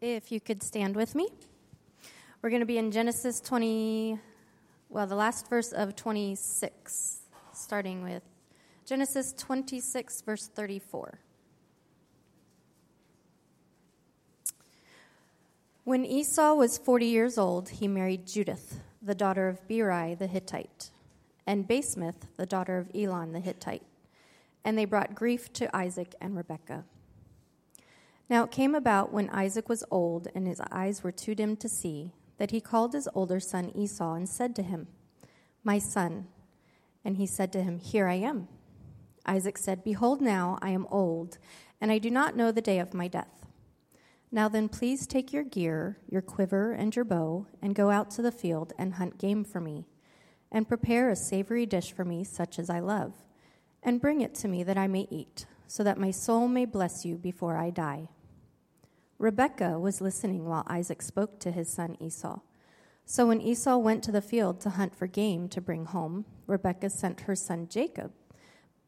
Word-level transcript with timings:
If 0.00 0.30
you 0.30 0.40
could 0.40 0.62
stand 0.62 0.94
with 0.94 1.14
me. 1.14 1.28
We're 2.42 2.50
going 2.50 2.60
to 2.60 2.66
be 2.66 2.76
in 2.76 2.90
Genesis 2.90 3.40
20, 3.40 4.18
well, 4.90 5.06
the 5.06 5.16
last 5.16 5.48
verse 5.48 5.72
of 5.72 5.96
26, 5.96 7.22
starting 7.54 8.02
with 8.02 8.22
Genesis 8.84 9.32
26, 9.32 10.20
verse 10.20 10.48
34. 10.48 11.18
When 15.84 16.04
Esau 16.04 16.54
was 16.54 16.76
40 16.76 17.06
years 17.06 17.38
old, 17.38 17.70
he 17.70 17.88
married 17.88 18.26
Judith, 18.26 18.80
the 19.00 19.14
daughter 19.14 19.48
of 19.48 19.66
Beeri 19.66 20.14
the 20.14 20.26
Hittite, 20.26 20.90
and 21.46 21.66
Basemath, 21.66 22.28
the 22.36 22.44
daughter 22.44 22.76
of 22.76 22.90
Elon 22.94 23.32
the 23.32 23.40
Hittite. 23.40 23.86
And 24.62 24.76
they 24.76 24.84
brought 24.84 25.14
grief 25.14 25.52
to 25.54 25.74
Isaac 25.74 26.14
and 26.20 26.36
Rebekah. 26.36 26.84
Now 28.28 28.44
it 28.44 28.50
came 28.50 28.74
about 28.74 29.12
when 29.12 29.30
Isaac 29.30 29.68
was 29.68 29.84
old 29.90 30.28
and 30.34 30.46
his 30.46 30.60
eyes 30.72 31.04
were 31.04 31.12
too 31.12 31.34
dim 31.34 31.56
to 31.58 31.68
see, 31.68 32.12
that 32.38 32.50
he 32.50 32.60
called 32.60 32.92
his 32.92 33.08
older 33.14 33.38
son 33.38 33.70
Esau 33.74 34.14
and 34.14 34.28
said 34.28 34.56
to 34.56 34.62
him, 34.62 34.88
My 35.62 35.78
son. 35.78 36.26
And 37.04 37.16
he 37.16 37.26
said 37.26 37.52
to 37.52 37.62
him, 37.62 37.78
Here 37.78 38.08
I 38.08 38.14
am. 38.14 38.48
Isaac 39.24 39.58
said, 39.58 39.84
Behold, 39.84 40.20
now 40.20 40.58
I 40.60 40.70
am 40.70 40.86
old, 40.90 41.38
and 41.80 41.92
I 41.92 41.98
do 41.98 42.10
not 42.10 42.36
know 42.36 42.50
the 42.50 42.60
day 42.60 42.78
of 42.80 42.94
my 42.94 43.06
death. 43.06 43.46
Now 44.32 44.48
then, 44.48 44.68
please 44.68 45.06
take 45.06 45.32
your 45.32 45.44
gear, 45.44 45.98
your 46.08 46.22
quiver, 46.22 46.72
and 46.72 46.94
your 46.94 47.04
bow, 47.04 47.46
and 47.62 47.74
go 47.74 47.90
out 47.90 48.10
to 48.12 48.22
the 48.22 48.32
field 48.32 48.72
and 48.76 48.94
hunt 48.94 49.18
game 49.18 49.44
for 49.44 49.60
me, 49.60 49.86
and 50.50 50.68
prepare 50.68 51.10
a 51.10 51.16
savory 51.16 51.64
dish 51.64 51.92
for 51.92 52.04
me, 52.04 52.24
such 52.24 52.58
as 52.58 52.68
I 52.68 52.80
love, 52.80 53.14
and 53.82 54.00
bring 54.00 54.20
it 54.20 54.34
to 54.36 54.48
me 54.48 54.64
that 54.64 54.76
I 54.76 54.88
may 54.88 55.06
eat, 55.10 55.46
so 55.68 55.84
that 55.84 55.98
my 55.98 56.10
soul 56.10 56.48
may 56.48 56.64
bless 56.64 57.04
you 57.04 57.16
before 57.16 57.56
I 57.56 57.70
die. 57.70 58.08
Rebekah 59.18 59.78
was 59.78 60.00
listening 60.00 60.44
while 60.44 60.64
Isaac 60.66 61.00
spoke 61.00 61.40
to 61.40 61.50
his 61.50 61.68
son 61.70 61.96
Esau. 62.00 62.40
So 63.04 63.26
when 63.26 63.40
Esau 63.40 63.78
went 63.78 64.02
to 64.04 64.12
the 64.12 64.20
field 64.20 64.60
to 64.60 64.70
hunt 64.70 64.94
for 64.94 65.06
game 65.06 65.48
to 65.50 65.60
bring 65.60 65.86
home, 65.86 66.26
Rebekah 66.46 66.90
sent 66.90 67.22
her 67.22 67.34
son 67.34 67.68
Jacob. 67.68 68.12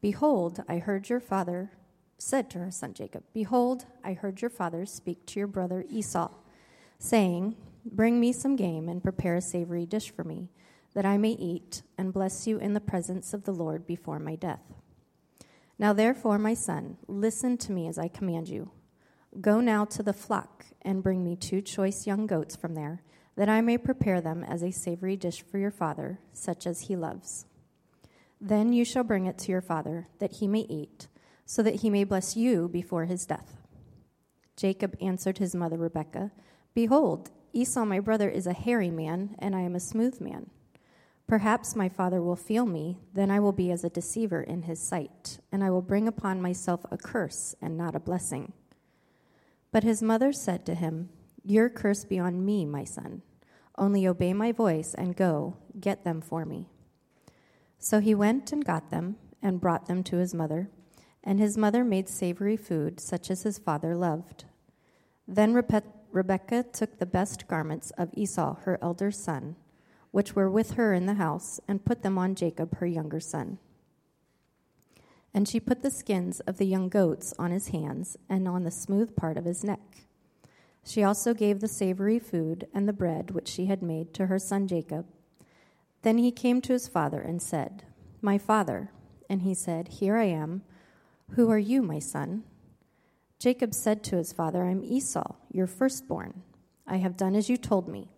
Behold, 0.00 0.62
I 0.69 0.78
heard 0.78 1.08
your 1.08 1.20
father 1.20 1.72
said 2.19 2.50
to 2.50 2.58
her 2.58 2.70
son 2.70 2.94
Jacob, 2.94 3.22
Behold, 3.33 3.86
I 4.05 4.12
heard 4.12 4.42
your 4.42 4.50
father 4.50 4.84
speak 4.84 5.25
to 5.27 5.41
your 5.41 5.47
brother 5.47 5.84
Esau, 5.89 6.30
saying, 6.98 7.56
Bring 7.84 8.20
me 8.20 8.33
some 8.33 8.56
game 8.56 8.89
and 8.89 9.02
prepare 9.02 9.36
a 9.36 9.41
savory 9.41 9.86
dish 9.86 10.11
for 10.11 10.24
me, 10.24 10.50
that 10.95 11.06
I 11.06 11.17
may 11.17 11.30
eat 11.30 11.83
and 11.97 12.12
bless 12.12 12.47
you 12.47 12.58
in 12.58 12.74
the 12.74 12.80
presence 12.80 13.33
of 13.33 13.45
the 13.45 13.52
Lord 13.52 13.86
before 13.86 14.19
my 14.19 14.34
death. 14.34 14.62
Now 15.78 15.92
therefore, 15.92 16.39
my 16.39 16.55
son, 16.55 16.98
listen 17.06 17.56
to 17.58 17.72
me 17.72 17.86
as 17.86 17.98
I 17.98 18.08
command 18.08 18.48
you. 18.48 18.72
Go 19.41 19.61
now 19.61 19.84
to 19.86 20.03
the 20.03 20.12
flock 20.12 20.67
and 20.83 21.03
bring 21.03 21.22
me 21.25 21.36
two 21.36 21.61
choice 21.61 22.06
young 22.06 22.27
goats 22.27 22.56
from 22.56 22.75
there, 22.75 23.03
that 23.36 23.48
I 23.48 23.61
may 23.61 23.78
prepare 23.78 24.20
them 24.20 24.42
as 24.42 24.62
a 24.62 24.72
savory 24.72 25.17
dish 25.17 25.42
for 25.42 25.58
your 25.58 25.70
father, 25.70 26.19
such 26.33 26.67
as 26.67 26.83
he 26.83 26.97
loves. 26.97 27.47
Then 28.41 28.72
you 28.72 28.84
shall 28.84 29.05
bring 29.05 29.27
it 29.27 29.39
to 29.39 29.53
your 29.53 29.61
father, 29.61 30.08
that 30.19 30.34
he 30.34 30.48
may 30.48 30.67
eat 30.69 31.08
so 31.48 31.62
that 31.62 31.77
he 31.77 31.89
may 31.89 32.05
bless 32.05 32.36
you 32.36 32.69
before 32.69 33.06
his 33.06 33.25
death. 33.25 33.56
Jacob 34.55 34.95
answered 35.00 35.39
his 35.39 35.55
mother 35.55 35.78
Rebekah, 35.78 36.30
Behold, 36.75 37.30
Esau 37.55 37.86
my 37.86 38.00
brother 38.00 38.28
is 38.28 38.47
a 38.47 38.52
hairy 38.52 38.91
man, 38.91 39.34
and 39.39 39.56
I 39.56 39.62
am 39.62 39.75
a 39.75 39.80
smooth 39.80 40.20
man. 40.20 40.50
Perhaps 41.27 41.75
my 41.75 41.89
father 41.89 42.20
will 42.20 42.36
feel 42.36 42.67
me, 42.67 42.98
then 43.14 43.30
I 43.30 43.41
will 43.41 43.52
be 43.52 43.70
as 43.70 43.83
a 43.83 43.89
deceiver 43.89 44.42
in 44.42 44.62
his 44.62 44.86
sight, 44.86 45.39
and 45.50 45.64
I 45.64 45.70
will 45.70 45.80
bring 45.80 46.06
upon 46.06 46.42
myself 46.42 46.84
a 46.91 46.98
curse 46.98 47.55
and 47.62 47.78
not 47.78 47.97
a 47.97 48.00
blessing. 48.00 48.52
But 49.70 49.84
his 49.84 50.02
mother 50.02 50.33
said 50.33 50.64
to 50.66 50.74
him, 50.74 51.11
Your 51.44 51.69
curse 51.69 52.05
be 52.05 52.19
on 52.19 52.44
me, 52.44 52.64
my 52.64 52.84
son. 52.84 53.22
Only 53.77 54.06
obey 54.06 54.33
my 54.33 54.50
voice 54.52 54.94
and 54.94 55.16
go, 55.16 55.56
get 55.78 56.05
them 56.05 56.20
for 56.20 56.44
me. 56.44 56.69
So 57.79 58.01
he 58.01 58.14
went 58.14 58.52
and 58.52 58.64
got 58.64 58.90
them, 58.90 59.17
and 59.40 59.61
brought 59.61 59.86
them 59.86 60.02
to 60.05 60.17
his 60.17 60.34
mother. 60.34 60.68
And 61.23 61.39
his 61.39 61.56
mother 61.56 61.84
made 61.84 62.08
savory 62.08 62.56
food, 62.56 62.98
such 63.01 63.30
as 63.30 63.42
his 63.42 63.58
father 63.58 63.95
loved. 63.95 64.45
Then 65.29 65.55
Rebe- 65.55 65.83
Rebekah 66.11 66.64
took 66.73 66.98
the 66.98 67.06
best 67.06 67.46
garments 67.46 67.92
of 67.98 68.11
Esau, 68.14 68.56
her 68.62 68.79
elder 68.83 69.11
son, 69.11 69.56
which 70.11 70.35
were 70.35 70.50
with 70.50 70.73
her 70.73 70.95
in 70.95 71.06
the 71.06 71.14
house, 71.14 71.61
and 71.68 71.85
put 71.85 72.02
them 72.02 72.18
on 72.18 72.35
Jacob, 72.35 72.79
her 72.79 72.86
younger 72.86 73.20
son. 73.20 73.58
And 75.34 75.48
she 75.48 75.61
put 75.61 75.83
the 75.83 75.90
skins 75.90 76.40
of 76.40 76.58
the 76.58 76.66
young 76.66 76.89
goats 76.89 77.34
on 77.39 77.50
his 77.50 77.68
hands 77.68 78.16
and 78.28 78.48
on 78.48 78.64
the 78.64 78.70
smooth 78.70 79.14
part 79.14 79.36
of 79.36 79.44
his 79.44 79.62
neck. 79.62 80.06
She 80.84 81.02
also 81.02 81.34
gave 81.34 81.61
the 81.61 81.68
savory 81.68 82.18
food 82.18 82.66
and 82.72 82.89
the 82.89 82.92
bread 82.92 83.33
which 83.33 83.48
she 83.48 83.67
had 83.67 83.83
made 83.83 84.14
to 84.14 84.27
her 84.27 84.38
son 84.38 84.67
Jacob. 84.67 85.06
Then 86.02 86.18
he 86.18 86.30
came 86.30 86.61
to 86.62 86.72
his 86.72 86.88
father 86.88 87.20
and 87.20 87.42
said, 87.42 87.84
My 88.22 88.38
father. 88.38 88.90
And 89.28 89.42
he 89.42 89.52
said, 89.52 89.88
Here 89.88 90.17
I 90.17 90.24
am. 90.24 90.62
Who 91.33 91.50
are 91.50 91.58
you, 91.58 91.83
my 91.83 91.98
son? 91.98 92.44
Jacob 93.38 93.74
said 93.74 94.02
to 94.05 94.17
his 94.17 94.33
father, 94.33 94.64
I 94.64 94.70
am 94.70 94.83
Esau, 94.83 95.34
your 95.52 95.67
firstborn. 95.67 96.42
I 96.86 96.96
have 96.96 97.17
done 97.17 97.34
as 97.36 97.50
you 97.50 97.56
told 97.56 97.86
me. 97.86 98.08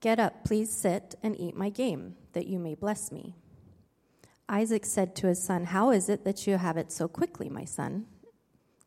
Get 0.00 0.20
up, 0.20 0.44
please 0.44 0.70
sit 0.70 1.14
and 1.22 1.40
eat 1.40 1.56
my 1.56 1.70
game, 1.70 2.16
that 2.34 2.46
you 2.46 2.58
may 2.58 2.74
bless 2.74 3.10
me. 3.10 3.34
Isaac 4.48 4.86
said 4.86 5.16
to 5.16 5.26
his 5.26 5.42
son, 5.42 5.64
How 5.64 5.90
is 5.90 6.08
it 6.08 6.24
that 6.24 6.46
you 6.46 6.56
have 6.56 6.76
it 6.76 6.92
so 6.92 7.08
quickly, 7.08 7.48
my 7.48 7.64
son? 7.64 8.06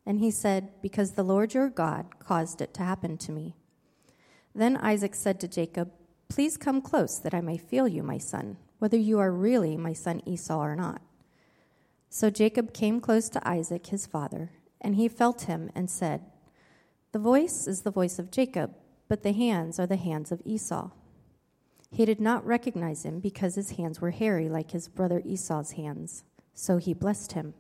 And 0.06 0.20
he 0.20 0.32
said, 0.32 0.70
Because 0.82 1.14
the 1.14 1.24
Lord 1.24 1.54
your 1.54 1.70
God 1.70 2.20
caused 2.20 2.62
it 2.62 2.74
to 2.76 2.84
happen 2.84 3.18
to 3.18 3.32
me. 3.32 3.56
Then 4.56 4.78
Isaac 4.78 5.16
said 5.16 5.40
to 5.42 5.48
Jacob, 5.48 5.92
Please 6.30 6.58
come 6.58 6.82
close, 6.82 7.20
that 7.20 7.34
I 7.34 7.42
may 7.42 7.58
feel 7.58 7.88
you, 7.88 8.04
my 8.04 8.18
son, 8.18 8.58
whether 8.80 8.98
you 8.98 9.20
are 9.20 9.32
really 9.32 9.76
my 9.76 9.94
son 9.94 10.22
Esau 10.26 10.60
or 10.60 10.76
not. 10.76 11.02
So 12.10 12.30
Jacob 12.30 12.74
came 12.74 13.02
close 13.02 13.30
to 13.30 13.48
Isaac, 13.48 13.88
his 13.88 14.08
father, 14.08 14.52
and 14.82 14.96
he 14.96 15.08
felt 15.08 15.44
him 15.44 15.70
and 15.76 15.90
said, 15.90 16.22
The 17.12 17.20
voice 17.20 17.68
is 17.68 17.82
the 17.82 17.92
voice 17.92 18.18
of 18.18 18.32
Jacob, 18.32 18.76
but 19.08 19.24
the 19.24 19.34
hands 19.34 19.80
are 19.80 19.88
the 19.88 19.96
hands 19.96 20.32
of 20.32 20.42
Esau. 20.46 20.92
He 21.92 22.06
did 22.06 22.20
not 22.20 22.46
recognize 22.46 23.04
him 23.04 23.20
because 23.20 23.56
his 23.56 23.72
hands 23.72 24.00
were 24.00 24.12
hairy 24.12 24.48
like 24.48 24.72
his 24.72 24.88
brother 24.88 25.22
Esau's 25.26 25.72
hands. 25.72 26.24
So 26.54 26.78
he 26.78 26.94
blessed 26.94 27.34
him. 27.34 27.54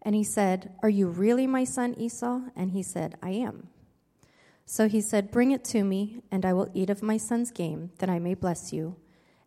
And 0.00 0.14
he 0.14 0.24
said, 0.24 0.72
Are 0.82 0.88
you 0.88 1.08
really 1.08 1.46
my 1.46 1.64
son 1.64 1.94
Esau? 1.94 2.40
And 2.56 2.72
he 2.72 2.82
said, 2.82 3.16
I 3.22 3.30
am. 3.30 3.68
So 4.64 4.88
he 4.88 5.00
said, 5.00 5.30
Bring 5.30 5.50
it 5.50 5.64
to 5.66 5.84
me, 5.84 6.22
and 6.30 6.44
I 6.44 6.52
will 6.52 6.70
eat 6.72 6.90
of 6.90 7.02
my 7.02 7.16
son's 7.16 7.50
game, 7.50 7.90
that 7.98 8.08
I 8.08 8.18
may 8.18 8.34
bless 8.34 8.72
you. 8.72 8.96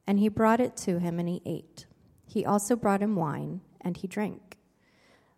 And 0.06 0.20
he 0.20 0.30
brought 0.30 0.60
it 0.60 0.78
to 0.78 1.00
him, 1.00 1.20
and 1.20 1.28
he 1.28 1.42
ate. 1.46 1.88
He 2.28 2.46
also 2.46 2.76
brought 2.76 3.02
him 3.02 3.16
wine 3.16 3.62
and 3.82 3.98
he 3.98 4.08
drank. 4.08 4.58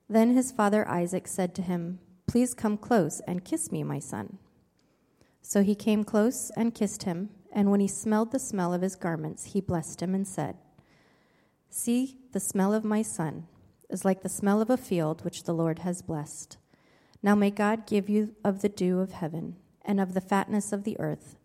Then 0.09 0.33
his 0.33 0.51
father 0.51 0.87
Isaac 0.87 1.27
said 1.27 1.53
to 1.55 1.61
him, 1.61 1.99
Please 2.25 2.53
come 2.53 2.77
close 2.77 3.21
and 3.27 3.45
kiss 3.45 3.71
me, 3.71 3.83
my 3.83 3.99
son. 3.99 4.37
So 5.41 5.63
he 5.63 5.75
came 5.75 6.03
close 6.03 6.51
and 6.57 6.73
kissed 6.73 7.03
him, 7.03 7.29
and 7.57 7.71
when 7.71 7.79
he 7.79 7.87
smelled 7.87 8.31
the 8.31 8.37
smell 8.37 8.71
of 8.71 8.83
his 8.83 8.95
garments, 8.95 9.45
he 9.45 9.61
blessed 9.61 10.03
him 10.03 10.13
and 10.13 10.27
said, 10.27 10.57
See, 11.71 12.19
the 12.31 12.39
smell 12.39 12.71
of 12.71 12.83
my 12.83 13.01
son 13.01 13.47
is 13.89 14.05
like 14.05 14.21
the 14.21 14.29
smell 14.29 14.61
of 14.61 14.69
a 14.69 14.77
field 14.77 15.25
which 15.25 15.41
the 15.41 15.55
Lord 15.55 15.79
has 15.79 16.03
blessed. 16.03 16.57
Now 17.23 17.33
may 17.33 17.49
God 17.49 17.87
give 17.87 18.09
you 18.09 18.35
of 18.43 18.61
the 18.61 18.69
dew 18.69 18.99
of 18.99 19.13
heaven, 19.13 19.55
and 19.83 19.99
of 19.99 20.13
the 20.13 20.21
fatness 20.21 20.71
of 20.71 20.83
the 20.83 20.99
earth, 20.99 21.35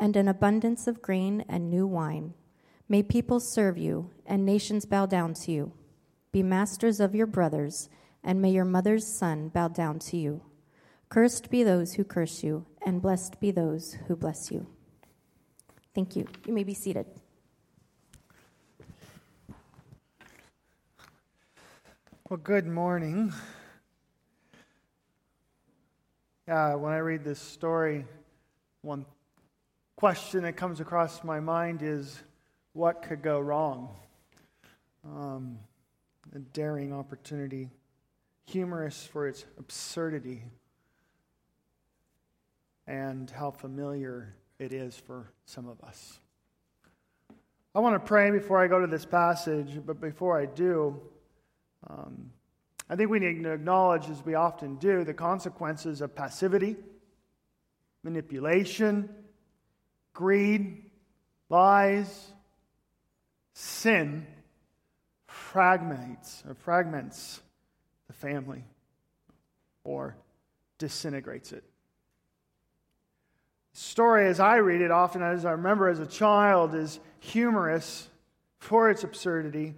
and 0.00 0.16
an 0.16 0.26
abundance 0.26 0.86
of 0.86 1.02
grain 1.02 1.44
and 1.50 1.68
new 1.68 1.86
wine. 1.86 2.32
May 2.88 3.02
people 3.02 3.38
serve 3.38 3.76
you, 3.76 4.08
and 4.24 4.46
nations 4.46 4.86
bow 4.86 5.04
down 5.04 5.34
to 5.34 5.52
you. 5.52 5.72
Be 6.32 6.42
masters 6.42 6.98
of 6.98 7.14
your 7.14 7.26
brothers, 7.26 7.90
and 8.24 8.40
may 8.40 8.52
your 8.52 8.64
mother's 8.64 9.06
son 9.06 9.50
bow 9.50 9.68
down 9.68 9.98
to 9.98 10.16
you. 10.16 10.40
Cursed 11.10 11.50
be 11.50 11.62
those 11.62 11.92
who 11.92 12.04
curse 12.04 12.42
you, 12.42 12.64
and 12.86 13.02
blessed 13.02 13.38
be 13.38 13.50
those 13.50 13.98
who 14.06 14.16
bless 14.16 14.50
you. 14.50 14.66
Thank 15.98 16.14
you. 16.14 16.28
You 16.46 16.52
may 16.52 16.62
be 16.62 16.74
seated. 16.74 17.06
Well, 22.30 22.36
good 22.36 22.68
morning. 22.68 23.32
When 26.46 26.56
I 26.56 26.98
read 26.98 27.24
this 27.24 27.40
story, 27.40 28.04
one 28.82 29.06
question 29.96 30.44
that 30.44 30.56
comes 30.56 30.78
across 30.78 31.24
my 31.24 31.40
mind 31.40 31.82
is 31.82 32.22
what 32.74 33.02
could 33.02 33.20
go 33.20 33.40
wrong? 33.40 33.96
Um, 35.04 35.58
a 36.32 36.38
daring 36.38 36.92
opportunity, 36.92 37.70
humorous 38.46 39.04
for 39.04 39.26
its 39.26 39.44
absurdity, 39.58 40.44
and 42.86 43.28
how 43.28 43.50
familiar 43.50 44.36
it 44.58 44.72
is 44.72 44.96
for 44.96 45.30
some 45.46 45.68
of 45.68 45.80
us. 45.82 46.18
I 47.74 47.80
want 47.80 47.94
to 47.94 48.00
pray 48.00 48.30
before 48.30 48.62
I 48.62 48.66
go 48.66 48.80
to 48.80 48.86
this 48.86 49.04
passage, 49.04 49.80
but 49.84 50.00
before 50.00 50.40
I 50.40 50.46
do, 50.46 51.00
um, 51.88 52.30
I 52.90 52.96
think 52.96 53.10
we 53.10 53.18
need 53.18 53.42
to 53.42 53.52
acknowledge, 53.52 54.08
as 54.10 54.24
we 54.24 54.34
often 54.34 54.76
do, 54.76 55.04
the 55.04 55.14
consequences 55.14 56.00
of 56.00 56.14
passivity, 56.14 56.76
manipulation, 58.02 59.08
greed, 60.12 60.84
lies, 61.50 62.32
sin 63.52 64.26
fragments 65.26 66.42
or 66.46 66.54
fragments 66.54 67.40
the 68.06 68.12
family 68.12 68.64
or 69.84 70.16
disintegrates 70.78 71.52
it. 71.52 71.64
Story, 73.72 74.26
as 74.28 74.40
I 74.40 74.56
read 74.56 74.80
it, 74.80 74.90
often 74.90 75.22
as 75.22 75.44
I 75.44 75.52
remember 75.52 75.88
as 75.88 76.00
a 76.00 76.06
child, 76.06 76.74
is 76.74 76.98
humorous 77.20 78.08
for 78.58 78.90
its 78.90 79.04
absurdity. 79.04 79.74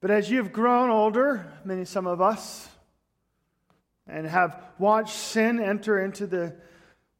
But 0.00 0.10
as 0.10 0.30
you've 0.30 0.52
grown 0.52 0.90
older, 0.90 1.46
many 1.64 1.84
some 1.84 2.06
of 2.06 2.20
us, 2.20 2.68
and 4.06 4.26
have 4.26 4.60
watched 4.78 5.14
sin 5.14 5.60
enter 5.60 6.04
into 6.04 6.26
the 6.26 6.54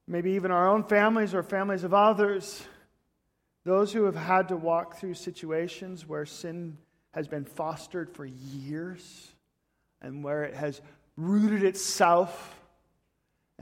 maybe 0.06 0.32
even 0.32 0.50
our 0.50 0.68
own 0.68 0.84
families 0.84 1.34
or 1.34 1.42
families 1.42 1.84
of 1.84 1.94
others, 1.94 2.64
those 3.64 3.92
who 3.92 4.04
have 4.04 4.16
had 4.16 4.48
to 4.48 4.56
walk 4.56 4.96
through 4.96 5.14
situations 5.14 6.06
where 6.06 6.26
sin 6.26 6.76
has 7.12 7.28
been 7.28 7.44
fostered 7.44 8.10
for 8.10 8.24
years 8.24 9.32
and 10.00 10.24
where 10.24 10.42
it 10.44 10.54
has 10.54 10.80
rooted 11.16 11.62
itself, 11.62 12.60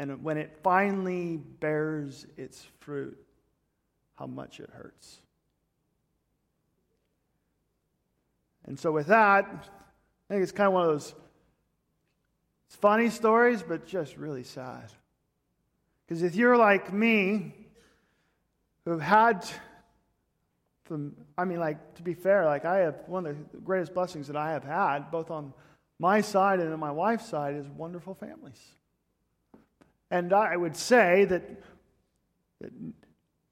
and 0.00 0.24
when 0.24 0.38
it 0.38 0.56
finally 0.62 1.36
bears 1.36 2.26
its 2.38 2.66
fruit, 2.78 3.18
how 4.14 4.26
much 4.26 4.58
it 4.58 4.70
hurts. 4.72 5.20
And 8.64 8.78
so, 8.78 8.92
with 8.92 9.08
that, 9.08 9.44
I 9.44 10.32
think 10.32 10.42
it's 10.42 10.52
kind 10.52 10.68
of 10.68 10.72
one 10.72 10.84
of 10.84 10.88
those 10.88 11.14
it's 12.66 12.76
funny 12.76 13.10
stories, 13.10 13.62
but 13.62 13.84
just 13.86 14.16
really 14.16 14.42
sad. 14.42 14.90
Because 16.06 16.22
if 16.22 16.34
you're 16.34 16.56
like 16.56 16.90
me, 16.94 17.52
who've 18.86 19.02
had 19.02 19.46
from, 20.84 21.14
I 21.36 21.44
mean, 21.44 21.60
like, 21.60 21.96
to 21.96 22.02
be 22.02 22.14
fair, 22.14 22.46
like, 22.46 22.64
I 22.64 22.78
have 22.78 23.02
one 23.06 23.26
of 23.26 23.36
the 23.52 23.58
greatest 23.58 23.92
blessings 23.92 24.28
that 24.28 24.36
I 24.36 24.52
have 24.52 24.64
had, 24.64 25.10
both 25.10 25.30
on 25.30 25.52
my 25.98 26.22
side 26.22 26.58
and 26.58 26.72
on 26.72 26.80
my 26.80 26.90
wife's 26.90 27.26
side, 27.26 27.54
is 27.54 27.68
wonderful 27.68 28.14
families. 28.14 28.76
And 30.10 30.32
I 30.32 30.56
would 30.56 30.76
say 30.76 31.24
that, 31.26 31.42
that 32.60 32.72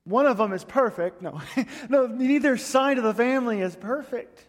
one 0.04 0.26
of 0.26 0.38
them 0.38 0.52
is 0.52 0.64
perfect. 0.64 1.22
No, 1.22 1.40
no, 1.88 2.06
neither 2.06 2.56
side 2.56 2.98
of 2.98 3.04
the 3.04 3.14
family 3.14 3.60
is 3.60 3.76
perfect. 3.76 4.46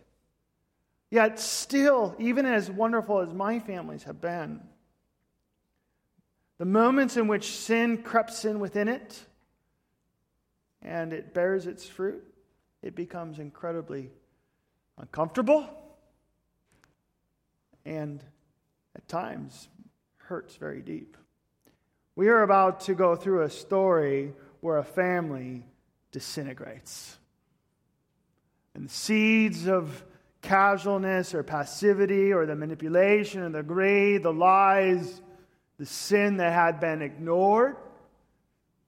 Yet, 1.11 1.39
still, 1.39 2.15
even 2.19 2.45
as 2.45 2.69
wonderful 2.69 3.19
as 3.19 3.33
my 3.33 3.59
families 3.59 4.03
have 4.03 4.21
been, 4.21 4.61
the 6.59 6.65
moments 6.65 7.17
in 7.17 7.27
which 7.27 7.47
sin 7.47 8.03
creeps 8.03 8.45
in 8.45 8.59
within 8.59 8.87
it 8.87 9.19
and 10.81 11.13
it 11.13 11.33
bears 11.33 11.67
its 11.67 11.85
fruit, 11.85 12.23
it 12.81 12.95
becomes 12.95 13.39
incredibly 13.39 14.11
uncomfortable 14.97 15.67
and 17.85 18.23
at 18.95 19.07
times 19.07 19.67
hurts 20.17 20.55
very 20.55 20.81
deep. 20.81 21.17
We 22.19 22.27
are 22.27 22.43
about 22.43 22.81
to 22.81 22.95
go 22.95 23.15
through 23.15 23.43
a 23.43 23.49
story 23.49 24.33
where 24.59 24.77
a 24.77 24.83
family 24.83 25.63
disintegrates. 26.11 27.17
And 28.75 28.89
the 28.89 28.93
seeds 28.93 29.69
of 29.69 30.03
casualness 30.41 31.33
or 31.33 31.43
passivity 31.43 32.33
or 32.33 32.45
the 32.45 32.57
manipulation 32.57 33.41
or 33.41 33.49
the 33.49 33.63
greed, 33.63 34.23
the 34.23 34.33
lies, 34.33 35.21
the 35.77 35.85
sin 35.85 36.35
that 36.37 36.51
had 36.51 36.81
been 36.81 37.01
ignored 37.01 37.77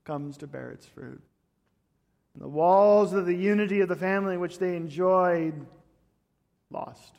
comes 0.04 0.36
to 0.36 0.46
bear 0.46 0.70
its 0.70 0.84
fruit. 0.84 1.22
And 2.34 2.42
the 2.42 2.48
walls 2.48 3.14
of 3.14 3.24
the 3.24 3.34
unity 3.34 3.80
of 3.80 3.88
the 3.88 3.96
family 3.96 4.36
which 4.36 4.58
they 4.58 4.76
enjoyed 4.76 5.54
lost. 6.70 7.14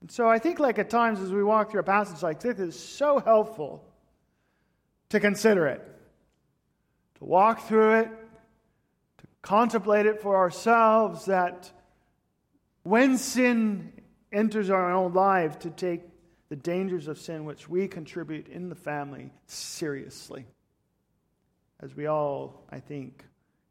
And 0.00 0.10
so 0.10 0.28
I 0.28 0.40
think, 0.40 0.58
like 0.58 0.80
at 0.80 0.90
times 0.90 1.20
as 1.20 1.30
we 1.30 1.44
walk 1.44 1.70
through 1.70 1.82
a 1.82 1.84
passage 1.84 2.20
like 2.20 2.40
this, 2.40 2.58
it's 2.58 2.80
so 2.80 3.20
helpful 3.20 3.84
to 5.12 5.20
consider 5.20 5.66
it, 5.66 5.82
to 7.16 7.24
walk 7.24 7.68
through 7.68 8.00
it, 8.00 8.08
to 9.18 9.26
contemplate 9.42 10.06
it 10.06 10.22
for 10.22 10.36
ourselves, 10.36 11.26
that 11.26 11.70
when 12.82 13.18
sin 13.18 13.92
enters 14.32 14.70
our 14.70 14.90
own 14.90 15.12
life, 15.12 15.58
to 15.58 15.68
take 15.68 16.00
the 16.48 16.56
dangers 16.56 17.08
of 17.08 17.18
sin 17.18 17.44
which 17.44 17.68
we 17.68 17.88
contribute 17.88 18.48
in 18.48 18.70
the 18.70 18.74
family 18.74 19.30
seriously. 19.46 20.46
As 21.80 21.94
we 21.94 22.06
all, 22.06 22.64
I 22.70 22.80
think, 22.80 23.22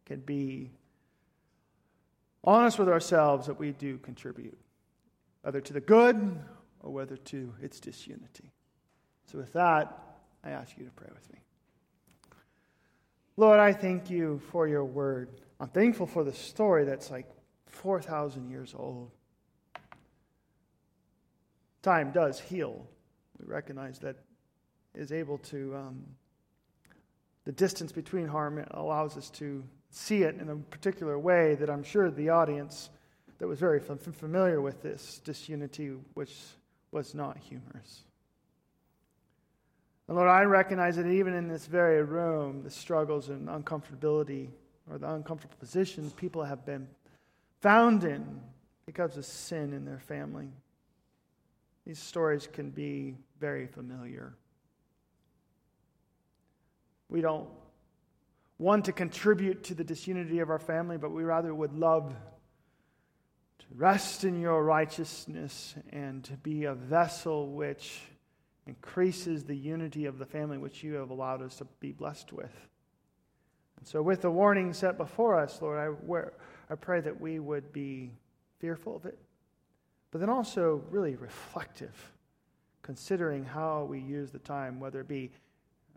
can 0.05 0.19
be 0.19 0.69
honest 2.43 2.77
with 2.77 2.87
ourselves 2.87 3.47
that 3.47 3.59
we 3.59 3.71
do 3.71 3.97
contribute, 3.97 4.59
whether 5.41 5.59
to 5.61 5.73
the 5.73 5.81
good 5.81 6.39
or 6.81 6.91
whether 6.91 7.17
to 7.17 7.53
its 7.63 7.79
disunity. 7.79 8.51
So, 9.25 9.39
with 9.39 9.53
that, 9.53 10.10
I 10.43 10.51
ask 10.51 10.77
you 10.77 10.85
to 10.85 10.91
pray 10.91 11.09
with 11.13 11.31
me. 11.31 11.39
Lord, 13.37 13.59
I 13.59 13.73
thank 13.73 14.09
you 14.09 14.41
for 14.51 14.67
your 14.67 14.85
word. 14.85 15.29
I'm 15.59 15.69
thankful 15.69 16.05
for 16.05 16.23
the 16.23 16.33
story 16.33 16.85
that's 16.85 17.11
like 17.11 17.27
4,000 17.67 18.49
years 18.49 18.73
old. 18.77 19.11
Time 21.81 22.11
does 22.11 22.39
heal. 22.39 22.85
We 23.39 23.45
recognize 23.51 23.99
that 23.99 24.17
is 24.93 25.11
able 25.11 25.37
to, 25.39 25.75
um, 25.75 26.03
the 27.45 27.51
distance 27.51 27.91
between 27.91 28.27
harm 28.27 28.63
allows 28.71 29.17
us 29.17 29.29
to 29.31 29.63
see 29.89 30.23
it 30.23 30.35
in 30.35 30.49
a 30.49 30.55
particular 30.55 31.17
way 31.17 31.55
that 31.55 31.69
I'm 31.69 31.83
sure 31.83 32.11
the 32.11 32.29
audience 32.29 32.89
that 33.39 33.47
was 33.47 33.59
very 33.59 33.79
familiar 33.79 34.61
with 34.61 34.81
this 34.83 35.19
disunity, 35.23 35.93
which 36.13 36.35
was 36.91 37.15
not 37.15 37.37
humorous. 37.37 38.03
And 40.11 40.17
Lord, 40.17 40.29
I 40.29 40.41
recognize 40.41 40.97
that 40.97 41.07
even 41.07 41.33
in 41.33 41.47
this 41.47 41.67
very 41.67 42.03
room, 42.03 42.63
the 42.63 42.69
struggles 42.69 43.29
and 43.29 43.47
uncomfortability 43.47 44.49
or 44.89 44.97
the 44.97 45.09
uncomfortable 45.09 45.55
positions 45.57 46.11
people 46.11 46.43
have 46.43 46.65
been 46.65 46.85
found 47.61 48.03
in 48.03 48.41
because 48.85 49.15
of 49.15 49.23
sin 49.23 49.71
in 49.71 49.85
their 49.85 49.99
family. 49.99 50.49
These 51.87 51.97
stories 51.97 52.45
can 52.45 52.71
be 52.71 53.15
very 53.39 53.67
familiar. 53.67 54.33
We 57.07 57.21
don't 57.21 57.47
want 58.57 58.83
to 58.83 58.91
contribute 58.91 59.63
to 59.63 59.75
the 59.75 59.85
disunity 59.85 60.39
of 60.39 60.49
our 60.49 60.59
family, 60.59 60.97
but 60.97 61.11
we 61.11 61.23
rather 61.23 61.55
would 61.55 61.71
love 61.71 62.13
to 63.59 63.65
rest 63.75 64.25
in 64.25 64.41
your 64.41 64.61
righteousness 64.61 65.73
and 65.89 66.21
to 66.25 66.33
be 66.33 66.65
a 66.65 66.73
vessel 66.73 67.47
which 67.47 68.01
increases 68.67 69.43
the 69.43 69.55
unity 69.55 70.05
of 70.05 70.19
the 70.19 70.25
family 70.25 70.57
which 70.57 70.83
you 70.83 70.93
have 70.93 71.09
allowed 71.09 71.41
us 71.41 71.57
to 71.57 71.65
be 71.79 71.91
blessed 71.91 72.31
with. 72.31 72.53
And 73.77 73.87
so, 73.87 74.01
with 74.01 74.21
the 74.21 74.29
warning 74.29 74.73
set 74.73 74.97
before 74.97 75.39
us, 75.39 75.61
Lord, 75.61 75.79
I, 75.79 76.23
I 76.71 76.75
pray 76.75 77.01
that 77.01 77.19
we 77.19 77.39
would 77.39 77.73
be 77.73 78.11
fearful 78.59 78.95
of 78.95 79.05
it, 79.05 79.17
but 80.11 80.19
then 80.19 80.29
also 80.29 80.83
really 80.91 81.15
reflective, 81.15 82.11
considering 82.83 83.43
how 83.43 83.85
we 83.85 83.99
use 83.99 84.29
the 84.29 84.39
time, 84.39 84.79
whether 84.79 85.01
it 85.01 85.07
be 85.07 85.31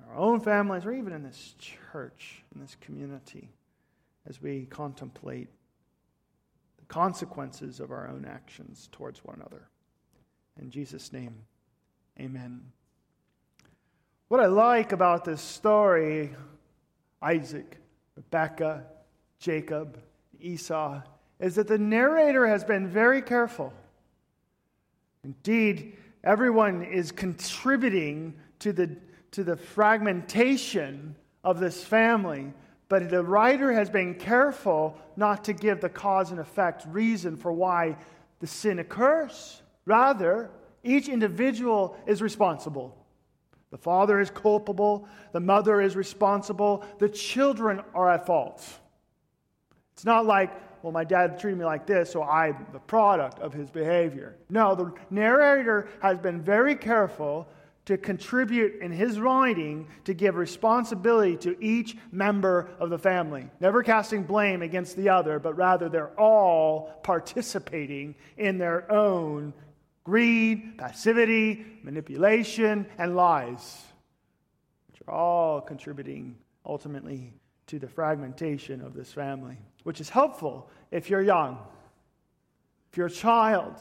our 0.08 0.16
own 0.16 0.40
families, 0.40 0.86
or 0.86 0.92
even 0.92 1.12
in 1.12 1.22
this 1.22 1.54
church, 1.58 2.42
in 2.54 2.60
this 2.60 2.76
community, 2.80 3.50
as 4.26 4.40
we 4.40 4.64
contemplate 4.66 5.48
the 6.78 6.86
consequences 6.86 7.80
of 7.80 7.90
our 7.90 8.08
own 8.08 8.24
actions 8.24 8.88
towards 8.92 9.24
one 9.24 9.36
another. 9.36 9.68
In 10.60 10.70
Jesus' 10.70 11.12
name, 11.12 11.34
amen. 12.20 12.60
What 14.28 14.40
I 14.40 14.46
like 14.46 14.92
about 14.92 15.24
this 15.24 15.40
story 15.40 16.34
Isaac, 17.22 17.78
Rebekah, 18.16 18.84
Jacob, 19.38 19.98
Esau 20.40 21.00
is 21.40 21.54
that 21.54 21.68
the 21.68 21.78
narrator 21.78 22.46
has 22.46 22.64
been 22.64 22.88
very 22.88 23.22
careful. 23.22 23.72
Indeed, 25.24 25.96
everyone 26.22 26.82
is 26.82 27.12
contributing 27.12 28.34
to 28.58 28.72
the 28.72 28.96
to 29.34 29.42
the 29.42 29.56
fragmentation 29.56 31.16
of 31.42 31.58
this 31.58 31.82
family, 31.82 32.52
but 32.88 33.10
the 33.10 33.22
writer 33.22 33.72
has 33.72 33.90
been 33.90 34.14
careful 34.14 34.96
not 35.16 35.42
to 35.44 35.52
give 35.52 35.80
the 35.80 35.88
cause 35.88 36.30
and 36.30 36.38
effect 36.38 36.86
reason 36.86 37.36
for 37.36 37.52
why 37.52 37.96
the 38.38 38.46
sin 38.46 38.78
occurs. 38.78 39.60
Rather, 39.86 40.50
each 40.84 41.08
individual 41.08 41.96
is 42.06 42.22
responsible. 42.22 42.96
The 43.70 43.78
father 43.78 44.20
is 44.20 44.30
culpable, 44.30 45.08
the 45.32 45.40
mother 45.40 45.80
is 45.80 45.96
responsible, 45.96 46.84
the 46.98 47.08
children 47.08 47.82
are 47.94 48.10
at 48.10 48.26
fault. 48.26 48.64
It's 49.94 50.04
not 50.04 50.26
like 50.26 50.52
well, 50.84 50.92
my 50.92 51.04
dad 51.04 51.40
treated 51.40 51.58
me 51.58 51.64
like 51.64 51.86
this, 51.86 52.12
so 52.12 52.22
I'm 52.22 52.66
the 52.74 52.78
product 52.78 53.38
of 53.38 53.54
his 53.54 53.70
behavior. 53.70 54.36
No, 54.50 54.74
the 54.74 54.92
narrator 55.08 55.88
has 56.02 56.18
been 56.18 56.42
very 56.42 56.76
careful 56.76 57.48
to 57.86 57.96
contribute 57.96 58.82
in 58.82 58.92
his 58.92 59.18
writing 59.18 59.88
to 60.04 60.12
give 60.12 60.36
responsibility 60.36 61.38
to 61.38 61.56
each 61.64 61.96
member 62.12 62.68
of 62.78 62.90
the 62.90 62.98
family, 62.98 63.48
never 63.60 63.82
casting 63.82 64.24
blame 64.24 64.60
against 64.60 64.94
the 64.94 65.08
other, 65.08 65.38
but 65.38 65.56
rather 65.56 65.88
they're 65.88 66.20
all 66.20 67.00
participating 67.02 68.14
in 68.36 68.58
their 68.58 68.90
own 68.92 69.54
greed, 70.04 70.76
passivity, 70.76 71.64
manipulation, 71.82 72.86
and 72.98 73.16
lies, 73.16 73.82
which 74.88 75.00
are 75.06 75.14
all 75.14 75.60
contributing 75.60 76.36
ultimately 76.66 77.32
to 77.66 77.78
the 77.78 77.88
fragmentation 77.88 78.82
of 78.82 78.94
this 78.94 79.10
family, 79.10 79.56
which 79.82 80.00
is 80.00 80.10
helpful 80.10 80.68
if 80.90 81.08
you're 81.08 81.22
young, 81.22 81.58
if 82.92 82.98
you're 82.98 83.06
a 83.06 83.10
child, 83.10 83.74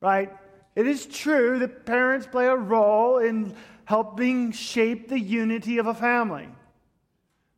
right? 0.00 0.32
It 0.76 0.86
is 0.86 1.06
true 1.06 1.58
that 1.60 1.84
parents 1.84 2.26
play 2.26 2.46
a 2.46 2.56
role 2.56 3.18
in 3.18 3.54
helping 3.84 4.52
shape 4.52 5.08
the 5.08 5.20
unity 5.20 5.78
of 5.78 5.86
a 5.86 5.94
family. 5.94 6.48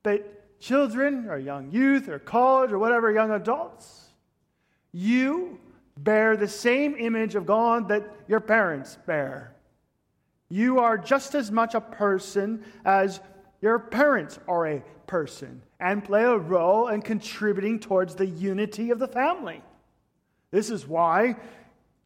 But 0.02 0.58
children, 0.60 1.28
or 1.28 1.38
young 1.38 1.70
youth, 1.70 2.08
or 2.08 2.18
college, 2.18 2.72
or 2.72 2.78
whatever, 2.78 3.12
young 3.12 3.30
adults, 3.30 4.08
you 4.92 5.58
bear 5.96 6.36
the 6.36 6.48
same 6.48 6.94
image 6.96 7.34
of 7.34 7.46
God 7.46 7.88
that 7.88 8.04
your 8.28 8.40
parents 8.40 8.98
bear. 9.06 9.54
You 10.48 10.78
are 10.78 10.96
just 10.96 11.34
as 11.34 11.50
much 11.50 11.74
a 11.74 11.80
person 11.80 12.64
as 12.84 13.20
your 13.60 13.78
parents 13.78 14.38
are 14.46 14.66
a 14.66 14.84
person 15.06 15.62
and 15.80 16.04
play 16.04 16.24
a 16.24 16.36
role 16.36 16.88
in 16.88 17.02
contributing 17.02 17.80
towards 17.80 18.14
the 18.14 18.26
unity 18.26 18.90
of 18.90 18.98
the 18.98 19.08
family. 19.08 19.62
This 20.50 20.70
is 20.70 20.86
why 20.86 21.36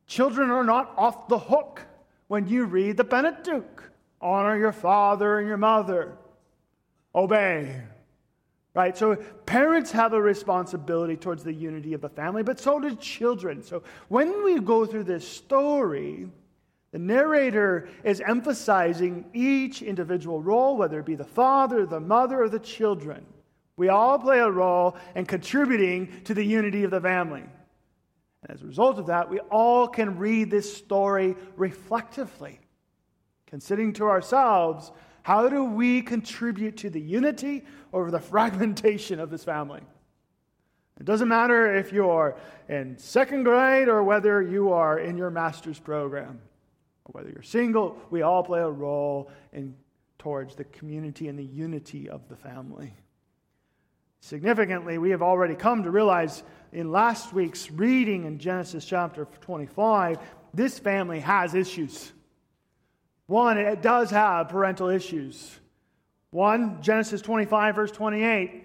children 0.07 0.51
are 0.51 0.65
not 0.65 0.93
off 0.97 1.29
the 1.29 1.39
hook 1.39 1.83
when 2.29 2.49
you 2.49 2.65
read 2.65 2.97
the 2.97 3.05
Pentateuch. 3.05 3.91
Honor 4.21 4.59
your 4.59 4.73
father 4.73 5.39
and 5.39 5.49
your 5.49 5.57
mother. 5.57 6.17
Obey. 7.15 7.83
Right? 8.73 8.97
So 8.97 9.17
parents 9.47 9.91
have 9.91 10.13
a 10.13 10.23
responsibility 10.23 11.17
towards 11.17 11.43
the 11.43 11.53
unity 11.53 11.93
of 11.93 12.01
the 12.01 12.09
family, 12.09 12.45
but 12.45 12.61
so 12.61 12.79
do 12.79 12.95
children. 12.95 13.63
So 13.63 13.83
when 14.09 14.45
we 14.45 14.61
go 14.61 14.87
through 14.87 15.05
this 15.05 15.27
story, 15.27 16.29
the 16.93 16.99
narrator 16.99 17.89
is 18.05 18.21
emphasizing 18.21 19.25
each 19.33 19.83
individual 19.83 20.41
role, 20.41 20.77
whether 20.77 21.01
it 21.01 21.07
be 21.07 21.17
the 21.17 21.25
father, 21.25 21.85
the 21.85 22.01
mother, 22.01 22.43
or 22.43 22.49
the 22.49 22.59
children. 22.61 23.27
We 23.77 23.89
all 23.89 24.19
play 24.19 24.39
a 24.39 24.51
role 24.51 24.97
in 25.15 25.27
contributing 25.27 26.23
to 26.25 26.35
the 26.35 26.45
unity 26.45 26.85
of 26.85 26.91
the 26.91 27.01
family. 27.01 27.43
And 28.43 28.51
as 28.55 28.63
a 28.63 28.67
result 28.67 28.99
of 28.99 29.07
that, 29.07 29.31
we 29.31 29.41
all 29.51 29.89
can 29.89 30.19
read 30.19 30.51
this 30.51 30.77
story 30.77 31.37
reflectively, 31.57 32.61
considering 33.47 33.93
to 33.95 34.05
ourselves 34.05 34.93
how 35.31 35.49
do 35.49 35.63
we 35.63 36.03
contribute 36.03 36.79
to 36.79 36.91
the 36.91 37.01
unity 37.01 37.63
or 37.93 38.11
the 38.11 38.19
fragmentation 38.33 39.21
of 39.21 39.31
this 39.31 39.45
family? 39.45 39.81
It 40.99 41.07
doesn't 41.07 41.29
matter 41.29 41.73
if 41.77 41.93
you're 41.93 42.37
in 42.69 42.99
second 42.99 43.45
grade 43.45 43.87
or 43.87 44.03
whether 44.03 44.43
you 44.43 44.73
are 44.73 44.99
in 44.99 45.17
your 45.17 45.31
master's 45.31 45.79
program 45.79 46.41
or 47.05 47.13
whether 47.13 47.31
you're 47.31 47.45
single, 47.45 47.97
we 48.11 48.23
all 48.23 48.43
play 48.43 48.59
a 48.59 48.69
role 48.69 49.31
in 49.53 49.77
towards 50.19 50.57
the 50.57 50.65
community 50.65 51.29
and 51.29 51.39
the 51.39 51.45
unity 51.45 52.09
of 52.09 52.29
the 52.29 52.35
family. 52.35 52.93
Significantly, 54.19 54.99
we 54.99 55.11
have 55.11 55.23
already 55.23 55.55
come 55.55 55.85
to 55.85 55.93
realize 55.93 56.43
in 56.73 56.91
last 56.91 57.33
week's 57.33 57.71
reading 57.71 58.25
in 58.25 58.41
Genesis 58.41 58.85
chapter 58.85 59.29
25, 59.43 60.19
this 60.53 60.81
family 60.81 61.21
has 61.21 61.55
issues. 61.55 62.11
One, 63.31 63.59
it 63.59 63.81
does 63.81 64.11
have 64.11 64.49
parental 64.49 64.89
issues. 64.89 65.57
One, 66.33 66.83
Genesis 66.83 67.23
25, 67.23 67.77
verse 67.77 67.93
28. 67.93 68.65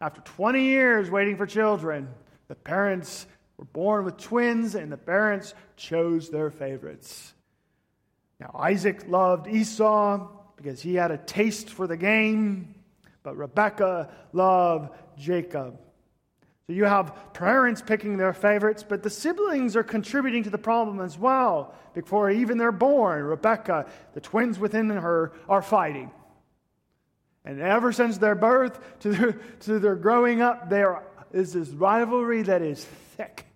After 0.00 0.22
20 0.22 0.62
years 0.62 1.10
waiting 1.10 1.36
for 1.36 1.44
children, 1.44 2.08
the 2.48 2.54
parents 2.54 3.26
were 3.58 3.66
born 3.66 4.06
with 4.06 4.16
twins, 4.16 4.74
and 4.74 4.90
the 4.90 4.96
parents 4.96 5.52
chose 5.76 6.30
their 6.30 6.48
favorites. 6.48 7.34
Now, 8.40 8.56
Isaac 8.58 9.04
loved 9.06 9.48
Esau 9.48 10.30
because 10.56 10.80
he 10.80 10.94
had 10.94 11.10
a 11.10 11.18
taste 11.18 11.68
for 11.68 11.86
the 11.86 11.98
game, 11.98 12.74
but 13.22 13.36
Rebekah 13.36 14.08
loved 14.32 14.94
Jacob. 15.18 15.78
So 16.66 16.72
you 16.72 16.84
have 16.84 17.32
parents 17.32 17.80
picking 17.80 18.16
their 18.16 18.32
favorites, 18.32 18.84
but 18.86 19.04
the 19.04 19.10
siblings 19.10 19.76
are 19.76 19.84
contributing 19.84 20.42
to 20.44 20.50
the 20.50 20.58
problem 20.58 21.00
as 21.00 21.16
well. 21.16 21.74
Before 21.94 22.28
even 22.28 22.58
they're 22.58 22.72
born, 22.72 23.22
Rebecca, 23.22 23.86
the 24.14 24.20
twins 24.20 24.58
within 24.58 24.90
her, 24.90 25.32
are 25.48 25.62
fighting. 25.62 26.10
And 27.44 27.60
ever 27.60 27.92
since 27.92 28.18
their 28.18 28.34
birth 28.34 28.80
to 29.00 29.10
their, 29.10 29.32
to 29.60 29.78
their 29.78 29.94
growing 29.94 30.40
up, 30.42 30.68
there 30.68 31.04
is 31.32 31.52
this 31.52 31.68
rivalry 31.68 32.42
that 32.42 32.62
is 32.62 32.84
thick. 33.16 33.46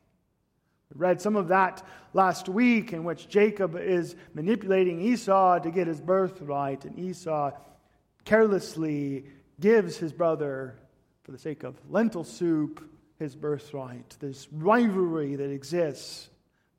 We 0.95 1.01
read 1.01 1.21
some 1.21 1.35
of 1.35 1.49
that 1.49 1.85
last 2.13 2.49
week 2.49 2.93
in 2.93 3.03
which 3.03 3.29
Jacob 3.29 3.75
is 3.77 4.15
manipulating 4.35 5.01
Esau 5.01 5.59
to 5.59 5.71
get 5.73 5.89
his 5.89 6.01
birthright, 6.01 6.85
and 6.85 6.97
Esau 6.97 7.51
carelessly 8.25 9.25
gives 9.59 9.97
his 9.97 10.13
brother, 10.13 10.77
for 11.25 11.33
the 11.33 11.39
sake 11.39 11.65
of 11.65 11.75
lentil 11.89 12.25
soup, 12.25 12.90
his 13.21 13.37
birthright. 13.37 14.17
This 14.19 14.49
rivalry 14.51 15.37
that 15.37 15.51
exists. 15.51 16.29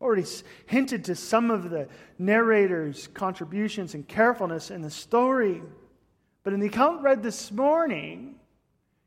Already 0.02 0.26
hinted 0.66 1.06
to 1.06 1.16
some 1.16 1.52
of 1.52 1.70
the 1.70 1.88
narrator's 2.20 3.08
contributions 3.08 3.94
and 3.94 4.06
carefulness 4.06 4.72
in 4.72 4.82
the 4.82 4.90
story. 4.90 5.62
But 6.44 6.54
in 6.54 6.60
the 6.60 6.68
account 6.68 7.04
read 7.04 7.24
this 7.24 7.52
morning, 7.52 8.36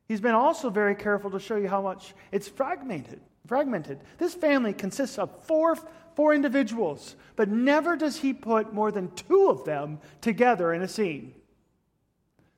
he's 0.07 0.21
been 0.21 0.35
also 0.35 0.71
very 0.71 0.95
careful 0.95 1.31
to 1.33 1.41
show 1.41 1.57
you 1.57 1.69
how 1.69 1.83
much 1.83 2.15
it's 2.31 2.49
fragmented. 2.49 3.21
Fragmented. 3.47 4.01
This 4.17 4.35
family 4.35 4.73
consists 4.73 5.19
of 5.19 5.45
four 5.45 5.77
four 6.15 6.33
individuals, 6.33 7.17
but 7.35 7.49
never 7.49 7.97
does 7.97 8.17
he 8.17 8.33
put 8.33 8.73
more 8.73 8.93
than 8.93 9.11
two 9.17 9.49
of 9.51 9.65
them 9.65 9.99
together 10.21 10.73
in 10.73 10.83
a 10.83 10.89
scene. 10.89 11.35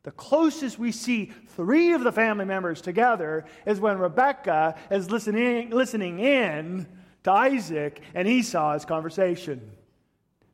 The 0.07 0.13
closest 0.13 0.79
we 0.79 0.93
see 0.93 1.33
three 1.57 1.93
of 1.93 2.05
the 2.05 2.13
family 2.13 2.45
members 2.45 2.81
together 2.81 3.45
is 3.67 3.81
when 3.81 3.99
Rebecca 3.99 4.77
is 4.89 5.11
listening, 5.11 5.71
listening 5.71 6.21
in 6.21 6.87
to 7.25 7.33
Isaac 7.33 8.01
and 8.15 8.29
Esau's 8.29 8.85
conversation. 8.85 9.69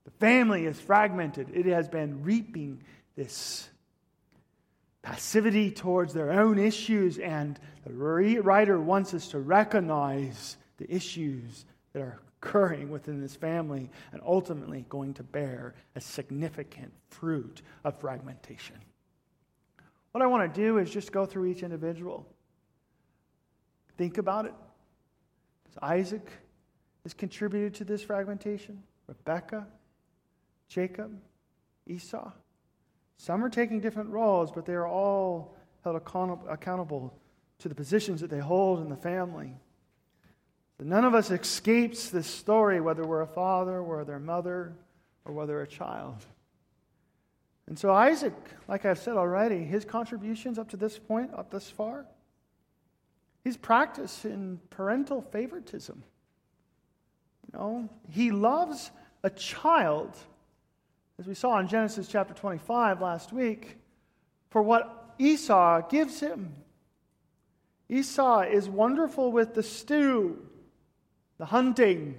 The 0.06 0.10
family 0.12 0.64
is 0.64 0.80
fragmented, 0.80 1.50
it 1.52 1.66
has 1.66 1.86
been 1.86 2.22
reaping 2.22 2.82
this 3.14 3.68
passivity 5.02 5.70
towards 5.70 6.14
their 6.14 6.32
own 6.32 6.58
issues, 6.58 7.18
and 7.18 7.60
the 7.84 7.92
writer 7.92 8.80
wants 8.80 9.12
us 9.12 9.28
to 9.28 9.38
recognize 9.38 10.56
the 10.78 10.90
issues 10.90 11.66
that 11.92 12.00
are 12.00 12.22
occurring 12.40 12.88
within 12.88 13.20
this 13.20 13.36
family 13.36 13.90
and 14.12 14.22
ultimately 14.24 14.86
going 14.88 15.12
to 15.12 15.22
bear 15.22 15.74
a 15.94 16.00
significant 16.00 16.90
fruit 17.10 17.60
of 17.84 18.00
fragmentation. 18.00 18.76
What 20.12 20.22
I 20.22 20.26
want 20.26 20.54
to 20.54 20.60
do 20.60 20.78
is 20.78 20.90
just 20.90 21.10
go 21.10 21.26
through 21.26 21.46
each 21.46 21.62
individual. 21.62 22.26
Think 23.96 24.18
about 24.18 24.46
it. 24.46 24.54
Isaac 25.80 26.30
has 27.02 27.14
contributed 27.14 27.74
to 27.74 27.84
this 27.84 28.02
fragmentation, 28.02 28.82
Rebecca, 29.06 29.66
Jacob, 30.68 31.18
Esau. 31.86 32.30
Some 33.16 33.44
are 33.44 33.48
taking 33.48 33.80
different 33.80 34.10
roles, 34.10 34.52
but 34.52 34.66
they 34.66 34.74
are 34.74 34.86
all 34.86 35.56
held 35.82 35.96
accountable 35.96 37.14
to 37.58 37.68
the 37.68 37.74
positions 37.74 38.20
that 38.20 38.30
they 38.30 38.38
hold 38.38 38.80
in 38.80 38.88
the 38.88 38.96
family. 38.96 39.54
None 40.78 41.04
of 41.04 41.14
us 41.14 41.30
escapes 41.30 42.10
this 42.10 42.26
story, 42.26 42.80
whether 42.80 43.04
we're 43.04 43.20
a 43.20 43.26
father, 43.26 43.82
whether 43.82 44.14
a 44.14 44.20
mother, 44.20 44.72
or 45.24 45.32
whether 45.32 45.62
a 45.62 45.66
child. 45.66 46.26
And 47.72 47.78
so, 47.78 47.90
Isaac, 47.90 48.34
like 48.68 48.84
I've 48.84 48.98
said 48.98 49.16
already, 49.16 49.64
his 49.64 49.86
contributions 49.86 50.58
up 50.58 50.68
to 50.72 50.76
this 50.76 50.98
point, 50.98 51.32
up 51.32 51.50
this 51.50 51.70
far, 51.70 52.04
his 53.44 53.56
practice 53.56 54.26
in 54.26 54.60
parental 54.68 55.22
favoritism. 55.22 56.04
You 57.46 57.58
know, 57.58 57.88
he 58.10 58.30
loves 58.30 58.90
a 59.22 59.30
child, 59.30 60.14
as 61.18 61.26
we 61.26 61.32
saw 61.32 61.58
in 61.60 61.66
Genesis 61.66 62.08
chapter 62.08 62.34
25 62.34 63.00
last 63.00 63.32
week, 63.32 63.78
for 64.50 64.60
what 64.60 65.14
Esau 65.18 65.88
gives 65.88 66.20
him. 66.20 66.52
Esau 67.88 68.40
is 68.40 68.68
wonderful 68.68 69.32
with 69.32 69.54
the 69.54 69.62
stew 69.62 70.46
the 71.38 71.46
hunting, 71.46 72.16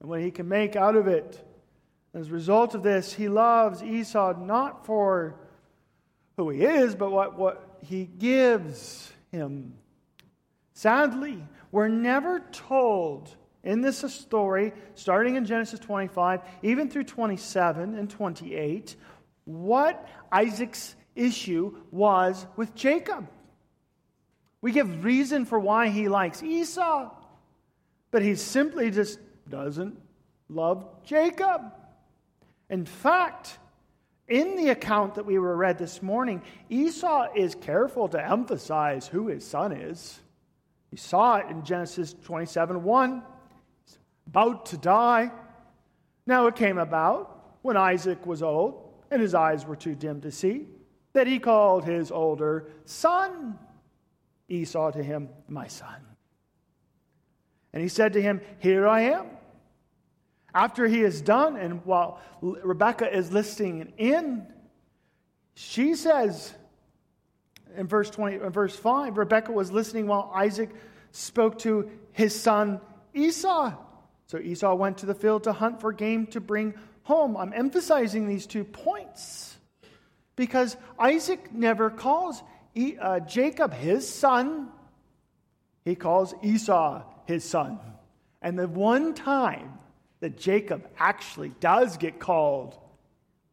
and 0.00 0.10
what 0.10 0.20
he 0.20 0.30
can 0.30 0.48
make 0.48 0.76
out 0.76 0.96
of 0.96 1.06
it. 1.06 1.42
As 2.14 2.28
a 2.28 2.32
result 2.32 2.74
of 2.74 2.82
this, 2.82 3.12
he 3.12 3.28
loves 3.28 3.82
Esau 3.82 4.34
not 4.38 4.84
for 4.84 5.36
who 6.36 6.50
he 6.50 6.64
is, 6.64 6.94
but 6.94 7.10
what, 7.10 7.38
what 7.38 7.78
he 7.82 8.04
gives 8.04 9.10
him. 9.30 9.74
Sadly, 10.74 11.42
we're 11.70 11.88
never 11.88 12.40
told 12.52 13.34
in 13.64 13.80
this 13.80 13.98
story, 13.98 14.72
starting 14.94 15.36
in 15.36 15.44
Genesis 15.44 15.78
25, 15.80 16.40
even 16.62 16.90
through 16.90 17.04
27 17.04 17.96
and 17.96 18.10
28, 18.10 18.96
what 19.44 20.08
Isaac's 20.30 20.96
issue 21.14 21.76
was 21.90 22.44
with 22.56 22.74
Jacob. 22.74 23.28
We 24.60 24.72
give 24.72 25.04
reason 25.04 25.44
for 25.44 25.58
why 25.58 25.88
he 25.88 26.08
likes 26.08 26.42
Esau, 26.42 27.10
but 28.10 28.22
he 28.22 28.34
simply 28.34 28.90
just 28.90 29.18
doesn't 29.48 29.98
love 30.48 30.86
Jacob. 31.04 31.72
In 32.72 32.86
fact, 32.86 33.58
in 34.28 34.56
the 34.56 34.70
account 34.70 35.16
that 35.16 35.26
we 35.26 35.38
were 35.38 35.54
read 35.54 35.76
this 35.76 36.00
morning, 36.00 36.40
Esau 36.70 37.28
is 37.36 37.54
careful 37.54 38.08
to 38.08 38.26
emphasize 38.30 39.06
who 39.06 39.28
his 39.28 39.46
son 39.46 39.72
is. 39.72 40.18
You 40.90 40.96
saw 40.96 41.36
it 41.36 41.48
in 41.50 41.64
Genesis 41.64 42.14
27 42.24 42.82
1. 42.82 43.22
He's 43.84 43.98
about 44.26 44.64
to 44.66 44.78
die. 44.78 45.30
Now 46.26 46.46
it 46.46 46.56
came 46.56 46.78
about 46.78 47.58
when 47.60 47.76
Isaac 47.76 48.26
was 48.26 48.42
old 48.42 48.94
and 49.10 49.20
his 49.20 49.34
eyes 49.34 49.66
were 49.66 49.76
too 49.76 49.94
dim 49.94 50.22
to 50.22 50.30
see 50.30 50.66
that 51.12 51.26
he 51.26 51.38
called 51.38 51.84
his 51.84 52.10
older 52.10 52.68
son 52.86 53.58
Esau 54.48 54.92
to 54.92 55.02
him, 55.02 55.28
My 55.46 55.66
son. 55.66 56.06
And 57.74 57.82
he 57.82 57.88
said 57.90 58.14
to 58.14 58.22
him, 58.22 58.40
Here 58.60 58.88
I 58.88 59.00
am. 59.02 59.26
After 60.54 60.86
he 60.86 61.02
is 61.02 61.22
done, 61.22 61.56
and 61.56 61.84
while 61.84 62.20
Rebecca 62.40 63.14
is 63.14 63.32
listening 63.32 63.92
in, 63.96 64.46
she 65.54 65.94
says 65.94 66.54
in 67.76 67.86
verse 67.86 68.10
20, 68.10 68.36
in 68.36 68.50
verse 68.50 68.76
5, 68.76 69.16
Rebecca 69.16 69.52
was 69.52 69.70
listening 69.70 70.06
while 70.06 70.30
Isaac 70.34 70.70
spoke 71.10 71.58
to 71.60 71.90
his 72.12 72.38
son 72.38 72.80
Esau. 73.14 73.74
So 74.26 74.38
Esau 74.38 74.74
went 74.74 74.98
to 74.98 75.06
the 75.06 75.14
field 75.14 75.44
to 75.44 75.52
hunt 75.52 75.80
for 75.80 75.92
game 75.92 76.26
to 76.28 76.40
bring 76.40 76.74
home. 77.02 77.36
I'm 77.36 77.52
emphasizing 77.52 78.26
these 78.26 78.46
two 78.46 78.64
points 78.64 79.56
because 80.36 80.76
Isaac 80.98 81.52
never 81.52 81.90
calls 81.90 82.42
uh, 83.00 83.20
Jacob 83.20 83.74
his 83.74 84.08
son, 84.08 84.68
he 85.84 85.94
calls 85.94 86.34
Esau 86.42 87.02
his 87.26 87.44
son. 87.44 87.78
And 88.40 88.58
the 88.58 88.66
one 88.66 89.14
time 89.14 89.78
that 90.22 90.38
Jacob 90.38 90.88
actually 90.98 91.52
does 91.58 91.96
get 91.96 92.20
called 92.20 92.78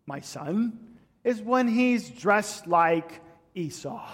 my 0.06 0.20
son 0.20 0.78
is 1.24 1.42
when 1.42 1.68
he's 1.68 2.12
dressed 2.12 2.68
like 2.68 3.22
Esau. 3.56 4.08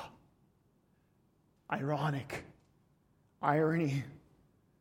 Ironic. 1.70 2.46
Irony. 3.42 4.06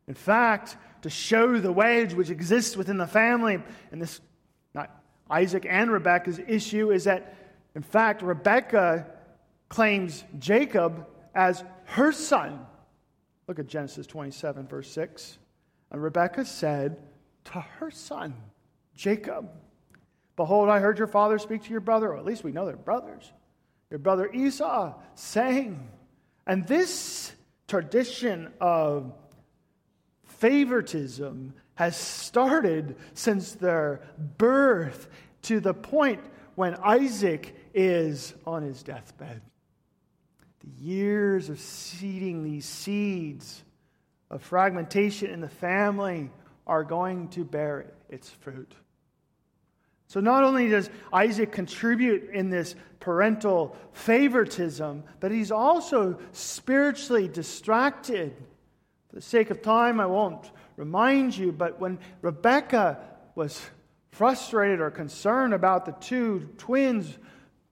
In 0.07 0.13
fact, 0.13 0.77
to 1.01 1.09
show 1.09 1.59
the 1.59 1.71
wedge 1.71 2.13
which 2.13 2.29
exists 2.29 2.77
within 2.77 2.97
the 2.97 3.07
family, 3.07 3.61
and 3.91 4.01
this, 4.01 4.21
not 4.73 4.89
Isaac 5.29 5.65
and 5.69 5.91
Rebekah's 5.91 6.39
issue, 6.47 6.91
is 6.93 7.03
that, 7.03 7.35
in 7.75 7.83
fact, 7.83 8.21
Rebekah 8.21 9.05
claims 9.67 10.23
Jacob 10.39 11.05
as 11.33 11.61
her 11.87 12.13
son. 12.13 12.65
Look 13.49 13.59
at 13.59 13.67
Genesis 13.67 14.07
27, 14.07 14.65
verse 14.65 14.89
6. 14.91 15.39
And 15.91 16.01
Rebekah 16.01 16.45
said 16.45 16.97
to 17.45 17.61
her 17.61 17.91
son, 17.91 18.35
Jacob, 18.95 19.49
Behold, 20.35 20.69
I 20.69 20.79
heard 20.79 20.97
your 20.97 21.07
father 21.07 21.39
speak 21.39 21.63
to 21.63 21.71
your 21.71 21.79
brother, 21.79 22.11
or 22.11 22.17
at 22.17 22.25
least 22.25 22.43
we 22.43 22.51
know 22.51 22.65
they're 22.65 22.75
brothers, 22.75 23.31
your 23.89 23.99
brother 23.99 24.29
Esau, 24.31 24.93
saying, 25.15 25.89
and 26.45 26.67
this 26.67 27.31
tradition 27.67 28.51
of 28.59 29.13
favoritism 30.23 31.53
has 31.75 31.95
started 31.95 32.95
since 33.13 33.53
their 33.53 34.01
birth 34.37 35.07
to 35.43 35.59
the 35.59 35.73
point 35.73 36.21
when 36.55 36.75
Isaac 36.75 37.55
is 37.73 38.33
on 38.45 38.63
his 38.63 38.83
deathbed. 38.83 39.41
The 40.59 40.83
years 40.83 41.49
of 41.49 41.59
seeding 41.59 42.43
these 42.43 42.65
seeds 42.65 43.63
of 44.29 44.41
fragmentation 44.41 45.29
in 45.29 45.41
the 45.41 45.49
family 45.49 46.29
are 46.67 46.83
going 46.83 47.29
to 47.29 47.43
bear 47.43 47.93
its 48.09 48.29
fruit. 48.29 48.73
So, 50.07 50.19
not 50.19 50.43
only 50.43 50.69
does 50.69 50.89
Isaac 51.11 51.51
contribute 51.51 52.29
in 52.31 52.49
this 52.49 52.75
parental 52.99 53.75
favoritism, 53.93 55.03
but 55.19 55.31
he's 55.31 55.51
also 55.51 56.19
spiritually 56.31 57.27
distracted. 57.27 58.35
For 59.09 59.15
the 59.15 59.21
sake 59.21 59.49
of 59.49 59.61
time, 59.61 59.99
I 59.99 60.05
won't 60.05 60.49
remind 60.77 61.35
you, 61.35 61.51
but 61.51 61.79
when 61.79 61.99
Rebecca 62.21 62.99
was 63.33 63.61
frustrated 64.11 64.79
or 64.79 64.91
concerned 64.91 65.53
about 65.53 65.85
the 65.85 65.91
two 65.93 66.49
twins 66.57 67.17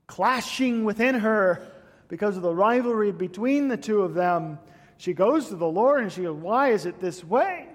clashing 0.08 0.84
within 0.86 1.16
her, 1.16 1.68
because 2.08 2.36
of 2.36 2.44
the 2.44 2.54
rivalry 2.54 3.12
between 3.12 3.68
the 3.68 3.78
two 3.78 4.02
of 4.02 4.14
them, 4.14 4.60
she 4.98 5.14
goes 5.14 5.48
to 5.48 5.56
the 5.56 5.68
Lord 5.68 6.04
and 6.04 6.12
she 6.12 6.24
goes, 6.24 6.36
Why 6.36 6.70
is 6.70 6.86
it 6.86 7.00
this 7.00 7.24
way? 7.24 7.68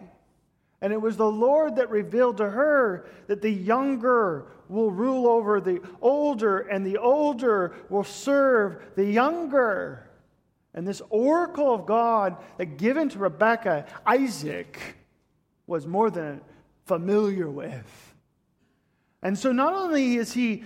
And 0.81 0.93
it 0.93 1.01
was 1.01 1.17
the 1.17 1.31
Lord 1.31 1.77
that 1.77 1.91
revealed 1.91 2.37
to 2.37 2.51
her 2.51 3.07
that 3.27 3.43
the 3.43 3.51
younger 3.51 4.47
will 4.69 4.91
rule 4.91 5.27
over 5.27 5.61
the 5.61 5.81
older, 6.01 6.59
and 6.59 6.85
the 6.87 6.99
older 6.99 7.75
will 7.89 8.05
serve 8.05 8.83
the 8.95 9.05
younger. 9.05 10.09
And 10.75 10.87
this 10.87 11.03
oracle 11.11 11.75
of 11.75 11.87
God 11.87 12.37
that 12.59 12.77
given 12.77 13.09
to 13.09 13.19
Rebekah, 13.19 13.87
Isaac 14.07 14.79
was 15.67 15.87
more 15.87 16.11
than 16.11 16.43
familiar 16.87 17.49
with. 17.49 18.15
And 19.23 19.37
so 19.37 19.51
not 19.51 19.73
only 19.73 20.17
is 20.17 20.33
he 20.33 20.65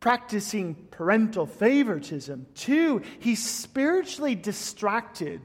practicing 0.00 0.74
parental 0.90 1.46
favoritism. 1.46 2.46
Two, 2.54 3.02
he's 3.18 3.46
spiritually 3.46 4.34
distracted. 4.34 5.42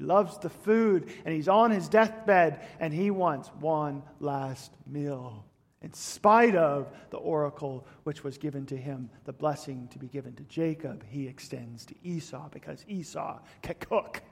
He 0.00 0.06
loves 0.06 0.38
the 0.38 0.48
food 0.48 1.12
and 1.26 1.34
he's 1.34 1.46
on 1.48 1.70
his 1.70 1.86
deathbed 1.86 2.66
and 2.80 2.90
he 2.92 3.10
wants 3.10 3.50
one 3.60 4.02
last 4.18 4.72
meal. 4.86 5.44
In 5.82 5.92
spite 5.92 6.56
of 6.56 6.90
the 7.10 7.18
oracle 7.18 7.86
which 8.04 8.24
was 8.24 8.38
given 8.38 8.64
to 8.66 8.76
him, 8.78 9.10
the 9.24 9.34
blessing 9.34 9.88
to 9.88 9.98
be 9.98 10.08
given 10.08 10.34
to 10.36 10.42
Jacob, 10.44 11.04
he 11.06 11.26
extends 11.26 11.84
to 11.84 11.94
Esau 12.02 12.48
because 12.48 12.82
Esau 12.88 13.40
can 13.60 13.74
cook. 13.78 14.22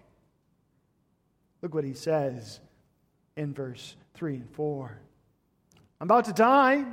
Look 1.60 1.74
what 1.74 1.84
he 1.84 1.92
says 1.92 2.60
in 3.36 3.52
verse 3.52 3.94
3 4.14 4.36
and 4.36 4.50
4. 4.50 4.98
I'm 6.00 6.06
about 6.06 6.24
to 6.26 6.32
die. 6.32 6.86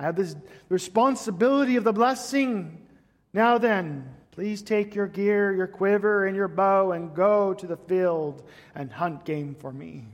I 0.00 0.02
have 0.02 0.16
this 0.16 0.34
responsibility 0.68 1.76
of 1.76 1.84
the 1.84 1.92
blessing. 1.92 2.88
Now 3.32 3.58
then, 3.58 4.12
please 4.34 4.62
take 4.62 4.96
your 4.96 5.06
gear, 5.06 5.52
your 5.52 5.68
quiver, 5.68 6.26
and 6.26 6.34
your 6.34 6.48
bow 6.48 6.90
and 6.90 7.14
go 7.14 7.54
to 7.54 7.68
the 7.68 7.76
field 7.76 8.42
and 8.74 8.92
hunt 8.92 9.24
game 9.24 9.54
for 9.54 9.72
me. 9.72 10.04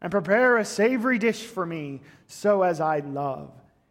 And 0.00 0.10
prepare 0.10 0.56
a 0.56 0.64
savory 0.64 1.18
dish 1.18 1.42
for 1.42 1.66
me, 1.66 2.00
so 2.26 2.62
as 2.62 2.80
I 2.80 3.00
love, 3.00 3.50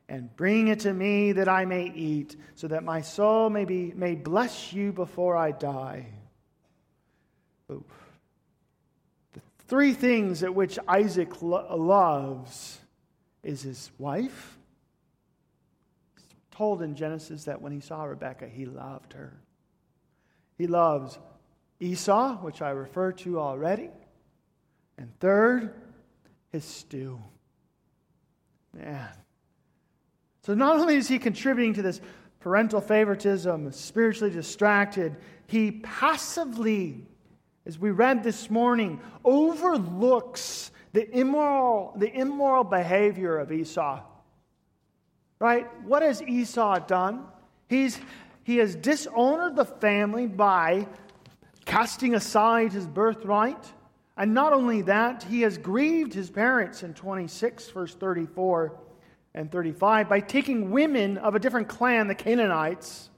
and 0.09 0.35
bring 0.35 0.69
it 0.69 0.79
to 0.81 0.93
me 0.93 1.31
that 1.33 1.47
I 1.47 1.65
may 1.65 1.91
eat, 1.93 2.35
so 2.55 2.67
that 2.69 2.83
my 2.83 3.01
soul 3.01 3.51
may, 3.51 3.65
be, 3.65 3.93
may 3.95 4.15
bless 4.15 4.73
you 4.73 4.91
before 4.91 5.37
I 5.37 5.51
die. 5.51 6.07
The 7.67 7.81
three 9.67 9.93
things 9.93 10.41
at 10.41 10.55
which 10.55 10.79
Isaac 10.87 11.43
lo- 11.43 11.75
loves 11.77 12.79
is 13.43 13.61
his 13.61 13.91
wife 13.99 14.54
told 16.55 16.81
in 16.81 16.95
Genesis 16.95 17.45
that 17.45 17.61
when 17.61 17.71
he 17.71 17.79
saw 17.79 18.03
Rebekah, 18.03 18.47
he 18.47 18.65
loved 18.65 19.13
her. 19.13 19.33
He 20.57 20.67
loves 20.67 21.19
Esau, 21.79 22.37
which 22.37 22.61
I 22.61 22.69
referred 22.69 23.17
to 23.19 23.39
already. 23.39 23.89
And 24.97 25.11
third, 25.19 25.73
his 26.51 26.63
stew. 26.63 27.21
Man. 28.73 29.09
So 30.43 30.53
not 30.53 30.79
only 30.79 30.95
is 30.95 31.07
he 31.07 31.19
contributing 31.19 31.73
to 31.73 31.81
this 31.81 31.99
parental 32.39 32.79
favoritism, 32.79 33.71
spiritually 33.71 34.33
distracted, 34.33 35.17
he 35.47 35.71
passively, 35.71 37.05
as 37.65 37.77
we 37.77 37.91
read 37.91 38.23
this 38.23 38.49
morning, 38.49 39.01
overlooks 39.25 40.71
the 40.93 41.09
immoral, 41.17 41.93
the 41.97 42.13
immoral 42.13 42.63
behavior 42.63 43.37
of 43.37 43.51
Esau. 43.51 44.01
Right? 45.45 45.67
What 45.83 46.01
has 46.01 46.23
Esau 46.23 46.79
done? 46.87 47.23
He's, 47.69 47.99
he 48.41 48.57
has 48.57 48.75
dishonored 48.75 49.55
the 49.55 49.63
family 49.63 50.25
by 50.25 50.87
casting 51.65 52.15
aside 52.15 52.73
his 52.73 52.87
birthright. 52.87 53.63
And 54.17 54.33
not 54.33 54.53
only 54.53 54.81
that, 54.81 55.21
he 55.21 55.41
has 55.41 55.59
grieved 55.59 56.15
his 56.15 56.31
parents 56.31 56.81
in 56.81 56.95
26, 56.95 57.69
verse 57.69 57.93
34 57.93 58.75
and 59.35 59.51
35, 59.51 60.09
by 60.09 60.19
taking 60.19 60.71
women 60.71 61.19
of 61.19 61.35
a 61.35 61.39
different 61.39 61.67
clan, 61.67 62.07
the 62.07 62.15
Canaanites. 62.15 63.11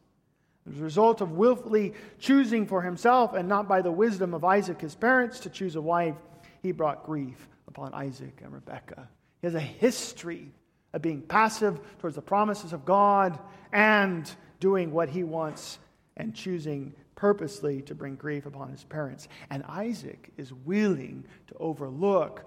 As 0.70 0.78
a 0.78 0.84
result 0.84 1.22
of 1.22 1.32
willfully 1.32 1.94
choosing 2.20 2.68
for 2.68 2.82
himself 2.82 3.36
and 3.36 3.48
not 3.48 3.70
by 3.70 3.82
the 3.82 3.90
wisdom 3.90 4.34
of 4.34 4.44
Isaac, 4.44 4.82
his 4.82 4.96
parents, 4.96 5.40
to 5.40 5.50
choose 5.50 5.78
a 5.78 5.82
wife, 5.82 6.18
he 6.62 6.74
brought 6.74 7.06
grief 7.06 7.48
upon 7.70 7.94
Isaac 7.94 8.42
and 8.44 8.52
Rebekah. 8.52 9.08
He 9.40 9.48
has 9.48 9.56
a 9.56 9.62
history 9.62 10.52
of 10.98 11.02
being 11.04 11.22
passive 11.22 11.80
towards 12.00 12.16
the 12.16 12.22
promises 12.22 12.74
of 12.74 12.84
God 12.84 13.40
and 13.72 14.30
doing 14.60 14.92
what 14.92 15.10
he 15.10 15.24
wants 15.24 15.78
and 16.18 16.34
choosing 16.34 16.94
purposely 17.16 17.84
to 17.84 17.96
bring 17.96 18.16
grief 18.16 18.46
upon 18.46 18.72
his 18.72 18.84
parents. 18.84 19.28
And 19.50 19.64
Isaac 19.64 20.32
is 20.38 20.52
willing 20.52 21.24
to 21.48 21.56
overlook 21.60 22.44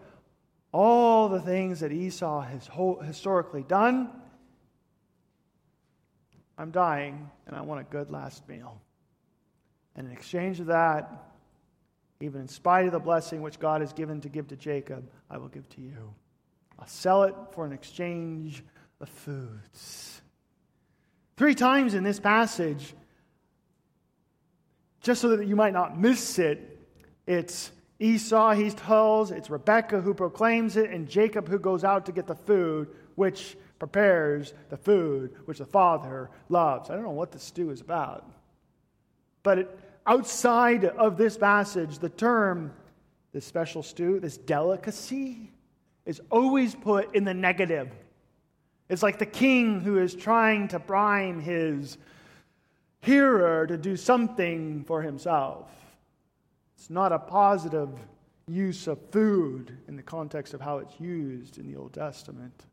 all 0.73 1.29
the 1.29 1.41
things 1.41 1.81
that 1.81 1.93
Esau 1.93 2.41
has 2.43 2.69
historically 3.07 3.63
done. 3.63 4.11
I'm 6.59 6.73
dying 6.73 7.31
and 7.47 7.57
I 7.57 7.63
want 7.63 7.81
a 7.81 7.85
good 7.85 8.11
last 8.11 8.47
meal. 8.49 8.81
And 9.95 10.09
in 10.09 10.13
exchange 10.13 10.59
of 10.59 10.67
that, 10.67 11.33
even 12.21 12.41
in 12.43 12.49
spite 12.49 12.87
of 12.87 12.93
the 12.93 12.99
blessing 12.99 13.43
which 13.43 13.61
God 13.61 13.81
has 13.81 13.93
given 13.93 14.21
to 14.23 14.29
give 14.29 14.49
to 14.49 14.57
Jacob, 14.57 15.09
I 15.31 15.39
will 15.39 15.49
give 15.49 15.69
to 15.71 15.81
you. 15.81 16.15
I'll 16.81 16.87
sell 16.87 17.25
it 17.25 17.35
for 17.53 17.67
an 17.67 17.73
exchange 17.73 18.65
of 19.01 19.09
foods. 19.09 20.23
Three 21.37 21.55
times 21.55 21.95
in 21.95 22.05
this 22.05 22.19
passage, 22.19 22.95
just 25.03 25.21
so 25.21 25.37
that 25.37 25.47
you 25.47 25.57
might 25.57 25.73
not 25.73 25.99
miss 25.99 26.39
it, 26.39 26.79
it's 27.27 27.71
Esau 27.99 28.53
he 28.53 28.71
tells, 28.71 29.31
it's 29.31 29.51
Rebekah 29.51 30.01
who 30.01 30.15
proclaims 30.15 30.77
it, 30.77 30.91
and 30.91 31.09
Jacob 31.09 31.49
who 31.49 31.59
goes 31.59 31.85
out 31.85 32.07
to 32.07 32.13
get 32.13 32.27
the 32.27 32.35
food, 32.35 32.89
which 33.15 33.57
prepares 33.79 34.55
the 34.71 34.77
food 34.77 35.35
which 35.45 35.59
the 35.59 35.67
Father 35.67 36.31
loves. 36.49 36.91
I 36.91 36.95
don't 36.95 37.05
know 37.05 37.11
what 37.11 37.33
the 37.33 37.39
stew 37.39 37.71
is 37.71 37.81
about. 37.81 38.31
But 39.43 39.59
it, 39.59 39.79
outside 40.07 40.85
of 40.85 41.17
this 41.17 41.37
passage, 41.37 41.99
the 41.99 42.09
term, 42.09 42.73
this 43.33 43.45
special 43.45 43.83
stew, 43.83 44.21
this 44.21 44.37
delicacy, 44.37 45.53
is 46.11 46.21
always 46.29 46.75
put 46.75 47.15
in 47.15 47.23
the 47.23 47.33
negative. 47.33 47.89
It's 48.89 49.01
like 49.01 49.21
the 49.21 49.27
king 49.27 49.81
who 49.81 49.99
is 49.99 50.13
trying 50.13 50.67
to 50.69 50.81
prime 50.81 51.39
his 51.39 51.99
hearer 53.01 53.65
to 53.69 53.79
do 53.79 53.97
something 53.97 54.83
for 54.83 55.03
himself. 55.03 55.71
It's 56.77 56.91
not 56.91 57.13
a 57.13 57.19
positive 57.21 57.91
use 58.49 58.89
of 58.89 58.99
food 59.13 59.79
in 59.87 59.95
the 59.95 60.03
context 60.03 60.53
of 60.53 60.61
how 60.61 60.79
it's 60.79 60.99
used 60.99 61.59
in 61.59 61.73
the 61.73 61.79
Old 61.79 61.93
Testament. 61.93 62.65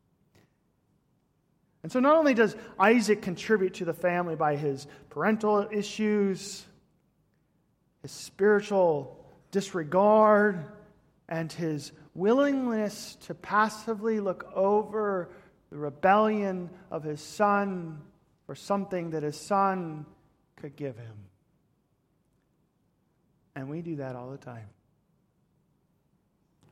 And 1.84 1.92
so, 1.92 2.00
not 2.00 2.16
only 2.16 2.34
does 2.34 2.56
Isaac 2.76 3.22
contribute 3.22 3.74
to 3.74 3.84
the 3.84 3.94
family 3.94 4.34
by 4.34 4.56
his 4.56 4.88
parental 5.10 5.68
issues, 5.70 6.64
his 8.02 8.10
spiritual 8.10 9.24
disregard, 9.52 10.64
and 11.28 11.52
his 11.52 11.92
willingness 12.18 13.16
to 13.26 13.34
passively 13.34 14.20
look 14.20 14.50
over 14.54 15.30
the 15.70 15.78
rebellion 15.78 16.70
of 16.90 17.02
his 17.04 17.20
son 17.20 18.00
for 18.46 18.54
something 18.54 19.10
that 19.10 19.22
his 19.22 19.38
son 19.38 20.06
could 20.56 20.74
give 20.76 20.96
him. 20.96 21.16
And 23.54 23.68
we 23.68 23.82
do 23.82 23.96
that 23.96 24.16
all 24.16 24.30
the 24.30 24.38
time. 24.38 24.68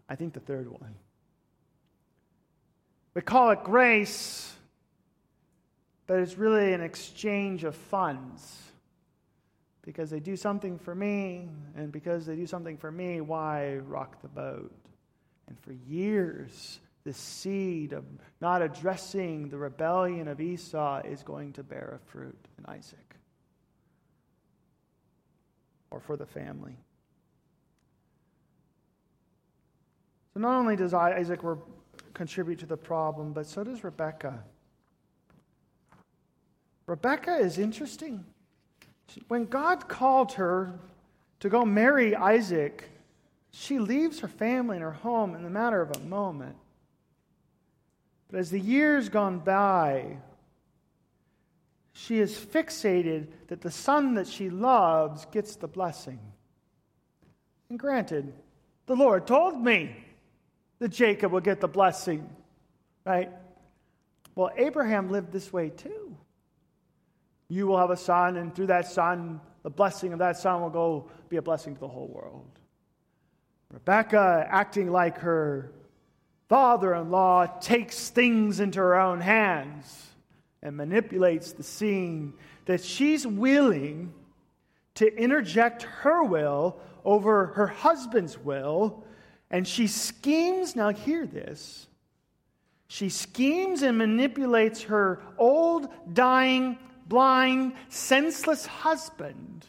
I 0.09 0.15
think 0.15 0.35
the 0.35 0.41
third 0.41 0.71
one. 0.71 0.95
We 3.15 3.23
call 3.23 3.51
it 3.51 3.65
grace, 3.65 4.55
but 6.07 6.21
it's 6.21 6.37
really 6.37 6.73
an 6.73 6.81
exchange 6.81 7.65
of 7.65 7.75
funds. 7.75 8.63
Because 9.83 10.11
they 10.11 10.21
do 10.21 10.37
something 10.37 10.79
for 10.79 10.95
me, 10.95 11.49
and 11.77 11.93
because 11.93 12.27
they 12.27 12.37
do 12.37 12.47
something 12.47 12.77
for 12.77 12.91
me, 12.91 13.21
why 13.21 13.77
rock 13.77 14.21
the 14.21 14.29
boat? 14.29 14.73
And 15.49 15.59
for 15.61 15.73
years, 15.73 16.81
the 17.05 17.13
seed 17.13 17.93
of 17.93 18.05
not 18.41 18.63
addressing 18.63 19.49
the 19.49 19.57
rebellion 19.57 20.27
of 20.29 20.41
Esau 20.41 21.03
is 21.05 21.23
going 21.23 21.53
to 21.55 21.63
bear 21.63 22.01
a 22.01 22.11
fruit 22.11 22.39
in 22.59 22.67
Isaac 22.67 23.17
or 25.91 26.01
for 26.01 26.17
the 26.17 26.27
family. 26.27 26.77
So 30.35 30.41
not 30.41 30.59
only 30.59 30.77
does 30.77 30.93
Isaac 30.93 31.41
contribute 32.13 32.59
to 32.59 32.67
the 32.67 32.77
problem, 32.77 33.33
but 33.33 33.47
so 33.47 33.63
does 33.63 33.85
Rebecca. 33.85 34.43
Rebecca 36.87 37.37
is 37.37 37.59
interesting. 37.59 38.25
When 39.29 39.45
God 39.47 39.89
called 39.89 40.33
her 40.33 40.79
to 41.41 41.49
go 41.49 41.65
marry 41.65 42.15
Isaac, 42.15 42.91
she 43.59 43.79
leaves 43.79 44.21
her 44.21 44.29
family 44.29 44.77
and 44.77 44.85
her 44.85 44.93
home 44.93 45.35
in 45.35 45.43
the 45.43 45.49
matter 45.49 45.81
of 45.81 45.97
a 45.97 46.01
moment. 46.01 46.57
But 48.29 48.41
as 48.41 48.51
the 48.51 48.61
years 48.61 49.09
gone 49.09 49.39
by, 49.39 50.19
she 51.93 52.19
is 52.19 52.37
fixated 52.37 53.29
that 53.49 53.63
the 53.63 53.71
son 53.71 54.15
that 54.15 54.27
she 54.27 54.51
loves 54.51 55.25
gets 55.33 55.57
the 55.57 55.69
blessing. 55.69 56.19
And 57.71 57.79
granted, 57.79 58.35
the 58.85 58.95
Lord 58.95 59.27
told 59.27 59.59
me 59.59 60.05
that 60.79 60.89
Jacob 60.89 61.33
would 61.33 61.45
get 61.45 61.61
the 61.61 61.69
blessing, 61.69 62.29
right? 63.07 63.31
Well, 64.35 64.51
Abraham 64.59 65.09
lived 65.11 65.33
this 65.33 65.51
way 65.51 65.71
too. 65.71 66.15
You 67.49 67.69
will 67.69 67.79
have 67.79 67.91
a 67.91 67.97
son, 67.97 68.37
and 68.37 68.55
through 68.55 68.67
that 68.67 68.87
son, 68.87 69.41
the 69.63 69.71
blessing 69.71 70.13
of 70.13 70.19
that 70.19 70.37
son 70.37 70.61
will 70.61 70.69
go 70.69 71.09
be 71.31 71.39
a 71.39 71.43
blessing 71.43 71.75
to 71.75 71.81
the 71.81 71.89
whole 71.89 72.09
world. 72.09 72.59
Rebecca, 73.73 74.47
acting 74.49 74.91
like 74.91 75.19
her 75.19 75.73
father 76.49 76.95
in 76.95 77.11
law, 77.11 77.47
takes 77.47 78.11
things 78.11 78.61
into 78.61 78.79
her 78.79 78.99
own 78.99 79.21
hands 79.21 80.07
and 80.63 80.77
manipulates 80.77 81.53
the 81.53 81.63
scene 81.63 82.33
that 82.65 82.83
she's 82.83 83.27
willing 83.27 84.13
to 84.95 85.15
interject 85.15 85.83
her 85.83 86.23
will 86.25 86.79
over 87.05 87.47
her 87.47 87.67
husband's 87.67 88.39
will, 88.39 89.05
and 89.51 89.67
she 89.67 89.87
schemes. 89.87 90.75
Now, 90.75 90.91
hear 90.91 91.27
this. 91.27 91.87
She 92.89 93.09
schemes 93.09 93.83
and 93.83 93.99
manipulates 93.99 94.83
her 94.85 95.21
old, 95.39 95.89
dying, 96.13 96.79
blind, 97.07 97.75
senseless 97.89 98.67
husband, 98.67 99.67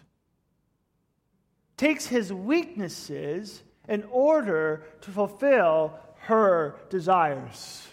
takes 1.78 2.08
his 2.08 2.32
weaknesses 2.32 3.64
in 3.88 4.04
order 4.12 4.84
to 5.02 5.12
fulfill 5.12 5.94
her 6.20 6.76
desires 6.90 7.88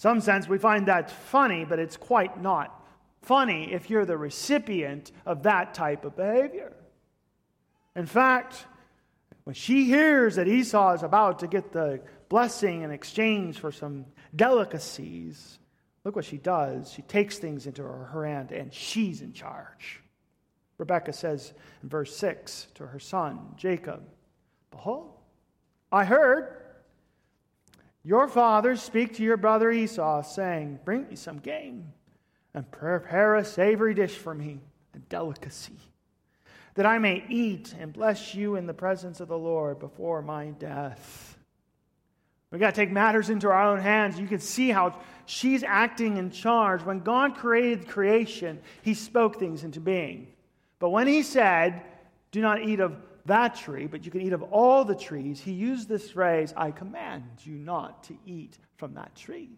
some 0.00 0.22
sense, 0.22 0.48
we 0.48 0.56
find 0.56 0.88
that 0.88 1.10
funny, 1.10 1.66
but 1.66 1.78
it's 1.78 1.98
quite 1.98 2.40
not 2.40 2.82
funny 3.20 3.70
if 3.70 3.90
you're 3.90 4.06
the 4.06 4.16
recipient 4.16 5.12
of 5.26 5.42
that 5.42 5.74
type 5.74 6.06
of 6.06 6.16
behavior. 6.16 6.72
In 7.94 8.06
fact, 8.06 8.64
when 9.44 9.52
she 9.52 9.84
hears 9.84 10.36
that 10.36 10.48
Esau 10.48 10.94
is 10.94 11.02
about 11.02 11.40
to 11.40 11.46
get 11.46 11.72
the 11.72 12.00
blessing 12.30 12.80
in 12.80 12.90
exchange 12.90 13.58
for 13.58 13.70
some 13.70 14.06
delicacies, 14.34 15.58
look 16.02 16.16
what 16.16 16.24
she 16.24 16.38
does. 16.38 16.90
She 16.90 17.02
takes 17.02 17.36
things 17.36 17.66
into 17.66 17.82
her, 17.82 18.24
hand 18.24 18.52
and 18.52 18.72
she's 18.72 19.20
in 19.20 19.34
charge. 19.34 20.00
Rebecca 20.80 21.12
says 21.12 21.52
in 21.82 21.88
verse 21.90 22.16
6 22.16 22.68
to 22.74 22.86
her 22.86 22.98
son, 22.98 23.38
Jacob, 23.56 24.02
Behold, 24.70 25.12
I 25.92 26.04
heard 26.04 26.56
your 28.02 28.26
fathers 28.26 28.80
speak 28.80 29.14
to 29.16 29.22
your 29.22 29.36
brother 29.36 29.70
Esau, 29.70 30.22
saying, 30.22 30.80
Bring 30.84 31.06
me 31.06 31.16
some 31.16 31.38
game 31.38 31.92
and 32.54 32.68
prepare 32.70 33.36
a 33.36 33.44
savory 33.44 33.92
dish 33.92 34.16
for 34.16 34.34
me, 34.34 34.60
a 34.94 34.98
delicacy, 34.98 35.76
that 36.74 36.86
I 36.86 36.98
may 36.98 37.24
eat 37.28 37.74
and 37.78 37.92
bless 37.92 38.34
you 38.34 38.56
in 38.56 38.66
the 38.66 38.74
presence 38.74 39.20
of 39.20 39.28
the 39.28 39.38
Lord 39.38 39.78
before 39.78 40.22
my 40.22 40.46
death. 40.46 41.36
We 42.50 42.58
got 42.58 42.74
to 42.74 42.80
take 42.80 42.90
matters 42.90 43.28
into 43.28 43.48
our 43.48 43.62
own 43.62 43.78
hands. 43.80 44.18
You 44.18 44.26
can 44.26 44.40
see 44.40 44.70
how 44.70 44.98
she's 45.26 45.62
acting 45.62 46.16
in 46.16 46.30
charge. 46.30 46.82
When 46.82 47.00
God 47.00 47.36
created 47.36 47.86
creation, 47.86 48.60
He 48.82 48.94
spoke 48.94 49.38
things 49.38 49.62
into 49.62 49.78
being. 49.78 50.29
But 50.80 50.90
when 50.90 51.06
He 51.06 51.22
said, 51.22 51.82
Do 52.32 52.40
not 52.40 52.62
eat 52.64 52.80
of 52.80 52.96
that 53.26 53.54
tree, 53.54 53.86
but 53.86 54.04
you 54.04 54.10
can 54.10 54.20
eat 54.20 54.32
of 54.32 54.42
all 54.42 54.84
the 54.84 54.94
trees, 54.94 55.40
he 55.40 55.52
used 55.52 55.88
this 55.88 56.10
phrase, 56.10 56.52
I 56.56 56.70
command 56.70 57.24
you 57.44 57.54
not 57.54 58.04
to 58.04 58.16
eat 58.26 58.58
from 58.76 58.94
that 58.94 59.14
tree. 59.14 59.50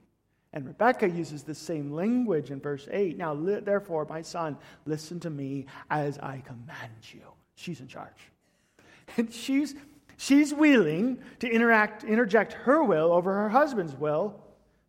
And 0.53 0.67
Rebecca 0.67 1.09
uses 1.09 1.43
the 1.43 1.55
same 1.55 1.93
language 1.93 2.51
in 2.51 2.61
verse 2.61 2.87
8. 2.91 3.17
Now, 3.17 3.33
li- 3.33 3.61
therefore, 3.61 4.05
my 4.05 4.21
son, 4.21 4.59
listen 4.85 5.19
to 5.21 5.31
me 5.31 5.67
as 5.91 6.19
I 6.19 6.43
command 6.45 6.93
you. 7.13 7.23
She's 7.55 7.81
in 7.81 7.89
charge. 7.89 8.11
And 9.17 9.33
she's, 9.33 9.75
she's 10.17 10.55
willing 10.55 11.19
to 11.41 11.51
interact, 11.51 12.05
interject 12.05 12.53
her 12.53 12.83
will 12.83 13.13
over 13.13 13.35
her 13.35 13.49
husband's 13.49 13.95
will, 13.95 14.41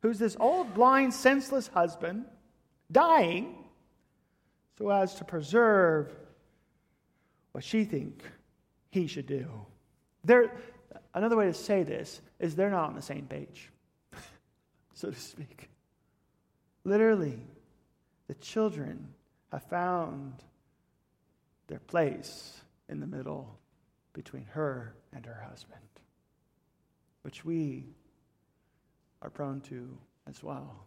who's 0.01 0.19
this 0.19 0.37
old, 0.39 0.73
blind, 0.73 1.13
senseless 1.13 1.67
husband, 1.67 2.25
dying, 2.91 3.55
so 4.77 4.89
as 4.89 5.15
to 5.15 5.23
preserve 5.23 6.13
what 7.51 7.63
she 7.63 7.85
think 7.85 8.23
he 8.89 9.07
should 9.07 9.27
do. 9.27 9.47
They're, 10.23 10.51
another 11.13 11.35
way 11.35 11.45
to 11.45 11.53
say 11.53 11.83
this 11.83 12.21
is 12.39 12.55
they're 12.55 12.69
not 12.69 12.89
on 12.89 12.95
the 12.95 13.01
same 13.01 13.25
page, 13.25 13.69
so 14.93 15.09
to 15.09 15.19
speak. 15.19 15.69
Literally, 16.83 17.39
the 18.27 18.33
children 18.35 19.07
have 19.51 19.63
found 19.63 20.43
their 21.67 21.79
place 21.79 22.61
in 22.89 22.99
the 22.99 23.07
middle 23.07 23.57
between 24.13 24.45
her 24.45 24.95
and 25.13 25.25
her 25.25 25.45
husband, 25.49 25.79
which 27.21 27.45
we 27.45 27.85
are 29.21 29.29
prone 29.29 29.61
to 29.61 29.97
as 30.27 30.43
well. 30.43 30.85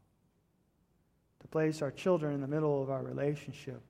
To 1.46 1.50
place 1.50 1.80
our 1.80 1.92
children 1.92 2.34
in 2.34 2.40
the 2.40 2.48
middle 2.48 2.82
of 2.82 2.90
our 2.90 3.04
relationship. 3.04 3.80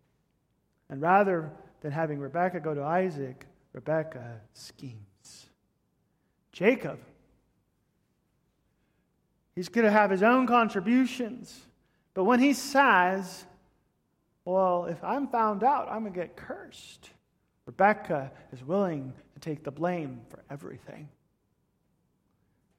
And 0.90 1.00
rather 1.00 1.50
than 1.80 1.90
having 1.90 2.18
Rebecca 2.18 2.60
go 2.60 2.74
to 2.74 2.82
Isaac, 2.82 3.46
Rebecca 3.72 4.42
schemes. 4.52 5.46
Jacob, 6.52 6.98
he's 9.54 9.70
going 9.70 9.86
to 9.86 9.90
have 9.90 10.10
his 10.10 10.22
own 10.22 10.46
contributions. 10.46 11.58
But 12.12 12.24
when 12.24 12.40
he 12.40 12.52
says, 12.52 13.46
Well, 14.44 14.84
if 14.84 15.02
I'm 15.02 15.26
found 15.28 15.64
out, 15.64 15.88
I'm 15.90 16.02
going 16.02 16.12
to 16.12 16.20
get 16.20 16.36
cursed, 16.36 17.08
Rebecca 17.64 18.32
is 18.52 18.62
willing 18.62 19.14
to 19.32 19.40
take 19.40 19.64
the 19.64 19.70
blame 19.70 20.20
for 20.28 20.44
everything. 20.50 21.08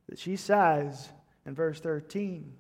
That 0.07 0.19
she 0.19 0.35
says 0.35 1.09
in 1.47 1.55
verse 1.55 1.79
13, 1.79 2.53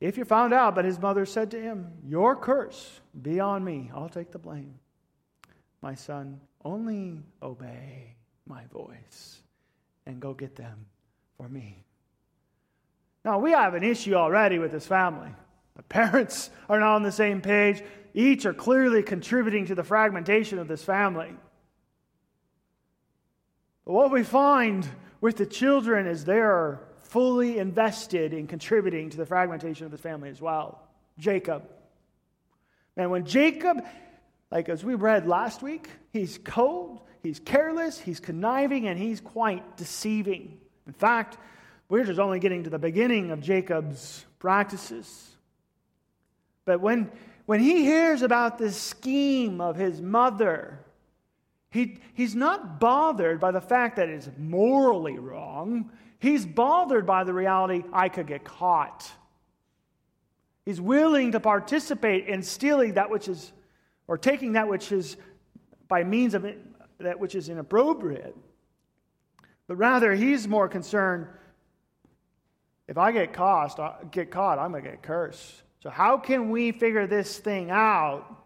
if 0.00 0.16
you're 0.16 0.26
found 0.26 0.52
out, 0.52 0.74
but 0.74 0.84
his 0.84 0.98
mother 0.98 1.24
said 1.24 1.50
to 1.52 1.60
him, 1.60 1.92
Your 2.06 2.36
curse 2.36 3.00
be 3.22 3.40
on 3.40 3.64
me, 3.64 3.90
I'll 3.94 4.08
take 4.08 4.32
the 4.32 4.38
blame. 4.38 4.74
My 5.80 5.94
son, 5.94 6.40
only 6.64 7.20
obey 7.42 8.14
my 8.46 8.64
voice 8.66 9.40
and 10.06 10.20
go 10.20 10.34
get 10.34 10.56
them 10.56 10.86
for 11.36 11.48
me. 11.48 11.84
Now, 13.24 13.38
we 13.38 13.52
have 13.52 13.74
an 13.74 13.82
issue 13.82 14.14
already 14.14 14.58
with 14.58 14.72
this 14.72 14.86
family. 14.86 15.30
The 15.76 15.82
parents 15.82 16.50
are 16.68 16.78
not 16.78 16.94
on 16.94 17.02
the 17.02 17.12
same 17.12 17.40
page. 17.40 17.82
Each 18.12 18.46
are 18.46 18.54
clearly 18.54 19.02
contributing 19.02 19.66
to 19.66 19.74
the 19.74 19.82
fragmentation 19.82 20.58
of 20.58 20.68
this 20.68 20.84
family. 20.84 21.32
But 23.84 23.92
what 23.92 24.10
we 24.10 24.22
find 24.22 24.88
with 25.20 25.36
the 25.36 25.46
children 25.46 26.06
is 26.06 26.24
they 26.24 26.40
are 26.40 26.80
fully 27.14 27.58
invested 27.58 28.34
in 28.34 28.48
contributing 28.48 29.08
to 29.08 29.16
the 29.16 29.24
fragmentation 29.24 29.86
of 29.86 29.92
this 29.92 30.00
family 30.00 30.28
as 30.30 30.40
well. 30.40 30.82
Jacob. 31.16 31.62
And 32.96 33.08
when 33.08 33.24
Jacob, 33.24 33.84
like 34.50 34.68
as 34.68 34.82
we 34.82 34.96
read 34.96 35.24
last 35.24 35.62
week, 35.62 35.88
he's 36.12 36.38
cold, 36.42 37.02
he's 37.22 37.38
careless, 37.38 38.00
he's 38.00 38.18
conniving, 38.18 38.88
and 38.88 38.98
he's 38.98 39.20
quite 39.20 39.76
deceiving. 39.76 40.58
In 40.88 40.92
fact, 40.92 41.38
we're 41.88 42.02
just 42.02 42.18
only 42.18 42.40
getting 42.40 42.64
to 42.64 42.70
the 42.70 42.80
beginning 42.80 43.30
of 43.30 43.40
Jacob's 43.40 44.26
practices. 44.40 45.36
But 46.64 46.80
when, 46.80 47.12
when 47.46 47.60
he 47.60 47.84
hears 47.84 48.22
about 48.22 48.58
this 48.58 48.76
scheme 48.76 49.60
of 49.60 49.76
his 49.76 50.02
mother, 50.02 50.80
he, 51.74 51.98
he's 52.14 52.36
not 52.36 52.78
bothered 52.78 53.40
by 53.40 53.50
the 53.50 53.60
fact 53.60 53.96
that 53.96 54.08
it's 54.08 54.30
morally 54.38 55.18
wrong. 55.18 55.90
He's 56.20 56.46
bothered 56.46 57.04
by 57.04 57.24
the 57.24 57.34
reality 57.34 57.82
I 57.92 58.08
could 58.08 58.28
get 58.28 58.44
caught. 58.44 59.10
He's 60.64 60.80
willing 60.80 61.32
to 61.32 61.40
participate 61.40 62.28
in 62.28 62.44
stealing 62.44 62.94
that 62.94 63.10
which 63.10 63.26
is, 63.26 63.52
or 64.06 64.16
taking 64.16 64.52
that 64.52 64.68
which 64.68 64.92
is 64.92 65.16
by 65.88 66.04
means 66.04 66.34
of 66.34 66.44
it, 66.44 66.64
that 66.98 67.18
which 67.18 67.34
is 67.34 67.48
inappropriate. 67.48 68.36
But 69.66 69.74
rather, 69.74 70.14
he's 70.14 70.46
more 70.46 70.68
concerned 70.68 71.26
if 72.86 72.96
I 72.96 73.10
get 73.10 73.32
caught, 73.32 74.12
get 74.12 74.30
caught, 74.30 74.60
I'm 74.60 74.70
going 74.70 74.84
to 74.84 74.90
get 74.90 75.02
cursed. 75.02 75.62
So, 75.82 75.90
how 75.90 76.18
can 76.18 76.50
we 76.50 76.70
figure 76.70 77.08
this 77.08 77.36
thing 77.36 77.72
out 77.72 78.43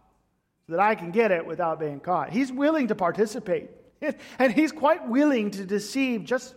so 0.68 0.76
that 0.76 0.80
I 0.80 0.94
can 0.94 1.10
get 1.10 1.32
it 1.32 1.46
without 1.46 1.80
being 1.80 1.98
caught? 1.98 2.30
He's 2.30 2.52
willing 2.52 2.88
to 2.88 2.94
participate. 2.94 3.70
And 4.38 4.52
he's 4.52 4.70
quite 4.70 5.08
willing 5.08 5.50
to 5.50 5.64
deceive, 5.64 6.22
just 6.22 6.54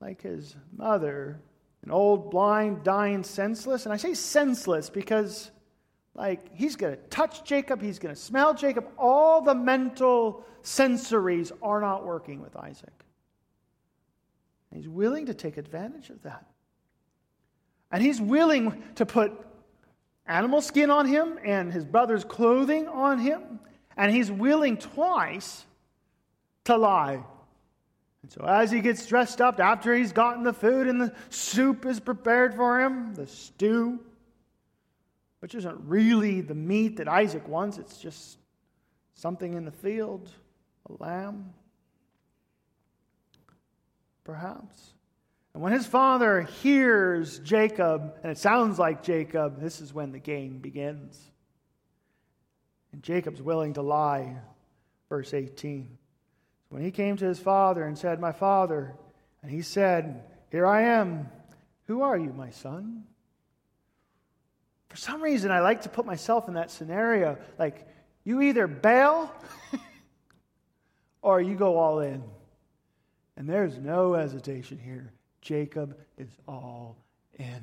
like 0.00 0.22
his 0.22 0.56
mother, 0.74 1.38
an 1.84 1.90
old, 1.90 2.30
blind, 2.30 2.84
dying, 2.84 3.22
senseless. 3.22 3.84
And 3.84 3.92
I 3.92 3.98
say 3.98 4.14
senseless 4.14 4.88
because, 4.88 5.50
like, 6.14 6.54
he's 6.54 6.76
going 6.76 6.96
to 6.96 7.02
touch 7.10 7.44
Jacob, 7.44 7.82
he's 7.82 7.98
going 7.98 8.14
to 8.14 8.20
smell 8.20 8.54
Jacob. 8.54 8.86
All 8.96 9.42
the 9.42 9.54
mental 9.54 10.42
sensories 10.62 11.52
are 11.62 11.82
not 11.82 12.06
working 12.06 12.40
with 12.40 12.56
Isaac. 12.56 13.04
He's 14.72 14.88
willing 14.88 15.26
to 15.26 15.34
take 15.34 15.58
advantage 15.58 16.08
of 16.08 16.22
that. 16.22 16.46
And 17.92 18.02
he's 18.02 18.22
willing 18.22 18.82
to 18.94 19.04
put 19.04 19.32
animal 20.30 20.62
skin 20.62 20.90
on 20.90 21.06
him 21.06 21.38
and 21.44 21.72
his 21.72 21.84
brother's 21.84 22.24
clothing 22.24 22.86
on 22.88 23.18
him. 23.18 23.60
And 23.96 24.12
he's 24.12 24.30
willing 24.30 24.76
twice 24.76 25.64
to 26.64 26.76
lie. 26.76 27.22
And 28.22 28.32
so, 28.32 28.44
as 28.46 28.70
he 28.70 28.80
gets 28.80 29.06
dressed 29.06 29.40
up, 29.40 29.60
after 29.60 29.94
he's 29.94 30.12
gotten 30.12 30.44
the 30.44 30.52
food 30.52 30.86
and 30.86 31.00
the 31.00 31.12
soup 31.30 31.84
is 31.84 32.00
prepared 32.00 32.54
for 32.54 32.80
him, 32.80 33.14
the 33.14 33.26
stew, 33.26 33.98
which 35.40 35.54
isn't 35.54 35.78
really 35.86 36.40
the 36.40 36.54
meat 36.54 36.98
that 36.98 37.08
Isaac 37.08 37.46
wants, 37.48 37.78
it's 37.78 37.98
just 37.98 38.38
something 39.14 39.54
in 39.54 39.64
the 39.64 39.72
field, 39.72 40.30
a 40.88 41.02
lamb, 41.02 41.52
perhaps. 44.24 44.92
And 45.52 45.62
when 45.62 45.72
his 45.72 45.86
father 45.86 46.42
hears 46.42 47.40
Jacob, 47.40 48.14
and 48.22 48.30
it 48.30 48.38
sounds 48.38 48.78
like 48.78 49.02
Jacob, 49.02 49.60
this 49.60 49.80
is 49.80 49.92
when 49.92 50.12
the 50.12 50.18
game 50.18 50.58
begins. 50.58 51.20
And 52.92 53.02
Jacob's 53.02 53.42
willing 53.42 53.74
to 53.74 53.82
lie. 53.82 54.36
Verse 55.08 55.34
18. 55.34 55.98
When 56.68 56.82
he 56.82 56.92
came 56.92 57.16
to 57.16 57.24
his 57.24 57.40
father 57.40 57.84
and 57.84 57.98
said, 57.98 58.20
My 58.20 58.32
father, 58.32 58.94
and 59.42 59.50
he 59.50 59.62
said, 59.62 60.22
Here 60.50 60.66
I 60.66 60.82
am. 60.82 61.28
Who 61.86 62.02
are 62.02 62.16
you, 62.16 62.32
my 62.32 62.50
son? 62.50 63.04
For 64.88 64.96
some 64.96 65.20
reason, 65.20 65.50
I 65.50 65.60
like 65.60 65.82
to 65.82 65.88
put 65.88 66.06
myself 66.06 66.46
in 66.46 66.54
that 66.54 66.70
scenario. 66.70 67.38
Like, 67.58 67.88
you 68.22 68.40
either 68.42 68.66
bail 68.66 69.32
or 71.22 71.40
you 71.40 71.56
go 71.56 71.76
all 71.76 72.00
in. 72.00 72.22
And 73.36 73.48
there's 73.48 73.78
no 73.78 74.14
hesitation 74.14 74.78
here. 74.78 75.12
Jacob 75.40 75.96
is 76.18 76.30
all 76.46 76.96
in. 77.38 77.62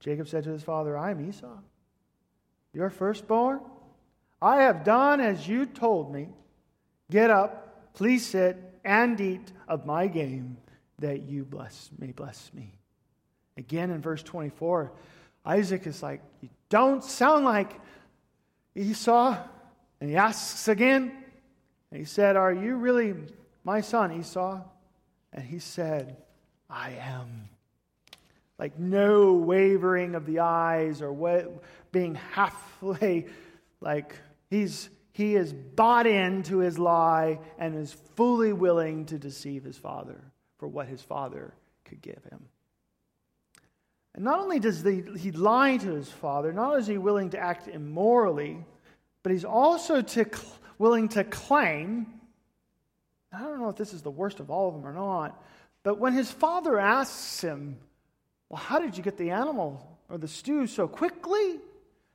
Jacob 0.00 0.28
said 0.28 0.44
to 0.44 0.50
his 0.50 0.62
father, 0.62 0.96
I 0.96 1.10
am 1.10 1.28
Esau, 1.28 1.58
your 2.72 2.90
firstborn. 2.90 3.60
I 4.40 4.62
have 4.62 4.84
done 4.84 5.20
as 5.20 5.48
you 5.48 5.66
told 5.66 6.12
me. 6.12 6.28
Get 7.10 7.30
up, 7.30 7.94
please 7.94 8.24
sit, 8.24 8.56
and 8.84 9.20
eat 9.20 9.52
of 9.66 9.86
my 9.86 10.06
game, 10.06 10.56
that 11.00 11.22
you 11.22 11.44
bless 11.44 11.90
may 11.98 12.12
bless 12.12 12.50
me. 12.54 12.72
Again 13.56 13.90
in 13.90 14.00
verse 14.00 14.22
24, 14.22 14.92
Isaac 15.44 15.86
is 15.86 16.02
like, 16.02 16.22
You 16.40 16.48
don't 16.68 17.02
sound 17.02 17.44
like 17.44 17.72
Esau. 18.76 19.36
And 20.00 20.10
he 20.10 20.16
asks 20.16 20.68
again, 20.68 21.12
and 21.90 21.98
he 21.98 22.04
said, 22.04 22.36
Are 22.36 22.52
you 22.52 22.76
really 22.76 23.14
my 23.64 23.80
son, 23.80 24.12
Esau? 24.12 24.62
And 25.38 25.46
he 25.46 25.60
said, 25.60 26.16
I 26.68 26.94
am. 27.00 27.48
Like 28.58 28.76
no 28.76 29.34
wavering 29.34 30.16
of 30.16 30.26
the 30.26 30.40
eyes 30.40 31.00
or 31.00 31.12
what, 31.12 31.62
being 31.92 32.16
halfway, 32.16 33.26
like 33.80 34.16
he's, 34.50 34.88
he 35.12 35.36
is 35.36 35.52
bought 35.52 36.08
into 36.08 36.58
his 36.58 36.76
lie 36.76 37.38
and 37.56 37.76
is 37.76 37.92
fully 38.16 38.52
willing 38.52 39.06
to 39.06 39.16
deceive 39.16 39.62
his 39.62 39.78
father 39.78 40.20
for 40.58 40.66
what 40.66 40.88
his 40.88 41.02
father 41.02 41.54
could 41.84 42.02
give 42.02 42.24
him. 42.28 42.44
And 44.16 44.24
not 44.24 44.40
only 44.40 44.58
does 44.58 44.82
he, 44.82 45.04
he 45.16 45.30
lie 45.30 45.76
to 45.76 45.92
his 45.92 46.10
father, 46.10 46.52
not 46.52 46.70
only 46.70 46.80
is 46.80 46.88
he 46.88 46.98
willing 46.98 47.30
to 47.30 47.38
act 47.38 47.68
immorally, 47.68 48.64
but 49.22 49.30
he's 49.30 49.44
also 49.44 50.02
to, 50.02 50.28
willing 50.78 51.08
to 51.10 51.22
claim 51.22 52.17
I 53.38 53.42
don't 53.42 53.60
know 53.60 53.68
if 53.68 53.76
this 53.76 53.92
is 53.92 54.02
the 54.02 54.10
worst 54.10 54.40
of 54.40 54.50
all 54.50 54.68
of 54.68 54.74
them 54.74 54.86
or 54.86 54.92
not, 54.92 55.40
but 55.84 55.98
when 55.98 56.12
his 56.12 56.30
father 56.30 56.78
asks 56.78 57.40
him, 57.40 57.76
Well, 58.48 58.60
how 58.60 58.80
did 58.80 58.96
you 58.96 59.02
get 59.02 59.16
the 59.16 59.30
animal 59.30 59.98
or 60.08 60.18
the 60.18 60.28
stew 60.28 60.66
so 60.66 60.88
quickly? 60.88 61.60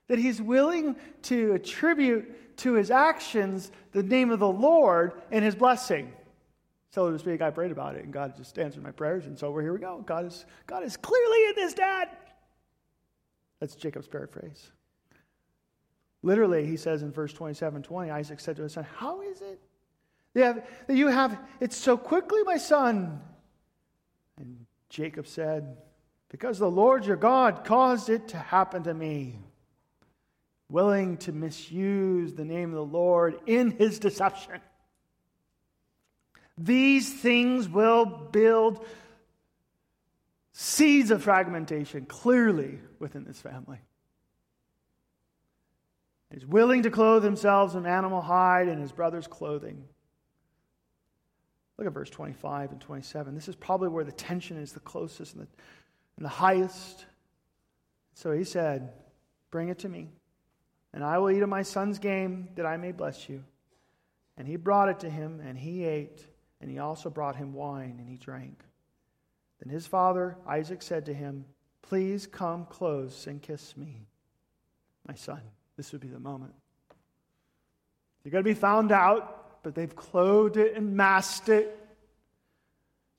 That 0.09 0.19
he's 0.19 0.41
willing 0.41 0.97
to 1.23 1.53
attribute 1.53 2.57
to 2.57 2.73
his 2.73 2.91
actions 2.91 3.71
the 3.93 4.03
name 4.03 4.31
of 4.31 4.39
the 4.39 4.47
Lord 4.47 5.13
and 5.31 5.45
his 5.45 5.55
blessing. 5.55 6.11
So 6.91 7.09
to 7.09 7.17
speak, 7.17 7.41
I 7.41 7.51
prayed 7.51 7.71
about 7.71 7.95
it, 7.95 8.03
and 8.03 8.11
God 8.11 8.35
just 8.35 8.59
answered 8.59 8.83
my 8.83 8.91
prayers, 8.91 9.25
and 9.25 9.39
so 9.39 9.49
we're 9.49 9.61
here 9.61 9.73
we 9.73 9.79
go. 9.79 10.03
God 10.05 10.25
is, 10.25 10.45
God 10.67 10.83
is 10.83 10.97
clearly 10.97 11.45
in 11.45 11.53
this, 11.55 11.73
Dad. 11.73 12.09
That's 13.61 13.75
Jacob's 13.75 14.07
paraphrase. 14.07 14.71
Literally, 16.21 16.65
he 16.65 16.75
says 16.75 17.01
in 17.01 17.11
verse 17.11 17.31
27 17.31 17.81
20, 17.81 18.11
Isaac 18.11 18.41
said 18.41 18.57
to 18.57 18.63
his 18.63 18.73
son, 18.73 18.85
How 18.97 19.21
is 19.21 19.41
it 19.41 19.59
that 20.33 20.65
you 20.89 21.07
have 21.07 21.37
it 21.59 21.73
so 21.73 21.97
quickly, 21.97 22.43
my 22.43 22.57
son? 22.57 23.21
And 24.37 24.65
Jacob 24.89 25.27
said, 25.27 25.77
Because 26.29 26.59
the 26.59 26.69
Lord 26.69 27.05
your 27.05 27.17
God 27.17 27.65
caused 27.65 28.09
it 28.09 28.29
to 28.29 28.37
happen 28.37 28.83
to 28.83 28.93
me, 28.93 29.39
willing 30.69 31.17
to 31.17 31.31
misuse 31.31 32.33
the 32.33 32.45
name 32.45 32.69
of 32.69 32.75
the 32.75 32.97
Lord 32.97 33.39
in 33.45 33.71
his 33.71 33.99
deception. 33.99 34.59
These 36.57 37.13
things 37.13 37.67
will 37.67 38.05
build 38.05 38.85
seeds 40.51 41.09
of 41.11 41.23
fragmentation 41.23 42.05
clearly 42.05 42.79
within 42.99 43.23
this 43.23 43.41
family. 43.41 43.79
He's 46.31 46.45
willing 46.45 46.83
to 46.83 46.89
clothe 46.89 47.21
themselves 47.21 47.75
in 47.75 47.85
animal 47.85 48.21
hide 48.21 48.67
and 48.67 48.81
his 48.81 48.91
brother's 48.91 49.27
clothing. 49.27 49.83
Look 51.77 51.87
at 51.87 51.93
verse 51.93 52.09
25 52.09 52.71
and 52.71 52.81
27. 52.81 53.33
This 53.35 53.47
is 53.47 53.55
probably 53.55 53.89
where 53.89 54.03
the 54.03 54.11
tension 54.11 54.57
is 54.57 54.73
the 54.73 54.79
closest 54.79 55.33
and 55.33 55.43
the, 55.43 55.47
and 56.17 56.25
the 56.25 56.29
highest. 56.29 57.05
So 58.13 58.31
he 58.31 58.43
said, 58.43 58.93
Bring 59.49 59.69
it 59.69 59.79
to 59.79 59.89
me, 59.89 60.09
and 60.93 61.03
I 61.03 61.17
will 61.17 61.29
eat 61.29 61.43
of 61.43 61.49
my 61.49 61.61
son's 61.61 61.99
game 61.99 62.49
that 62.55 62.65
I 62.65 62.77
may 62.77 62.91
bless 62.91 63.29
you. 63.29 63.43
And 64.37 64.47
he 64.47 64.55
brought 64.55 64.89
it 64.89 64.99
to 65.01 65.09
him, 65.09 65.41
and 65.45 65.57
he 65.57 65.83
ate, 65.83 66.25
and 66.59 66.71
he 66.71 66.79
also 66.79 67.09
brought 67.09 67.35
him 67.35 67.53
wine, 67.53 67.97
and 67.99 68.09
he 68.09 68.17
drank. 68.17 68.63
Then 69.59 69.71
his 69.71 69.85
father, 69.85 70.37
Isaac, 70.47 70.81
said 70.81 71.05
to 71.05 71.13
him, 71.13 71.45
Please 71.83 72.25
come 72.25 72.65
close 72.65 73.27
and 73.27 73.41
kiss 73.41 73.77
me, 73.77 74.07
my 75.07 75.13
son. 75.13 75.41
This 75.77 75.91
would 75.91 76.01
be 76.01 76.07
the 76.07 76.19
moment. 76.19 76.53
You're 78.23 78.31
going 78.31 78.43
to 78.43 78.49
be 78.49 78.53
found 78.53 78.91
out, 78.91 79.42
but 79.63 79.73
they've 79.73 79.95
clothed 79.95 80.57
it 80.57 80.75
and 80.75 80.95
masked 80.95 81.49
it. 81.49 81.79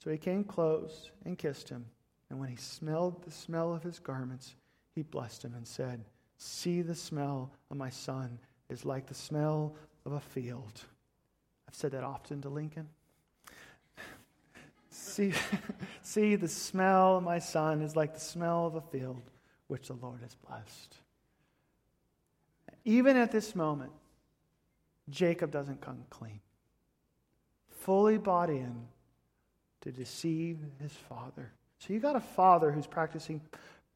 So 0.02 0.10
he 0.10 0.18
came 0.18 0.44
close 0.44 1.10
and 1.24 1.38
kissed 1.38 1.70
him. 1.70 1.86
And 2.30 2.38
when 2.38 2.50
he 2.50 2.56
smelled 2.56 3.24
the 3.24 3.30
smell 3.30 3.74
of 3.74 3.82
his 3.82 3.98
garments, 3.98 4.54
he 4.94 5.02
blessed 5.02 5.44
him 5.44 5.54
and 5.54 5.66
said, 5.66 6.04
See, 6.36 6.82
the 6.82 6.94
smell 6.94 7.50
of 7.70 7.76
my 7.76 7.90
son 7.90 8.38
is 8.68 8.84
like 8.84 9.06
the 9.06 9.14
smell 9.14 9.74
of 10.04 10.12
a 10.12 10.20
field. 10.20 10.82
I've 11.66 11.74
said 11.74 11.92
that 11.92 12.04
often 12.04 12.42
to 12.42 12.48
Lincoln. 12.48 12.88
see, 14.90 15.32
see, 16.02 16.36
the 16.36 16.48
smell 16.48 17.16
of 17.16 17.24
my 17.24 17.38
son 17.38 17.80
is 17.82 17.96
like 17.96 18.14
the 18.14 18.20
smell 18.20 18.66
of 18.66 18.74
a 18.74 18.80
field 18.80 19.22
which 19.68 19.88
the 19.88 19.94
Lord 19.94 20.20
has 20.20 20.34
blessed. 20.34 20.96
Even 22.84 23.16
at 23.16 23.32
this 23.32 23.54
moment, 23.54 23.92
Jacob 25.10 25.50
doesn't 25.50 25.80
come 25.80 26.04
clean. 26.10 26.40
Fully 27.68 28.18
bought 28.18 28.50
in 28.50 28.86
to 29.82 29.92
deceive 29.92 30.58
his 30.80 30.92
father. 30.92 31.52
So 31.78 31.92
you 31.92 32.00
got 32.00 32.16
a 32.16 32.20
father 32.20 32.72
who's 32.72 32.86
practicing 32.86 33.42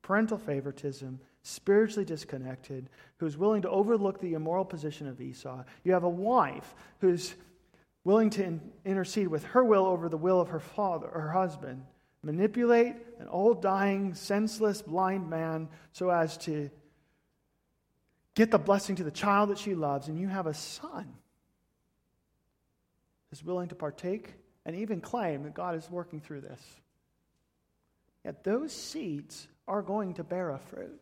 parental 0.02 0.38
favoritism, 0.38 1.18
spiritually 1.42 2.04
disconnected, 2.04 2.90
who's 3.16 3.36
willing 3.36 3.62
to 3.62 3.70
overlook 3.70 4.20
the 4.20 4.34
immoral 4.34 4.64
position 4.64 5.06
of 5.08 5.20
Esau. 5.20 5.64
You 5.84 5.92
have 5.92 6.04
a 6.04 6.08
wife 6.08 6.74
who's 7.00 7.34
willing 8.04 8.30
to 8.30 8.44
in- 8.44 8.72
intercede 8.84 9.28
with 9.28 9.44
her 9.44 9.64
will 9.64 9.86
over 9.86 10.08
the 10.08 10.16
will 10.16 10.40
of 10.40 10.48
her 10.48 10.60
father 10.60 11.08
her 11.08 11.30
husband, 11.30 11.84
manipulate 12.22 12.96
an 13.18 13.28
old, 13.28 13.62
dying, 13.62 14.14
senseless, 14.14 14.82
blind 14.82 15.28
man 15.28 15.68
so 15.92 16.10
as 16.10 16.36
to 16.38 16.70
get 18.38 18.52
the 18.52 18.58
blessing 18.58 18.94
to 18.94 19.02
the 19.02 19.10
child 19.10 19.50
that 19.50 19.58
she 19.58 19.74
loves, 19.74 20.06
and 20.06 20.16
you 20.16 20.28
have 20.28 20.46
a 20.46 20.54
son 20.54 21.12
who's 23.28 23.42
willing 23.42 23.66
to 23.66 23.74
partake 23.74 24.32
and 24.64 24.76
even 24.76 25.00
claim 25.00 25.42
that 25.42 25.54
God 25.54 25.74
is 25.74 25.90
working 25.90 26.20
through 26.20 26.42
this. 26.42 26.60
Yet 28.24 28.44
those 28.44 28.72
seeds 28.72 29.48
are 29.66 29.82
going 29.82 30.14
to 30.14 30.22
bear 30.22 30.50
a 30.50 30.58
fruit. 30.58 31.00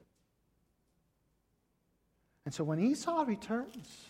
And 2.46 2.54
so 2.54 2.64
when 2.64 2.80
Esau 2.80 3.24
returns, 3.26 4.06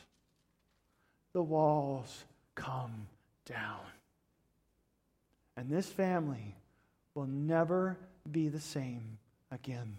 the 1.32 1.42
walls 1.42 2.24
come 2.54 3.08
down. 3.44 3.80
And 5.56 5.68
this 5.68 5.88
family 5.88 6.54
will 7.16 7.26
never 7.26 7.98
be 8.30 8.50
the 8.50 8.60
same 8.60 9.18
again. 9.50 9.96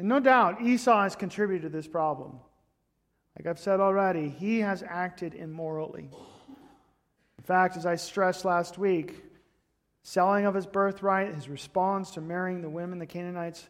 And 0.00 0.08
no 0.08 0.18
doubt, 0.18 0.62
Esau 0.62 1.02
has 1.02 1.14
contributed 1.14 1.70
to 1.70 1.76
this 1.76 1.86
problem. 1.86 2.40
Like 3.36 3.46
I've 3.46 3.58
said 3.58 3.80
already, 3.80 4.30
he 4.30 4.60
has 4.60 4.82
acted 4.82 5.34
immorally. 5.34 6.08
In 7.36 7.44
fact, 7.44 7.76
as 7.76 7.84
I 7.84 7.96
stressed 7.96 8.46
last 8.46 8.78
week, 8.78 9.22
selling 10.02 10.46
of 10.46 10.54
his 10.54 10.64
birthright, 10.66 11.34
his 11.34 11.50
response 11.50 12.12
to 12.12 12.22
marrying 12.22 12.62
the 12.62 12.70
women, 12.70 12.98
the 12.98 13.04
Canaanites 13.04 13.68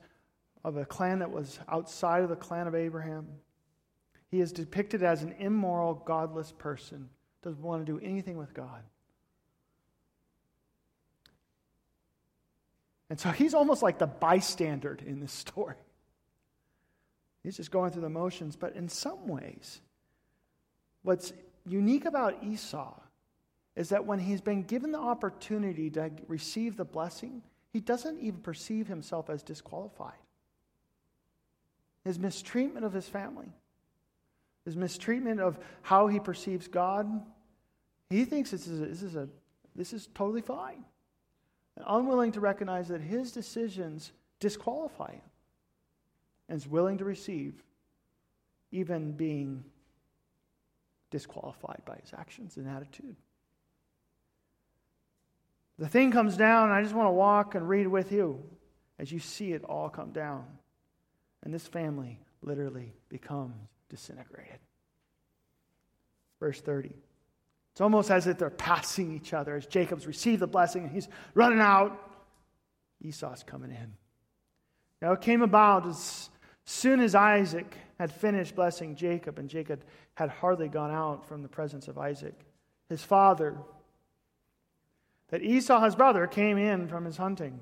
of 0.63 0.77
a 0.77 0.85
clan 0.85 1.19
that 1.19 1.33
was 1.33 1.59
outside 1.69 2.23
of 2.23 2.29
the 2.29 2.37
clan 2.37 2.69
of 2.69 2.77
Abraham, 2.77 3.27
he 4.29 4.41
is 4.41 4.53
depicted 4.53 5.03
as 5.03 5.25
an 5.25 5.35
immoral, 5.41 5.95
godless 5.95 6.53
person, 6.53 7.09
doesn't 7.43 7.61
want 7.61 7.85
to 7.85 7.93
do 7.93 7.99
anything 8.07 8.39
with 8.39 8.55
God. 8.55 8.85
And 13.09 13.19
so 13.19 13.31
he's 13.31 13.53
almost 13.53 13.83
like 13.83 13.99
the 13.99 14.07
bystander 14.07 14.97
in 15.05 15.19
this 15.19 15.33
story. 15.49 15.75
He's 17.43 17.57
just 17.57 17.71
going 17.71 17.91
through 17.91 18.03
the 18.03 18.11
motions. 18.11 18.57
But 18.57 18.77
in 18.77 18.89
some 18.89 19.27
ways, 19.27 19.81
what's 21.03 21.33
unique 21.67 22.05
about 22.05 22.43
Esau 22.43 22.95
is 23.77 23.91
that 23.91 24.05
when 24.05 24.19
he's 24.19 24.41
been 24.41 24.63
given 24.63 24.93
the 24.93 24.99
opportunity 24.99 25.91
to 25.91 26.11
receive 26.29 26.77
the 26.77 26.85
blessing, 26.85 27.43
he 27.73 27.81
doesn't 27.81 28.21
even 28.21 28.41
perceive 28.41 28.87
himself 28.89 29.31
as 29.31 29.43
disqualified. 29.43 30.19
His 32.05 32.19
mistreatment 32.19 32.85
of 32.85 32.93
his 32.93 33.09
family, 33.09 33.49
his 34.65 34.77
mistreatment 34.77 35.41
of 35.41 35.59
how 35.83 36.09
he 36.09 36.19
perceives 36.19 36.67
God, 36.67 37.07
he 38.09 38.25
thinks 38.25 38.51
this 38.51 38.67
is, 38.67 38.81
a, 38.81 38.87
this 38.87 39.03
is, 39.03 39.15
a, 39.15 39.29
this 39.77 39.93
is 39.93 40.09
totally 40.15 40.43
fine. 40.43 40.85
And 41.77 41.85
unwilling 41.89 42.33
to 42.33 42.41
recognize 42.41 42.89
that 42.89 43.01
his 43.01 43.33
decisions 43.33 44.13
disqualify 44.41 45.13
him 45.13 45.30
and 46.51 46.59
is 46.59 46.67
willing 46.67 46.99
to 46.99 47.05
receive, 47.05 47.55
even 48.73 49.13
being 49.13 49.65
disqualified 51.11 51.81
by 51.87 51.97
his 52.03 52.13
actions 52.13 52.57
and 52.57 52.69
attitude. 52.69 53.17
The 55.79 55.89
thing 55.89 56.11
comes 56.11 56.37
down, 56.37 56.65
and 56.65 56.75
I 56.75 56.83
just 56.83 56.95
want 56.95 57.07
to 57.07 57.13
walk 57.13 57.55
and 57.55 57.69
read 57.69 57.87
with 57.87 58.13
you 58.13 58.43
as 58.99 59.11
you 59.11 59.21
see 59.21 59.53
it 59.53 59.65
all 59.65 59.89
come 59.89 60.11
down. 60.11 60.45
And 61.43 61.55
this 61.55 61.67
family 61.67 62.21
literally 62.43 62.93
becomes 63.09 63.55
disintegrated. 63.89 64.59
Verse 66.39 66.61
30. 66.61 66.91
It's 67.73 67.81
almost 67.81 68.11
as 68.11 68.27
if 68.27 68.39
they're 68.39 68.51
passing 68.51 69.15
each 69.15 69.33
other 69.33 69.57
as 69.57 69.67
Jacob's 69.67 70.07
received 70.07 70.43
the 70.43 70.47
blessing 70.47 70.83
and 70.83 70.91
he's 70.91 71.09
running 71.35 71.61
out. 71.61 72.11
Esau's 73.03 73.45
coming 73.45 73.71
in. 73.71 73.93
Now 75.01 75.13
it 75.13 75.21
came 75.21 75.43
about 75.43 75.87
as 75.87 76.30
soon 76.71 77.01
as 77.01 77.15
Isaac 77.15 77.77
had 77.99 78.13
finished 78.13 78.55
blessing 78.55 78.95
Jacob, 78.95 79.39
and 79.39 79.49
Jacob 79.49 79.83
had 80.15 80.31
hardly 80.31 80.69
gone 80.69 80.91
out 80.91 81.27
from 81.27 81.43
the 81.43 81.49
presence 81.49 81.89
of 81.89 81.99
Isaac, 81.99 82.35
his 82.89 83.03
father, 83.03 83.57
that 85.29 85.43
Esau, 85.43 85.81
his 85.81 85.97
brother, 85.97 86.27
came 86.27 86.59
in 86.59 86.89
from 86.89 87.05
his 87.05 87.17
hunting. 87.17 87.61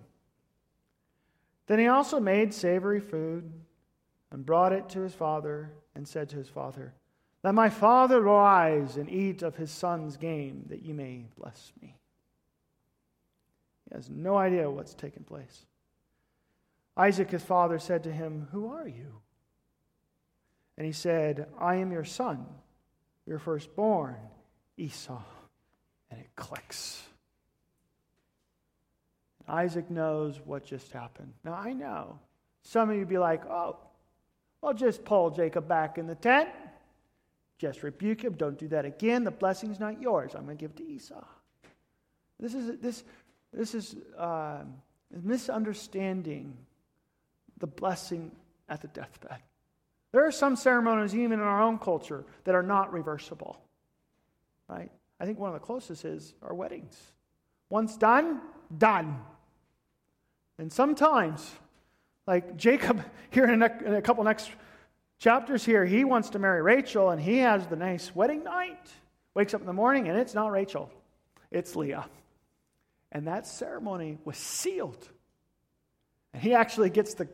Then 1.67 1.79
he 1.79 1.87
also 1.87 2.21
made 2.21 2.53
savory 2.53 3.01
food 3.01 3.51
and 4.31 4.45
brought 4.45 4.73
it 4.73 4.89
to 4.91 5.01
his 5.01 5.15
father 5.15 5.71
and 5.95 6.07
said 6.07 6.29
to 6.31 6.37
his 6.37 6.49
father, 6.49 6.95
Let 7.43 7.55
my 7.55 7.71
father 7.71 8.21
rise 8.21 8.97
and 8.97 9.09
eat 9.09 9.43
of 9.43 9.57
his 9.57 9.71
son's 9.71 10.17
game, 10.17 10.65
that 10.69 10.83
you 10.83 10.95
may 10.95 11.27
bless 11.39 11.73
me. 11.81 11.97
He 13.89 13.95
has 13.95 14.11
no 14.11 14.37
idea 14.37 14.71
what's 14.71 14.95
taken 14.95 15.25
place. 15.25 15.67
Isaac, 16.99 17.31
his 17.31 17.45
father, 17.45 17.79
said 17.79 18.03
to 18.03 18.13
him, 18.13 18.49
Who 18.53 18.67
are 18.67 18.87
you? 18.89 19.21
And 20.77 20.85
he 20.85 20.93
said, 20.93 21.47
I 21.59 21.77
am 21.77 21.93
your 21.93 22.05
son, 22.05 22.45
your 23.25 23.39
firstborn, 23.39 24.17
Esau. 24.77 25.23
And 26.11 26.21
it 26.21 26.29
clicks. 26.37 27.03
Isaac 29.49 29.91
knows 29.91 30.41
what 30.45 30.65
just 30.65 30.93
happened. 30.93 31.33
Now, 31.45 31.55
I 31.55 31.73
know 31.73 32.19
some 32.63 32.91
of 32.91 32.97
you 32.97 33.07
be 33.07 33.19
like, 33.19 33.47
oh, 33.47 33.77
well, 34.61 34.75
just 34.75 35.05
pull 35.05 35.31
Jacob 35.31 35.67
back 35.69 35.99
in 35.99 36.07
the 36.07 36.15
tent. 36.15 36.49
Just 37.59 37.83
rebuke 37.83 38.23
him. 38.23 38.35
Don't 38.35 38.59
do 38.59 38.69
that 38.69 38.85
again. 38.85 39.25
The 39.25 39.31
blessing's 39.31 39.81
not 39.81 40.01
yours. 40.01 40.35
I'm 40.35 40.45
going 40.45 40.57
to 40.57 40.61
give 40.61 40.73
it 40.73 40.77
to 40.79 40.87
Esau. 40.87 41.25
This 42.39 42.55
is, 42.55 42.79
this, 42.81 43.05
this 43.53 43.75
is 43.75 43.97
uh, 44.17 44.65
misunderstanding 45.11 46.57
the 47.59 47.67
blessing 47.67 48.31
at 48.69 48.83
the 48.83 48.89
deathbed. 48.89 49.39
There 50.13 50.27
are 50.27 50.33
some 50.33 50.57
ceremonies, 50.57 51.15
even 51.15 51.33
in 51.33 51.41
our 51.41 51.63
own 51.63 51.79
culture, 51.79 52.25
that 52.45 52.55
are 52.55 52.63
not 52.63 52.93
reversible. 52.93 53.61
Right? 54.69 54.91
I 55.21 55.27
think 55.27 55.39
one 55.39 55.49
of 55.49 55.55
the 55.55 55.65
closest 55.67 56.05
is 56.05 56.35
our 56.43 56.55
weddings. 56.55 56.97
Once 57.71 57.97
done, 57.97 58.41
done. 58.77 59.19
And 60.59 60.73
sometimes, 60.73 61.51
like 62.27 62.57
Jacob 62.57 63.05
here 63.31 63.45
in 63.45 63.63
a, 63.63 63.79
in 63.85 63.95
a 63.95 64.03
couple 64.03 64.25
next 64.25 64.51
chapters 65.19 65.65
here, 65.65 65.85
he 65.85 66.05
wants 66.05 66.31
to 66.31 66.39
marry 66.39 66.63
Rachel 66.63 67.11
and 67.11 67.21
he 67.21 67.39
has 67.39 67.67
the 67.67 67.77
nice 67.77 68.15
wedding 68.15 68.45
night. 68.45 68.89
Wakes 69.35 69.55
up 69.55 69.61
in 69.61 69.67
the 69.67 69.73
morning 69.73 70.09
and 70.09 70.19
it's 70.19 70.35
not 70.35 70.51
Rachel, 70.51 70.91
it's 71.51 71.77
Leah. 71.77 72.07
And 73.13 73.27
that 73.27 73.47
ceremony 73.47 74.19
was 74.25 74.37
sealed. 74.37 75.09
And 76.33 76.43
he 76.43 76.55
actually 76.55 76.91
gets 76.91 77.15
the, 77.15 77.29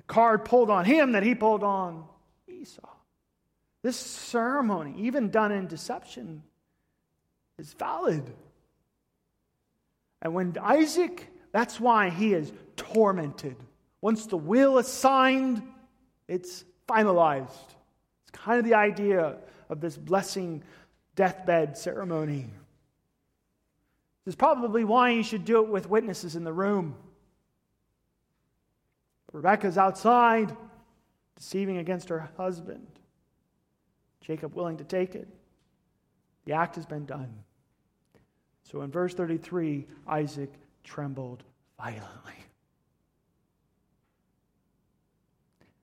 the 0.00 0.14
card 0.14 0.46
pulled 0.46 0.70
on 0.70 0.86
him 0.86 1.12
that 1.12 1.22
he 1.22 1.34
pulled 1.34 1.62
on 1.62 2.06
Esau. 2.48 2.88
This 3.82 3.96
ceremony, 3.96 4.94
even 5.00 5.28
done 5.28 5.52
in 5.52 5.66
deception, 5.66 6.42
is 7.58 7.74
valid. 7.74 8.24
And 10.22 10.32
when 10.32 10.56
Isaac, 10.58 11.26
that's 11.52 11.78
why 11.78 12.08
he 12.08 12.32
is 12.32 12.50
tormented. 12.76 13.56
Once 14.00 14.24
the 14.24 14.38
will 14.38 14.78
is 14.78 14.88
signed, 14.88 15.62
it's 16.28 16.64
finalized. 16.88 17.50
It's 18.22 18.30
kind 18.32 18.58
of 18.58 18.64
the 18.64 18.74
idea 18.74 19.36
of 19.68 19.82
this 19.82 19.98
blessing 19.98 20.62
deathbed 21.14 21.76
ceremony. 21.76 22.46
This 24.24 24.32
is 24.32 24.36
probably 24.36 24.84
why 24.84 25.10
you 25.10 25.22
should 25.22 25.44
do 25.44 25.62
it 25.62 25.68
with 25.68 25.90
witnesses 25.90 26.36
in 26.36 26.44
the 26.44 26.54
room. 26.54 26.96
Rebecca's 29.32 29.78
outside, 29.78 30.56
deceiving 31.36 31.78
against 31.78 32.08
her 32.08 32.30
husband. 32.36 32.86
Jacob 34.20 34.54
willing 34.54 34.76
to 34.78 34.84
take 34.84 35.14
it. 35.14 35.28
The 36.44 36.52
act 36.52 36.76
has 36.76 36.86
been 36.86 37.06
done. 37.06 37.32
So 38.64 38.82
in 38.82 38.90
verse 38.90 39.14
33, 39.14 39.86
Isaac 40.06 40.52
trembled 40.84 41.42
violently 41.78 42.34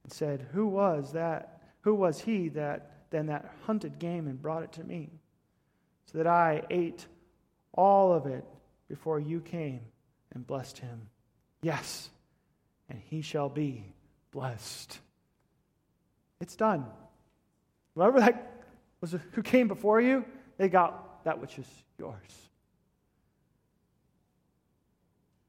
and 0.03 0.11
said, 0.11 0.47
Who 0.53 0.67
was 0.67 1.13
that? 1.13 1.61
Who 1.81 1.95
was 1.95 2.21
he 2.21 2.49
that 2.49 2.91
then 3.09 3.27
that 3.27 3.53
hunted 3.65 3.99
game 3.99 4.27
and 4.27 4.41
brought 4.41 4.63
it 4.63 4.71
to 4.73 4.83
me? 4.83 5.09
So 6.11 6.17
that 6.17 6.27
I 6.27 6.63
ate 6.69 7.05
all 7.73 8.13
of 8.13 8.25
it 8.25 8.45
before 8.87 9.19
you 9.19 9.41
came 9.41 9.81
and 10.33 10.47
blessed 10.47 10.79
him. 10.79 11.09
Yes, 11.61 12.09
and 12.89 12.99
he 12.99 13.21
shall 13.21 13.49
be 13.49 13.85
blessed. 14.31 14.99
It's 16.39 16.55
done. 16.55 16.85
Whoever 17.95 18.19
that 18.19 18.63
was 19.01 19.15
who 19.31 19.41
came 19.41 19.67
before 19.67 19.99
you, 20.01 20.25
they 20.57 20.69
got 20.69 21.23
that 21.23 21.39
which 21.39 21.57
is 21.57 21.67
yours. 21.97 22.49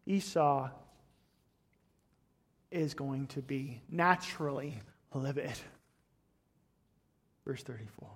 Esau 0.06 0.70
is 2.70 2.94
going 2.94 3.26
to 3.28 3.42
be 3.42 3.82
naturally 3.90 4.80
livid. 5.12 5.58
Verse 7.46 7.62
34. 7.62 8.08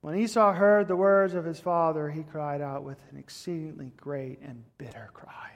When 0.00 0.16
Esau 0.16 0.52
heard 0.52 0.86
the 0.86 0.96
words 0.96 1.34
of 1.34 1.44
his 1.44 1.58
father, 1.58 2.10
he 2.10 2.22
cried 2.22 2.60
out 2.60 2.84
with 2.84 2.98
an 3.10 3.18
exceedingly 3.18 3.92
great 3.96 4.40
and 4.42 4.62
bitter 4.78 5.10
cry 5.14 5.52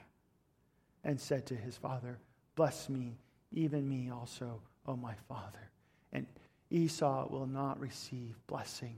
and 1.04 1.20
said 1.20 1.46
to 1.46 1.54
his 1.54 1.76
father, 1.76 2.18
Bless 2.54 2.88
me, 2.88 3.18
even 3.52 3.88
me 3.88 4.10
also, 4.10 4.60
O 4.86 4.96
my 4.96 5.14
father. 5.28 5.70
And 6.12 6.26
Esau 6.70 7.28
will 7.30 7.46
not 7.46 7.78
receive 7.80 8.34
blessing, 8.46 8.96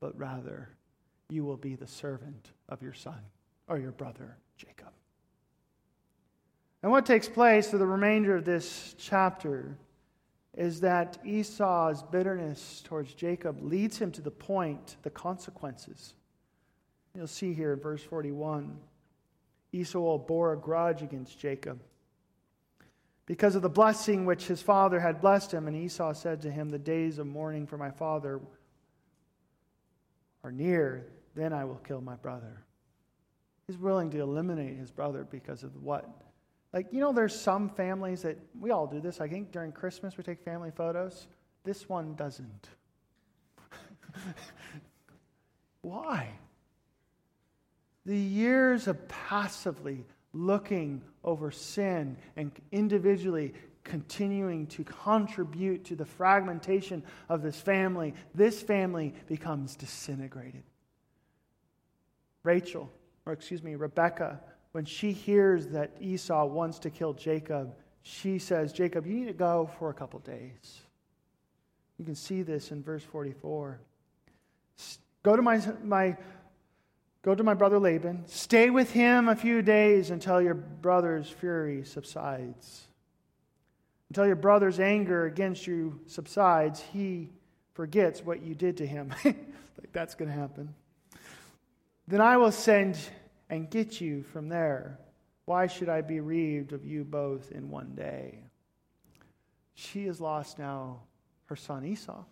but 0.00 0.18
rather 0.18 0.68
you 1.28 1.44
will 1.44 1.56
be 1.56 1.74
the 1.74 1.86
servant 1.86 2.50
of 2.68 2.82
your 2.82 2.92
son 2.92 3.20
or 3.68 3.78
your 3.78 3.92
brother 3.92 4.36
Jacob. 4.56 4.92
And 6.82 6.92
what 6.92 7.06
takes 7.06 7.28
place 7.28 7.70
for 7.70 7.78
the 7.78 7.86
remainder 7.86 8.36
of 8.36 8.44
this 8.44 8.94
chapter 8.98 9.76
is 10.56 10.80
that 10.80 11.18
Esau's 11.24 12.02
bitterness 12.02 12.82
towards 12.84 13.12
Jacob 13.14 13.62
leads 13.62 13.98
him 13.98 14.10
to 14.12 14.22
the 14.22 14.30
point, 14.30 14.96
the 15.02 15.10
consequences. 15.10 16.14
You'll 17.14 17.26
see 17.26 17.52
here 17.52 17.72
in 17.72 17.80
verse 17.80 18.02
41 18.02 18.76
Esau 19.72 20.18
bore 20.18 20.52
a 20.52 20.56
grudge 20.56 21.02
against 21.02 21.38
Jacob 21.38 21.80
because 23.26 23.56
of 23.56 23.62
the 23.62 23.68
blessing 23.68 24.24
which 24.24 24.46
his 24.46 24.62
father 24.62 25.00
had 25.00 25.20
blessed 25.20 25.52
him. 25.52 25.66
And 25.66 25.76
Esau 25.76 26.12
said 26.12 26.40
to 26.42 26.50
him, 26.50 26.70
The 26.70 26.78
days 26.78 27.18
of 27.18 27.26
mourning 27.26 27.66
for 27.66 27.76
my 27.76 27.90
father 27.90 28.40
are 30.44 30.52
near, 30.52 31.06
then 31.34 31.52
I 31.52 31.64
will 31.64 31.80
kill 31.86 32.00
my 32.00 32.14
brother. 32.14 32.62
He's 33.66 33.78
willing 33.78 34.10
to 34.10 34.20
eliminate 34.20 34.76
his 34.76 34.92
brother 34.92 35.26
because 35.28 35.64
of 35.64 35.82
what? 35.82 36.08
Like, 36.72 36.92
you 36.92 37.00
know, 37.00 37.12
there's 37.12 37.38
some 37.38 37.68
families 37.68 38.22
that 38.22 38.38
we 38.58 38.70
all 38.70 38.86
do 38.86 39.00
this. 39.00 39.20
I 39.20 39.28
think 39.28 39.50
during 39.50 39.72
Christmas 39.72 40.16
we 40.16 40.22
take 40.22 40.44
family 40.44 40.70
photos. 40.70 41.26
This 41.64 41.88
one 41.88 42.14
doesn't. 42.14 42.68
Why? 45.82 46.30
The 48.06 48.16
years 48.16 48.86
of 48.86 49.08
passively 49.08 50.06
looking 50.32 51.02
over 51.24 51.50
sin 51.50 52.16
and 52.36 52.52
individually 52.70 53.52
continuing 53.82 54.66
to 54.68 54.84
contribute 54.84 55.84
to 55.86 55.96
the 55.96 56.04
fragmentation 56.04 57.02
of 57.28 57.42
this 57.42 57.60
family, 57.60 58.14
this 58.34 58.62
family 58.62 59.12
becomes 59.26 59.76
disintegrated. 59.76 60.62
Rachel, 62.44 62.90
or 63.26 63.32
excuse 63.32 63.62
me, 63.62 63.74
Rebecca, 63.74 64.40
when 64.70 64.84
she 64.84 65.10
hears 65.10 65.66
that 65.68 65.96
Esau 66.00 66.46
wants 66.46 66.78
to 66.80 66.90
kill 66.90 67.12
Jacob, 67.12 67.74
she 68.02 68.38
says, 68.38 68.72
Jacob, 68.72 69.04
you 69.04 69.14
need 69.14 69.26
to 69.26 69.32
go 69.32 69.68
for 69.78 69.90
a 69.90 69.94
couple 69.94 70.20
days. 70.20 70.80
You 71.98 72.04
can 72.04 72.14
see 72.14 72.42
this 72.42 72.70
in 72.70 72.84
verse 72.84 73.02
44. 73.02 73.80
Go 75.24 75.34
to 75.34 75.42
my, 75.42 75.60
my 75.82 76.16
Go 77.26 77.34
to 77.34 77.42
my 77.42 77.54
brother 77.54 77.80
Laban, 77.80 78.22
stay 78.28 78.70
with 78.70 78.92
him 78.92 79.26
a 79.26 79.34
few 79.34 79.60
days 79.60 80.12
until 80.12 80.40
your 80.40 80.54
brother's 80.54 81.28
fury 81.28 81.84
subsides. 81.84 82.86
Until 84.08 84.28
your 84.28 84.36
brother's 84.36 84.78
anger 84.78 85.26
against 85.26 85.66
you 85.66 85.98
subsides, 86.06 86.80
he 86.92 87.30
forgets 87.74 88.24
what 88.24 88.42
you 88.42 88.54
did 88.54 88.76
to 88.76 88.86
him. 88.86 89.12
like 89.24 89.92
that's 89.92 90.14
going 90.14 90.30
to 90.30 90.36
happen. 90.36 90.72
Then 92.06 92.20
I 92.20 92.36
will 92.36 92.52
send 92.52 92.96
and 93.50 93.68
get 93.68 94.00
you 94.00 94.22
from 94.32 94.48
there. 94.48 95.00
Why 95.46 95.66
should 95.66 95.88
I 95.88 96.02
be 96.02 96.20
bereaved 96.20 96.72
of 96.72 96.86
you 96.86 97.02
both 97.02 97.50
in 97.50 97.70
one 97.70 97.96
day? 97.96 98.38
She 99.74 100.06
has 100.06 100.20
lost 100.20 100.60
now 100.60 101.00
her 101.46 101.56
son 101.56 101.84
Esau 101.84 102.22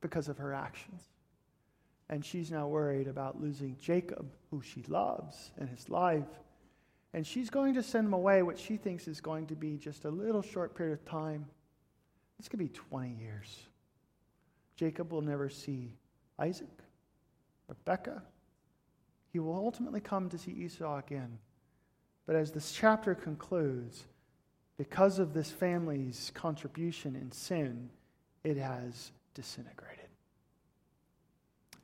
because 0.00 0.26
of 0.26 0.38
her 0.38 0.52
actions. 0.52 1.11
And 2.12 2.22
she's 2.22 2.50
now 2.50 2.68
worried 2.68 3.08
about 3.08 3.40
losing 3.40 3.74
Jacob, 3.80 4.30
who 4.50 4.60
she 4.60 4.82
loves, 4.86 5.50
and 5.58 5.66
his 5.66 5.88
life. 5.88 6.28
And 7.14 7.26
she's 7.26 7.48
going 7.48 7.72
to 7.72 7.82
send 7.82 8.06
him 8.06 8.12
away, 8.12 8.42
what 8.42 8.58
she 8.58 8.76
thinks 8.76 9.08
is 9.08 9.22
going 9.22 9.46
to 9.46 9.54
be 9.56 9.78
just 9.78 10.04
a 10.04 10.10
little 10.10 10.42
short 10.42 10.74
period 10.74 10.92
of 10.92 11.06
time. 11.06 11.46
This 12.36 12.50
could 12.50 12.58
be 12.58 12.68
20 12.68 13.14
years. 13.18 13.62
Jacob 14.76 15.10
will 15.10 15.22
never 15.22 15.48
see 15.48 15.96
Isaac, 16.38 16.82
Rebekah. 17.66 18.22
He 19.32 19.38
will 19.38 19.54
ultimately 19.54 20.02
come 20.02 20.28
to 20.28 20.36
see 20.36 20.50
Esau 20.50 20.98
again. 20.98 21.38
But 22.26 22.36
as 22.36 22.52
this 22.52 22.72
chapter 22.72 23.14
concludes, 23.14 24.04
because 24.76 25.18
of 25.18 25.32
this 25.32 25.50
family's 25.50 26.30
contribution 26.34 27.16
in 27.16 27.32
sin, 27.32 27.88
it 28.44 28.58
has 28.58 29.12
disintegrated. 29.32 30.01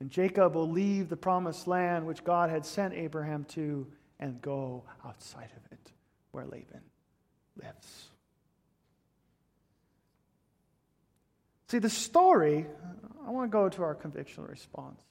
And 0.00 0.10
Jacob 0.10 0.54
will 0.54 0.70
leave 0.70 1.08
the 1.08 1.16
promised 1.16 1.66
land 1.66 2.06
which 2.06 2.22
God 2.22 2.50
had 2.50 2.64
sent 2.64 2.94
Abraham 2.94 3.44
to 3.46 3.86
and 4.20 4.40
go 4.40 4.84
outside 5.04 5.50
of 5.56 5.72
it 5.72 5.92
where 6.30 6.44
Laban 6.44 6.82
lives. 7.60 8.08
See, 11.68 11.78
the 11.78 11.90
story, 11.90 12.66
I 13.26 13.30
want 13.30 13.50
to 13.50 13.52
go 13.52 13.68
to 13.68 13.82
our 13.82 13.94
convictional 13.94 14.48
response. 14.48 15.02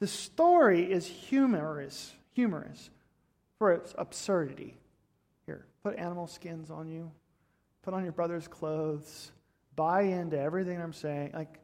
The 0.00 0.06
story 0.06 0.90
is 0.90 1.06
humorous, 1.06 2.12
humorous 2.32 2.90
for 3.58 3.72
its 3.72 3.94
absurdity. 3.96 4.76
Here, 5.46 5.64
put 5.82 5.96
animal 5.96 6.26
skins 6.26 6.70
on 6.70 6.88
you, 6.88 7.10
put 7.82 7.94
on 7.94 8.04
your 8.04 8.12
brother's 8.12 8.46
clothes, 8.46 9.32
buy 9.74 10.02
into 10.02 10.38
everything 10.38 10.80
I'm 10.80 10.92
saying. 10.92 11.30
Like, 11.32 11.58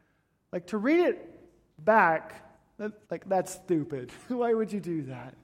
like 0.53 0.69
to 0.69 0.79
read 0.79 1.01
it 1.01 1.34
back, 1.79 2.43
that, 2.79 2.93
like, 3.11 3.29
that's 3.29 3.53
stupid. 3.53 4.11
Why 4.29 4.55
would 4.55 4.73
you 4.73 4.81
do 4.81 5.03
that? 5.03 5.35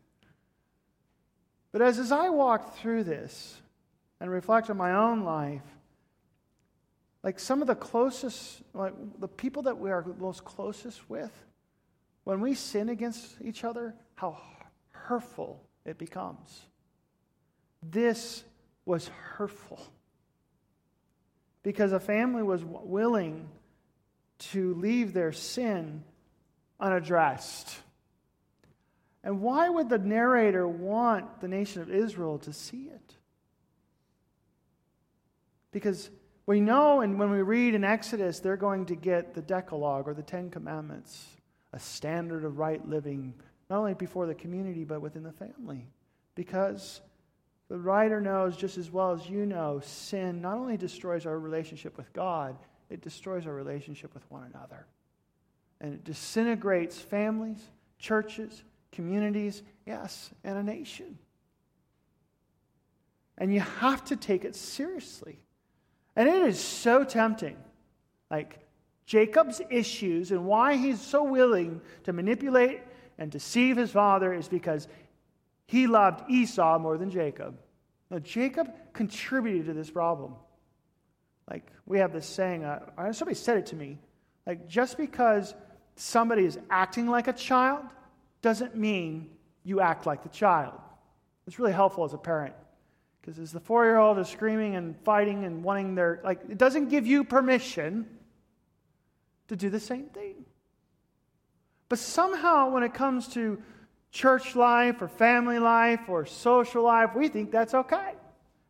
But 1.72 1.82
as, 1.82 1.98
as 1.98 2.12
I 2.12 2.30
walk 2.30 2.76
through 2.76 3.04
this 3.04 3.60
and 4.20 4.30
reflect 4.30 4.70
on 4.70 4.76
my 4.76 4.92
own 4.92 5.24
life, 5.24 5.62
like 7.22 7.38
some 7.38 7.60
of 7.60 7.68
the 7.68 7.74
closest, 7.74 8.62
like 8.74 8.94
the 9.18 9.28
people 9.28 9.62
that 9.62 9.78
we 9.78 9.90
are 9.90 10.04
most 10.18 10.44
closest 10.44 11.08
with, 11.08 11.32
when 12.24 12.40
we 12.40 12.54
sin 12.54 12.88
against 12.88 13.36
each 13.42 13.64
other, 13.64 13.94
how 14.14 14.40
hurtful 14.90 15.60
it 15.84 15.98
becomes. 15.98 16.62
This 17.82 18.44
was 18.84 19.08
hurtful 19.08 19.80
because 21.62 21.92
a 21.92 22.00
family 22.00 22.42
was 22.42 22.62
willing 22.64 23.48
to 24.38 24.74
leave 24.74 25.12
their 25.12 25.32
sin 25.32 26.02
unaddressed. 26.80 27.76
And 29.22 29.40
why 29.42 29.68
would 29.68 29.88
the 29.88 29.98
narrator 29.98 30.66
want 30.66 31.40
the 31.40 31.48
nation 31.48 31.82
of 31.82 31.90
Israel 31.90 32.38
to 32.38 32.52
see 32.52 32.84
it? 32.84 33.14
Because 35.72 36.10
we 36.46 36.60
know, 36.60 37.00
and 37.00 37.18
when 37.18 37.30
we 37.30 37.42
read 37.42 37.74
in 37.74 37.84
Exodus, 37.84 38.40
they're 38.40 38.56
going 38.56 38.86
to 38.86 38.96
get 38.96 39.34
the 39.34 39.42
Decalogue 39.42 40.08
or 40.08 40.14
the 40.14 40.22
Ten 40.22 40.50
Commandments, 40.50 41.26
a 41.72 41.78
standard 41.78 42.44
of 42.44 42.58
right 42.58 42.84
living, 42.88 43.34
not 43.68 43.78
only 43.78 43.94
before 43.94 44.26
the 44.26 44.34
community, 44.34 44.84
but 44.84 45.00
within 45.00 45.22
the 45.22 45.32
family. 45.32 45.86
Because 46.34 47.02
the 47.68 47.78
writer 47.78 48.20
knows 48.20 48.56
just 48.56 48.78
as 48.78 48.90
well 48.90 49.12
as 49.12 49.28
you 49.28 49.46
know, 49.46 49.80
sin 49.80 50.40
not 50.40 50.56
only 50.56 50.76
destroys 50.76 51.24
our 51.24 51.38
relationship 51.38 51.96
with 51.96 52.12
God, 52.12 52.56
it 52.88 53.00
destroys 53.00 53.46
our 53.46 53.54
relationship 53.54 54.12
with 54.12 54.28
one 54.30 54.50
another. 54.52 54.86
And 55.80 55.94
it 55.94 56.04
disintegrates 56.04 56.98
families, 56.98 57.58
churches, 57.98 58.62
communities, 58.92 59.62
yes, 59.86 60.30
and 60.44 60.58
a 60.58 60.62
nation. 60.62 61.18
And 63.38 63.52
you 63.52 63.60
have 63.60 64.04
to 64.06 64.16
take 64.16 64.44
it 64.44 64.54
seriously. 64.54 65.38
And 66.14 66.28
it 66.28 66.42
is 66.42 66.60
so 66.60 67.04
tempting. 67.04 67.56
Like 68.30 68.58
Jacob's 69.06 69.60
issues 69.70 70.30
and 70.30 70.44
why 70.44 70.76
he's 70.76 71.00
so 71.00 71.24
willing 71.24 71.80
to 72.04 72.12
manipulate 72.12 72.82
and 73.18 73.30
deceive 73.30 73.76
his 73.76 73.90
father 73.90 74.32
is 74.32 74.48
because 74.48 74.86
he 75.66 75.86
loved 75.86 76.30
Esau 76.30 76.78
more 76.78 76.98
than 76.98 77.10
Jacob. 77.10 77.58
Now, 78.10 78.18
Jacob 78.18 78.72
contributed 78.92 79.66
to 79.66 79.72
this 79.72 79.90
problem. 79.90 80.34
Like, 81.48 81.70
we 81.86 81.98
have 81.98 82.12
this 82.12 82.26
saying, 82.26 82.64
uh, 82.64 83.12
somebody 83.12 83.36
said 83.36 83.58
it 83.58 83.66
to 83.66 83.76
me. 83.76 83.98
Like, 84.46 84.68
just 84.68 84.96
because 84.96 85.54
somebody 86.00 86.44
is 86.44 86.58
acting 86.70 87.06
like 87.06 87.28
a 87.28 87.32
child 87.32 87.84
doesn't 88.42 88.74
mean 88.74 89.30
you 89.64 89.80
act 89.80 90.06
like 90.06 90.22
the 90.22 90.28
child. 90.28 90.80
It's 91.46 91.58
really 91.58 91.72
helpful 91.72 92.04
as 92.04 92.14
a 92.14 92.18
parent. 92.18 92.54
Because 93.20 93.38
as 93.38 93.52
the 93.52 93.60
four 93.60 93.84
year 93.84 93.98
old 93.98 94.18
is 94.18 94.28
screaming 94.28 94.76
and 94.76 94.96
fighting 95.04 95.44
and 95.44 95.62
wanting 95.62 95.94
their, 95.94 96.20
like, 96.24 96.40
it 96.48 96.56
doesn't 96.56 96.88
give 96.88 97.06
you 97.06 97.22
permission 97.22 98.06
to 99.48 99.56
do 99.56 99.68
the 99.68 99.80
same 99.80 100.06
thing. 100.06 100.46
But 101.90 101.98
somehow, 101.98 102.70
when 102.70 102.82
it 102.82 102.94
comes 102.94 103.28
to 103.34 103.60
church 104.10 104.56
life 104.56 105.02
or 105.02 105.08
family 105.08 105.58
life 105.58 106.08
or 106.08 106.24
social 106.24 106.84
life, 106.84 107.10
we 107.14 107.28
think 107.28 107.50
that's 107.50 107.74
okay. 107.74 108.12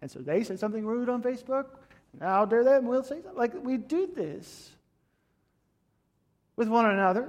And 0.02 0.10
so 0.10 0.18
they 0.18 0.42
say 0.42 0.56
something 0.56 0.84
rude 0.84 1.08
on 1.08 1.22
Facebook, 1.22 1.66
and 2.12 2.22
how 2.22 2.44
dare 2.46 2.64
them? 2.64 2.86
We'll 2.86 3.04
say. 3.04 3.20
Like, 3.34 3.52
we 3.62 3.76
do 3.76 4.08
this 4.12 4.70
with 6.56 6.68
one 6.68 6.86
another. 6.86 7.28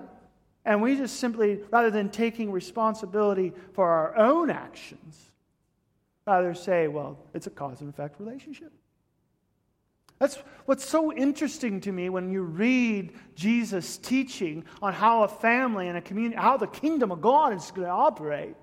And 0.63 0.81
we 0.81 0.95
just 0.95 1.19
simply, 1.19 1.59
rather 1.71 1.89
than 1.89 2.09
taking 2.09 2.51
responsibility 2.51 3.53
for 3.73 3.89
our 3.89 4.15
own 4.17 4.49
actions, 4.49 5.31
rather 6.27 6.53
say, 6.53 6.87
well, 6.87 7.17
it's 7.33 7.47
a 7.47 7.49
cause 7.49 7.81
and 7.81 7.89
effect 7.89 8.19
relationship. 8.19 8.71
That's 10.19 10.35
what's 10.65 10.85
so 10.85 11.11
interesting 11.11 11.81
to 11.81 11.91
me 11.91 12.09
when 12.09 12.31
you 12.31 12.43
read 12.43 13.13
Jesus' 13.33 13.97
teaching 13.97 14.65
on 14.79 14.93
how 14.93 15.23
a 15.23 15.27
family 15.27 15.87
and 15.87 15.97
a 15.97 16.01
community, 16.01 16.39
how 16.39 16.57
the 16.57 16.67
kingdom 16.67 17.11
of 17.11 17.21
God 17.21 17.53
is 17.53 17.71
going 17.71 17.87
to 17.87 17.93
operate, 17.93 18.55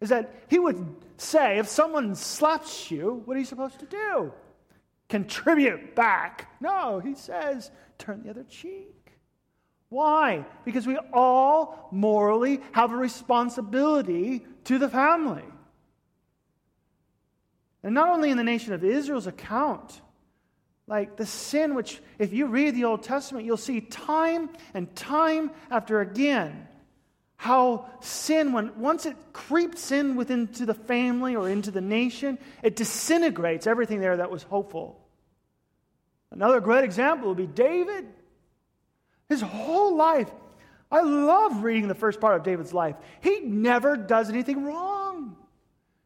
is 0.00 0.10
that 0.10 0.32
he 0.48 0.60
would 0.60 0.94
say, 1.16 1.58
if 1.58 1.66
someone 1.66 2.14
slaps 2.14 2.88
you, 2.88 3.22
what 3.24 3.36
are 3.36 3.40
you 3.40 3.46
supposed 3.46 3.80
to 3.80 3.86
do? 3.86 4.32
Contribute 5.08 5.96
back. 5.96 6.52
No, 6.60 7.00
he 7.00 7.14
says, 7.14 7.72
turn 7.98 8.22
the 8.22 8.30
other 8.30 8.44
cheek. 8.44 9.05
Why? 9.88 10.44
Because 10.64 10.86
we 10.86 10.98
all 11.12 11.88
morally 11.92 12.60
have 12.72 12.92
a 12.92 12.96
responsibility 12.96 14.44
to 14.64 14.78
the 14.78 14.88
family. 14.88 15.44
And 17.82 17.94
not 17.94 18.08
only 18.08 18.30
in 18.30 18.36
the 18.36 18.44
nation 18.44 18.72
of 18.72 18.82
Israel's 18.82 19.28
account, 19.28 20.00
like 20.88 21.16
the 21.16 21.26
sin, 21.26 21.74
which, 21.74 22.00
if 22.18 22.32
you 22.32 22.46
read 22.46 22.74
the 22.74 22.84
Old 22.84 23.02
Testament, 23.02 23.44
you'll 23.44 23.56
see 23.56 23.80
time 23.80 24.50
and 24.74 24.94
time 24.94 25.50
after 25.70 26.00
again 26.00 26.66
how 27.36 27.86
sin, 28.00 28.52
when 28.52 28.80
once 28.80 29.04
it 29.04 29.16
creeps 29.32 29.92
in 29.92 30.16
within 30.16 30.48
to 30.48 30.66
the 30.66 30.74
family 30.74 31.36
or 31.36 31.48
into 31.48 31.70
the 31.70 31.80
nation, 31.80 32.38
it 32.62 32.76
disintegrates 32.76 33.66
everything 33.66 34.00
there 34.00 34.16
that 34.16 34.30
was 34.30 34.42
hopeful. 34.42 35.06
Another 36.30 36.60
great 36.60 36.84
example 36.84 37.28
would 37.28 37.36
be 37.36 37.46
David. 37.46 38.06
His 39.28 39.40
whole 39.40 39.96
life, 39.96 40.30
I 40.90 41.00
love 41.00 41.62
reading 41.62 41.88
the 41.88 41.94
first 41.94 42.20
part 42.20 42.36
of 42.36 42.44
David's 42.44 42.72
life. 42.72 42.96
He 43.20 43.40
never 43.40 43.96
does 43.96 44.28
anything 44.28 44.64
wrong. 44.64 45.36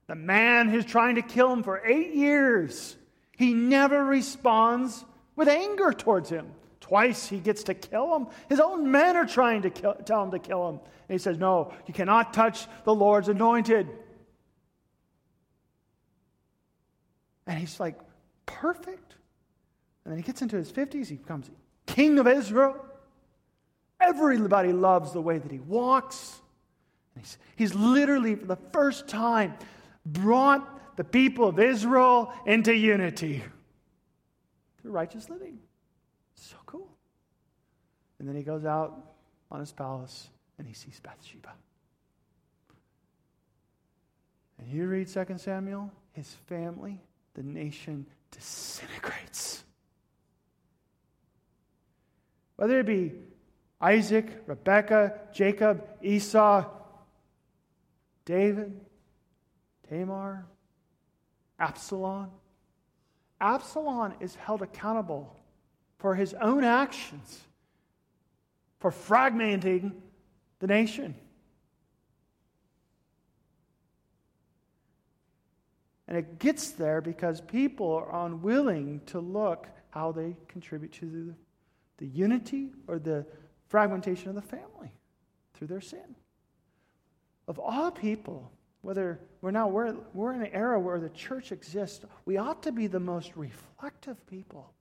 The 0.06 0.14
man 0.14 0.68
who's 0.68 0.84
trying 0.84 1.16
to 1.16 1.22
kill 1.22 1.52
him 1.52 1.62
for 1.62 1.80
eight 1.84 2.14
years, 2.14 2.96
he 3.36 3.52
never 3.52 4.04
responds 4.04 5.04
with 5.36 5.48
anger 5.48 5.92
towards 5.92 6.28
him. 6.30 6.52
Twice 6.80 7.28
he 7.28 7.38
gets 7.38 7.64
to 7.64 7.74
kill 7.74 8.16
him. 8.16 8.26
His 8.48 8.58
own 8.58 8.90
men 8.90 9.16
are 9.16 9.26
trying 9.26 9.62
to 9.62 9.70
kill, 9.70 9.94
tell 9.94 10.24
him 10.24 10.30
to 10.32 10.38
kill 10.38 10.68
him. 10.68 10.80
And 11.08 11.14
he 11.14 11.18
says, 11.18 11.38
No, 11.38 11.72
you 11.86 11.94
cannot 11.94 12.34
touch 12.34 12.66
the 12.84 12.94
Lord's 12.94 13.28
anointed. 13.28 13.88
And 17.50 17.58
he's 17.58 17.80
like, 17.80 17.98
perfect. 18.46 19.16
And 20.04 20.12
then 20.12 20.18
he 20.18 20.22
gets 20.22 20.40
into 20.40 20.56
his 20.56 20.70
50s, 20.70 21.08
he 21.08 21.16
becomes 21.16 21.50
king 21.86 22.18
of 22.18 22.28
Israel. 22.28 22.76
Everybody 24.00 24.72
loves 24.72 25.12
the 25.12 25.20
way 25.20 25.38
that 25.38 25.50
he 25.50 25.58
walks. 25.58 26.40
He's, 27.16 27.38
he's 27.56 27.74
literally, 27.74 28.34
for 28.34 28.46
the 28.46 28.58
first 28.72 29.08
time, 29.08 29.54
brought 30.06 30.96
the 30.96 31.04
people 31.04 31.48
of 31.48 31.58
Israel 31.58 32.32
into 32.46 32.74
unity 32.74 33.42
through 34.80 34.92
righteous 34.92 35.28
living. 35.28 35.58
So 36.34 36.56
cool. 36.66 36.88
And 38.18 38.28
then 38.28 38.36
he 38.36 38.42
goes 38.42 38.64
out 38.64 39.14
on 39.50 39.60
his 39.60 39.72
palace 39.72 40.28
and 40.58 40.66
he 40.66 40.74
sees 40.74 41.00
Bathsheba. 41.00 41.52
And 44.58 44.68
you 44.68 44.86
read 44.86 45.08
2 45.08 45.24
Samuel, 45.38 45.90
his 46.12 46.34
family, 46.46 47.00
the 47.34 47.42
nation 47.42 48.06
disintegrates. 48.30 49.64
Whether 52.56 52.80
it 52.80 52.86
be 52.86 53.12
Isaac, 53.80 54.42
Rebekah, 54.46 55.18
Jacob, 55.32 55.86
Esau, 56.02 56.64
David, 58.24 58.78
Tamar, 59.88 60.46
Absalom. 61.58 62.30
Absalom 63.40 64.14
is 64.20 64.34
held 64.34 64.60
accountable 64.60 65.34
for 65.98 66.14
his 66.14 66.34
own 66.34 66.62
actions, 66.62 67.40
for 68.78 68.90
fragmenting 68.90 69.92
the 70.58 70.66
nation. 70.66 71.14
And 76.06 76.18
it 76.18 76.38
gets 76.38 76.70
there 76.70 77.00
because 77.00 77.40
people 77.40 77.92
are 77.94 78.26
unwilling 78.26 79.00
to 79.06 79.20
look 79.20 79.68
how 79.90 80.12
they 80.12 80.36
contribute 80.48 80.92
to 80.94 81.06
the, 81.06 81.34
the 81.98 82.06
unity 82.06 82.70
or 82.88 82.98
the 82.98 83.24
fragmentation 83.70 84.28
of 84.28 84.34
the 84.34 84.42
family 84.42 84.92
through 85.54 85.68
their 85.68 85.80
sin. 85.80 86.16
Of 87.48 87.58
all 87.58 87.90
people, 87.90 88.52
whether 88.82 89.20
we're 89.40 89.52
now 89.52 89.68
we're, 89.68 89.96
we're 90.12 90.32
in 90.32 90.42
an 90.42 90.50
era 90.52 90.78
where 90.78 91.00
the 91.00 91.08
church 91.10 91.52
exists, 91.52 92.04
we 92.24 92.36
ought 92.36 92.62
to 92.64 92.72
be 92.72 92.88
the 92.88 93.00
most 93.00 93.32
reflective 93.36 94.24
people. 94.26 94.72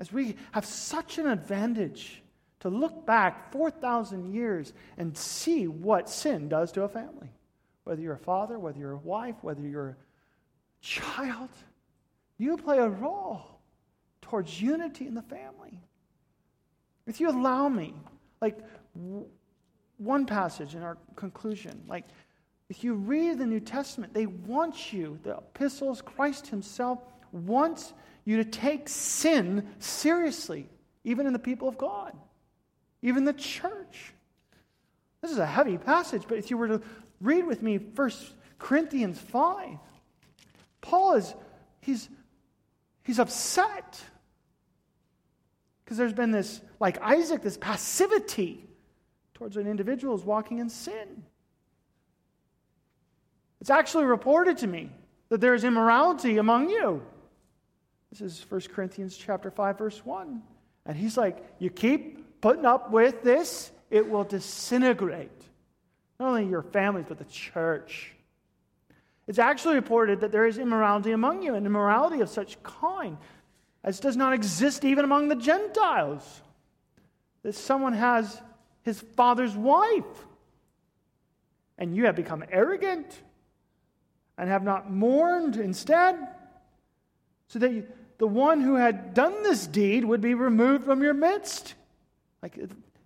As 0.00 0.12
we 0.12 0.36
have 0.50 0.66
such 0.66 1.18
an 1.18 1.28
advantage 1.28 2.22
to 2.60 2.68
look 2.68 3.06
back 3.06 3.52
4,000 3.52 4.34
years 4.34 4.72
and 4.98 5.16
see 5.16 5.68
what 5.68 6.10
sin 6.10 6.48
does 6.48 6.72
to 6.72 6.82
a 6.82 6.88
family. 6.88 7.30
Whether 7.84 8.02
you're 8.02 8.14
a 8.14 8.18
father, 8.18 8.58
whether 8.58 8.78
you're 8.78 8.92
a 8.92 8.98
wife, 8.98 9.36
whether 9.42 9.62
you're 9.62 9.90
a 9.90 9.96
child, 10.80 11.50
you 12.38 12.56
play 12.56 12.78
a 12.78 12.88
role 12.88 13.44
towards 14.22 14.60
unity 14.60 15.06
in 15.06 15.14
the 15.14 15.22
family. 15.22 15.80
If 17.06 17.20
you 17.20 17.30
allow 17.30 17.68
me, 17.68 17.94
like 18.40 18.58
w- 18.94 19.26
one 19.98 20.26
passage 20.26 20.74
in 20.74 20.82
our 20.82 20.98
conclusion, 21.16 21.82
like 21.88 22.04
if 22.68 22.84
you 22.84 22.94
read 22.94 23.38
the 23.38 23.46
New 23.46 23.60
Testament, 23.60 24.14
they 24.14 24.26
want 24.26 24.92
you, 24.92 25.18
the 25.22 25.36
epistles, 25.36 26.00
Christ 26.00 26.46
Himself 26.46 27.00
wants 27.32 27.92
you 28.24 28.36
to 28.38 28.44
take 28.44 28.88
sin 28.88 29.68
seriously, 29.78 30.68
even 31.04 31.26
in 31.26 31.32
the 31.32 31.38
people 31.38 31.68
of 31.68 31.76
God, 31.76 32.16
even 33.02 33.24
the 33.24 33.32
church. 33.32 34.14
This 35.20 35.30
is 35.30 35.38
a 35.38 35.46
heavy 35.46 35.78
passage, 35.78 36.24
but 36.28 36.38
if 36.38 36.50
you 36.50 36.56
were 36.56 36.68
to 36.68 36.82
read 37.20 37.46
with 37.46 37.62
me 37.62 37.78
1 37.78 38.10
Corinthians 38.58 39.18
5, 39.18 39.78
Paul 40.80 41.14
is 41.14 41.34
he's 41.80 42.08
he's 43.04 43.18
upset 43.18 44.00
because 45.84 45.96
there's 45.96 46.12
been 46.12 46.30
this 46.30 46.60
like 46.80 47.00
Isaac 47.02 47.42
this 47.42 47.56
passivity 47.56 48.64
towards 49.34 49.56
an 49.56 49.66
individual 49.66 50.16
who's 50.16 50.24
walking 50.24 50.58
in 50.58 50.68
sin. 50.68 51.24
It's 53.60 53.70
actually 53.70 54.04
reported 54.04 54.58
to 54.58 54.66
me 54.66 54.90
that 55.28 55.40
there 55.40 55.54
is 55.54 55.64
immorality 55.64 56.38
among 56.38 56.68
you. 56.68 57.02
This 58.10 58.20
is 58.20 58.46
1 58.48 58.60
Corinthians 58.72 59.16
chapter 59.16 59.50
5 59.50 59.78
verse 59.78 60.04
1. 60.04 60.42
And 60.86 60.96
he's 60.96 61.16
like, 61.16 61.44
you 61.58 61.70
keep 61.70 62.40
putting 62.40 62.66
up 62.66 62.90
with 62.90 63.22
this, 63.22 63.70
it 63.90 64.08
will 64.08 64.24
disintegrate. 64.24 65.30
Not 66.18 66.28
only 66.28 66.46
your 66.46 66.62
families, 66.62 67.06
but 67.08 67.18
the 67.18 67.24
church. 67.24 68.12
It's 69.28 69.38
actually 69.38 69.76
reported 69.76 70.20
that 70.20 70.32
there 70.32 70.46
is 70.46 70.58
immorality 70.58 71.12
among 71.12 71.42
you, 71.42 71.54
and 71.54 71.64
immorality 71.64 72.20
of 72.20 72.28
such 72.28 72.62
kind 72.62 73.16
as 73.84 74.00
does 74.00 74.16
not 74.16 74.32
exist 74.32 74.84
even 74.84 75.04
among 75.04 75.28
the 75.28 75.36
Gentiles. 75.36 76.42
That 77.42 77.54
someone 77.54 77.94
has 77.94 78.40
his 78.82 79.00
father's 79.00 79.56
wife, 79.56 80.26
and 81.78 81.96
you 81.96 82.06
have 82.06 82.16
become 82.16 82.44
arrogant 82.50 83.06
and 84.38 84.48
have 84.48 84.62
not 84.62 84.90
mourned 84.90 85.56
instead, 85.56 86.16
so 87.48 87.58
that 87.58 87.72
you, 87.72 87.86
the 88.18 88.26
one 88.26 88.60
who 88.60 88.76
had 88.76 89.14
done 89.14 89.42
this 89.42 89.66
deed 89.66 90.04
would 90.04 90.20
be 90.20 90.34
removed 90.34 90.84
from 90.84 91.02
your 91.02 91.14
midst. 91.14 91.74
Like 92.42 92.56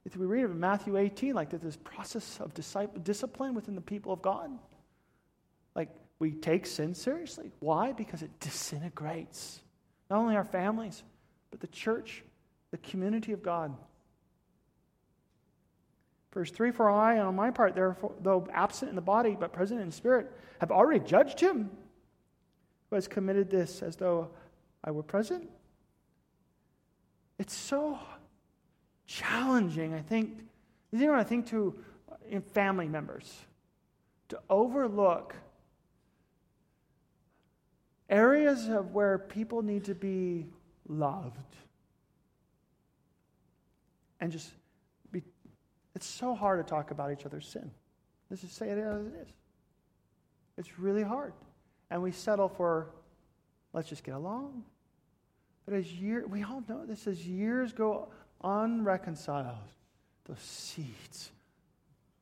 if 0.05 0.17
we 0.17 0.27
read 0.27 0.45
of 0.45 0.55
Matthew 0.55 0.97
18, 0.97 1.35
like 1.35 1.51
this 1.51 1.77
process 1.77 2.39
of 2.41 2.53
discipline 3.03 3.55
within 3.55 3.75
the 3.75 3.81
people 3.81 4.13
of 4.13 4.23
God, 4.23 4.51
like 5.75 5.89
we 6.19 6.33
take 6.33 6.67
sin 6.67 6.95
seriously. 6.95 7.51
Why? 7.61 7.93
Because 7.93 8.23
it 8.23 8.31
disintegrates 8.41 9.61
not 10.11 10.19
only 10.19 10.37
our 10.37 10.45
families, 10.45 11.03
but 11.51 11.61
the 11.61 11.67
church, 11.67 12.23
the 12.71 12.79
community 12.79 13.33
of 13.33 13.43
God. 13.43 13.75
Verse 16.33 16.51
3 16.51 16.71
For 16.71 16.91
I, 16.91 17.19
on 17.19 17.35
my 17.35 17.51
part, 17.51 17.75
therefore, 17.75 18.13
though 18.21 18.47
absent 18.53 18.91
in 18.91 18.95
the 18.95 19.03
body, 19.03 19.37
but 19.39 19.53
present 19.53 19.81
in 19.81 19.91
spirit, 19.91 20.31
have 20.61 20.71
already 20.71 21.05
judged 21.05 21.41
him 21.41 21.71
who 22.91 22.97
has 22.97 23.09
committed 23.09 23.51
this 23.51 23.83
as 23.83 23.97
though 23.97 24.29
I 24.85 24.91
were 24.91 25.03
present. 25.03 25.49
It's 27.39 27.55
so 27.55 27.99
challenging, 29.07 29.95
I 29.95 30.01
think, 30.01 30.41
even 30.93 31.11
I 31.11 31.25
think 31.25 31.47
to 31.49 31.75
uh, 32.11 32.17
in 32.29 32.43
family 32.43 32.89
members, 32.89 33.35
to 34.29 34.39
overlook 34.49 35.35
areas 38.09 38.69
of 38.69 38.93
where 38.93 39.19
people 39.19 39.63
need 39.63 39.85
to 39.85 39.95
be 39.95 40.47
loved. 40.89 41.57
And 44.21 44.33
just 44.33 44.51
be 45.13 45.23
it's 45.95 46.07
so 46.07 46.35
hard 46.35 46.65
to 46.65 46.69
talk 46.69 46.91
about 46.91 47.13
each 47.13 47.27
other's 47.27 47.47
sin. 47.47 47.71
Let's 48.31 48.43
just 48.43 48.57
say 48.57 48.69
it 48.69 48.79
as 48.79 49.07
it 49.07 49.13
is. 49.23 49.29
It's 50.59 50.79
really 50.79 51.03
hard. 51.03 51.33
And 51.91 52.03
we 52.03 52.13
settle 52.13 52.49
for 52.49 52.89
let's 53.73 53.89
just 53.89 54.05
get 54.05 54.15
along. 54.15 54.65
But 55.65 55.75
as 55.75 55.93
year 55.93 56.27
we 56.27 56.43
all 56.43 56.63
know 56.69 56.87
this 56.87 57.07
as 57.07 57.27
years 57.27 57.73
go 57.73 58.09
unreconciled 58.43 59.57
those 60.27 60.39
seeds 60.41 61.31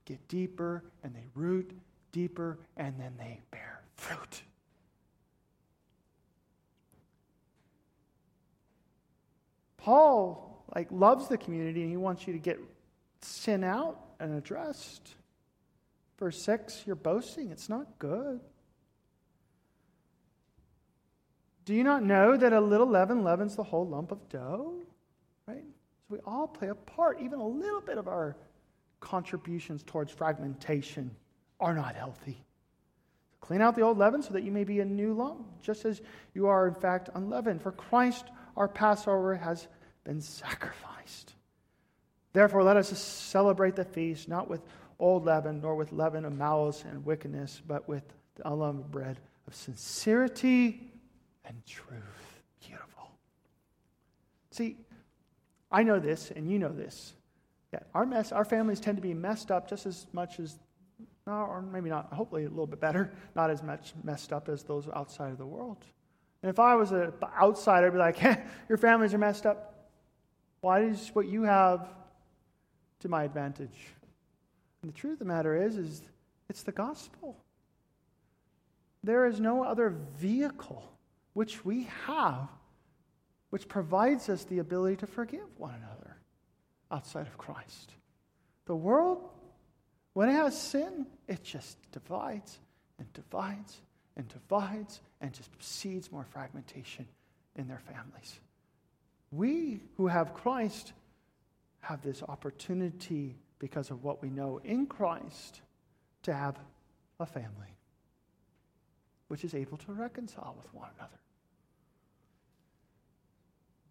get 0.05 0.27
deeper 0.29 0.85
and 1.03 1.15
they 1.15 1.25
root 1.35 1.77
deeper 2.13 2.59
and 2.77 2.95
then 2.99 3.13
they 3.19 3.41
bear 3.51 3.83
fruit 3.97 4.43
Paul 9.85 10.65
like 10.75 10.89
loves 10.91 11.29
the 11.29 11.37
community 11.37 11.83
and 11.83 11.91
he 11.91 11.99
wants 11.99 12.27
you 12.27 12.33
to 12.33 12.39
get 12.39 12.59
sin 13.21 13.63
out 13.63 14.01
and 14.19 14.35
addressed. 14.35 15.15
Verse 16.19 16.41
6, 16.43 16.85
you're 16.87 16.97
boasting. 16.97 17.51
It's 17.51 17.69
not 17.69 17.99
good. 17.99 18.41
Do 21.67 21.75
you 21.75 21.85
not 21.85 22.03
know 22.03 22.35
that 22.35 22.55
a 22.55 22.61
little 22.61 22.87
leaven 22.87 23.25
leavens 23.25 23.57
the 23.57 23.63
whole 23.63 23.87
lump 23.87 24.11
of 24.11 24.27
dough? 24.31 24.77
Right? 25.47 25.65
So 26.09 26.15
we 26.15 26.19
all 26.25 26.49
play 26.49 26.69
a 26.69 26.75
part. 26.75 27.21
Even 27.21 27.39
a 27.39 27.47
little 27.47 27.83
bit 27.83 27.99
of 27.99 28.09
our 28.09 28.37
contributions 29.01 29.83
towards 29.83 30.11
fragmentation 30.11 31.11
are 31.61 31.75
not 31.75 31.95
healthy. 31.95 32.43
Clean 33.43 33.61
out 33.61 33.75
the 33.75 33.83
old 33.83 33.99
leaven 33.99 34.23
so 34.23 34.33
that 34.33 34.45
you 34.45 34.51
may 34.51 34.65
be 34.65 34.81
a 34.81 34.85
new 34.87 35.13
lump, 35.13 35.47
just 35.61 35.85
as 35.85 36.01
you 36.33 36.47
are, 36.47 36.67
in 36.67 36.75
fact, 36.75 37.11
unleavened. 37.15 37.61
For 37.61 37.73
Christ, 37.73 38.25
our 38.57 38.69
Passover, 38.69 39.37
has 39.37 39.67
been 40.05 40.21
sacrificed. 40.21 41.35
Therefore, 42.33 42.63
let 42.63 42.77
us 42.77 42.97
celebrate 42.99 43.77
the 43.77 43.85
feast 43.85 44.29
not 44.29 44.49
with 44.51 44.61
old 44.99 45.25
leaven, 45.25 45.61
nor 45.61 45.75
with 45.75 45.93
leaven 45.93 46.25
of 46.25 46.33
malice 46.33 46.85
and 46.89 47.05
wickedness, 47.05 47.61
but 47.67 47.89
with 47.89 48.05
the 48.37 48.49
unleavened 48.49 48.91
bread 48.91 49.19
of 49.47 49.55
sincerity 49.55 50.91
and 51.45 51.65
truth. 51.67 52.43
Beautiful. 52.67 53.11
See, 54.51 54.77
I 55.71 55.83
know 55.83 55.99
this, 55.99 56.31
and 56.31 56.51
you 56.51 56.59
know 56.59 56.73
this. 56.73 57.13
Yeah, 57.73 57.81
our 57.93 58.07
mess, 58.07 58.31
our 58.31 58.45
families 58.45 58.79
tend 58.81 58.97
to 58.99 59.03
be 59.03 59.15
messed 59.15 59.51
up 59.51 59.69
just 59.69 59.87
as 59.87 60.07
much 60.13 60.39
as, 60.39 60.59
or 61.27 61.61
maybe 61.61 61.91
not, 61.91 62.13
hopefully 62.13 62.45
a 62.45 62.49
little 62.49 62.67
bit 62.67 62.81
better, 62.81 63.13
not 63.35 63.51
as 63.51 63.63
much 63.63 63.95
messed 64.05 64.33
up 64.33 64.49
as 64.49 64.63
those 64.63 64.89
outside 64.95 65.33
of 65.33 65.39
the 65.39 65.47
world. 65.47 65.85
And 66.45 66.51
if 66.51 66.61
I 66.61 66.75
was 66.75 66.93
an 66.93 67.11
outsider, 67.41 67.87
I'd 67.87 67.93
be 67.95 67.99
like, 67.99 68.17
hey, 68.19 68.37
your 68.69 68.77
families 68.77 69.15
are 69.15 69.19
messed 69.19 69.47
up. 69.47 69.89
Why 70.61 70.83
is 70.83 71.09
what 71.15 71.27
you 71.27 71.45
have 71.45 71.89
to 73.01 73.09
my 73.09 73.25
advantage? 73.25 73.95
And 74.83 74.93
the 74.93 74.95
truth 74.95 75.15
of 75.15 75.19
the 75.21 75.25
matter 75.25 75.57
is, 75.57 75.79
is 75.79 76.03
it's 76.51 76.63
the 76.63 76.71
gospel. 76.71 77.39
There 79.03 79.25
is 79.25 79.41
no 79.41 79.65
other 79.65 79.97
vehicle 80.19 80.87
which 81.33 81.65
we 81.65 81.89
have 82.05 82.51
which 83.49 83.67
provides 83.67 84.29
us 84.29 84.45
the 84.45 84.59
ability 84.59 84.97
to 84.97 85.07
forgive 85.07 85.47
one 85.57 85.73
another 85.75 86.19
outside 86.91 87.27
of 87.27 87.39
Christ. 87.39 87.95
The 88.67 88.77
world, 88.77 89.31
when 90.13 90.29
it 90.29 90.33
has 90.33 90.61
sin, 90.61 91.07
it 91.27 91.43
just 91.43 91.79
divides 91.91 92.59
and 92.99 93.11
divides 93.15 93.81
and 94.17 94.29
divides 94.29 95.01
and 95.21 95.33
just 95.33 95.51
seeds 95.59 96.13
more 96.13 96.25
fragmentation 96.25 97.07
in 97.57 97.69
their 97.69 97.81
families. 97.81 98.39
We 99.31 99.81
who 99.97 100.07
have 100.07 100.35
Christ 100.35 100.93
have 101.81 102.03
this 102.03 102.23
opportunity 102.23 103.37
because 103.59 103.91
of 103.91 104.05
what 104.05 104.23
we 104.23 104.31
know 104.31 104.61
in 104.65 104.87
Christ 104.87 105.61
to 106.23 106.33
have 106.33 106.57
a 107.21 107.27
family 107.27 107.75
which 109.29 109.45
is 109.45 109.55
able 109.55 109.77
to 109.79 109.93
reconcile 109.93 110.55
with 110.57 110.73
one 110.75 110.89
another. 110.99 111.19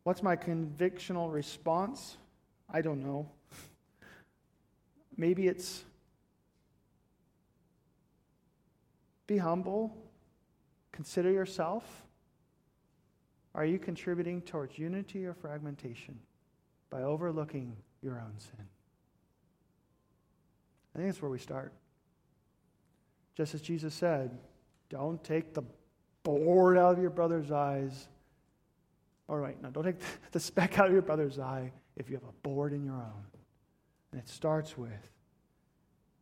What's 0.03 0.21
my 0.21 0.35
convictional 0.35 1.31
response? 1.31 2.17
I 2.71 2.81
don't 2.81 3.03
know. 3.03 3.29
Maybe 5.17 5.47
it's 5.47 5.83
be 9.27 9.37
humble, 9.37 9.95
consider 10.93 11.29
yourself 11.31 11.83
are 13.55 13.65
you 13.65 13.77
contributing 13.77 14.41
towards 14.41 14.79
unity 14.79 15.25
or 15.25 15.33
fragmentation 15.33 16.17
by 16.89 17.03
overlooking 17.03 17.75
your 18.01 18.15
own 18.15 18.33
sin? 18.37 18.65
I 20.93 20.97
think 20.97 21.09
that's 21.09 21.21
where 21.21 21.29
we 21.29 21.39
start. 21.39 21.71
Just 23.35 23.53
as 23.53 23.61
Jesus 23.61 23.93
said, 23.93 24.37
don't 24.89 25.23
take 25.23 25.53
the 25.53 25.63
board 26.23 26.77
out 26.77 26.93
of 26.93 27.01
your 27.01 27.09
brother's 27.09 27.51
eyes. 27.51 28.07
All 29.27 29.37
right, 29.37 29.55
wait, 29.55 29.61
no, 29.61 29.69
don't 29.69 29.83
take 29.83 29.99
the 30.31 30.39
speck 30.39 30.79
out 30.79 30.87
of 30.87 30.93
your 30.93 31.01
brother's 31.01 31.39
eye 31.39 31.71
if 31.95 32.09
you 32.09 32.15
have 32.15 32.23
a 32.23 32.47
board 32.47 32.73
in 32.73 32.83
your 32.83 32.95
own. 32.95 33.23
And 34.11 34.21
it 34.21 34.27
starts 34.27 34.77
with 34.77 34.91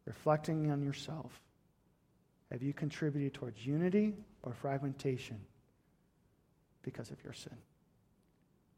reflecting 0.06 0.72
on 0.72 0.82
yourself. 0.82 1.42
Have 2.52 2.62
you 2.62 2.74
contributed 2.74 3.34
towards 3.34 3.66
unity 3.66 4.14
or 4.44 4.54
fragmentation? 4.54 5.40
because 6.84 7.12
of 7.12 7.24
your 7.24 7.34
sin. 7.34 7.56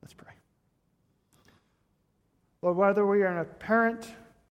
Let's 0.02 0.14
pray. 0.14 0.34
Lord, 2.62 2.78
whether 2.78 3.06
we 3.06 3.24
are 3.24 3.40
a 3.40 3.46
parent 3.46 4.14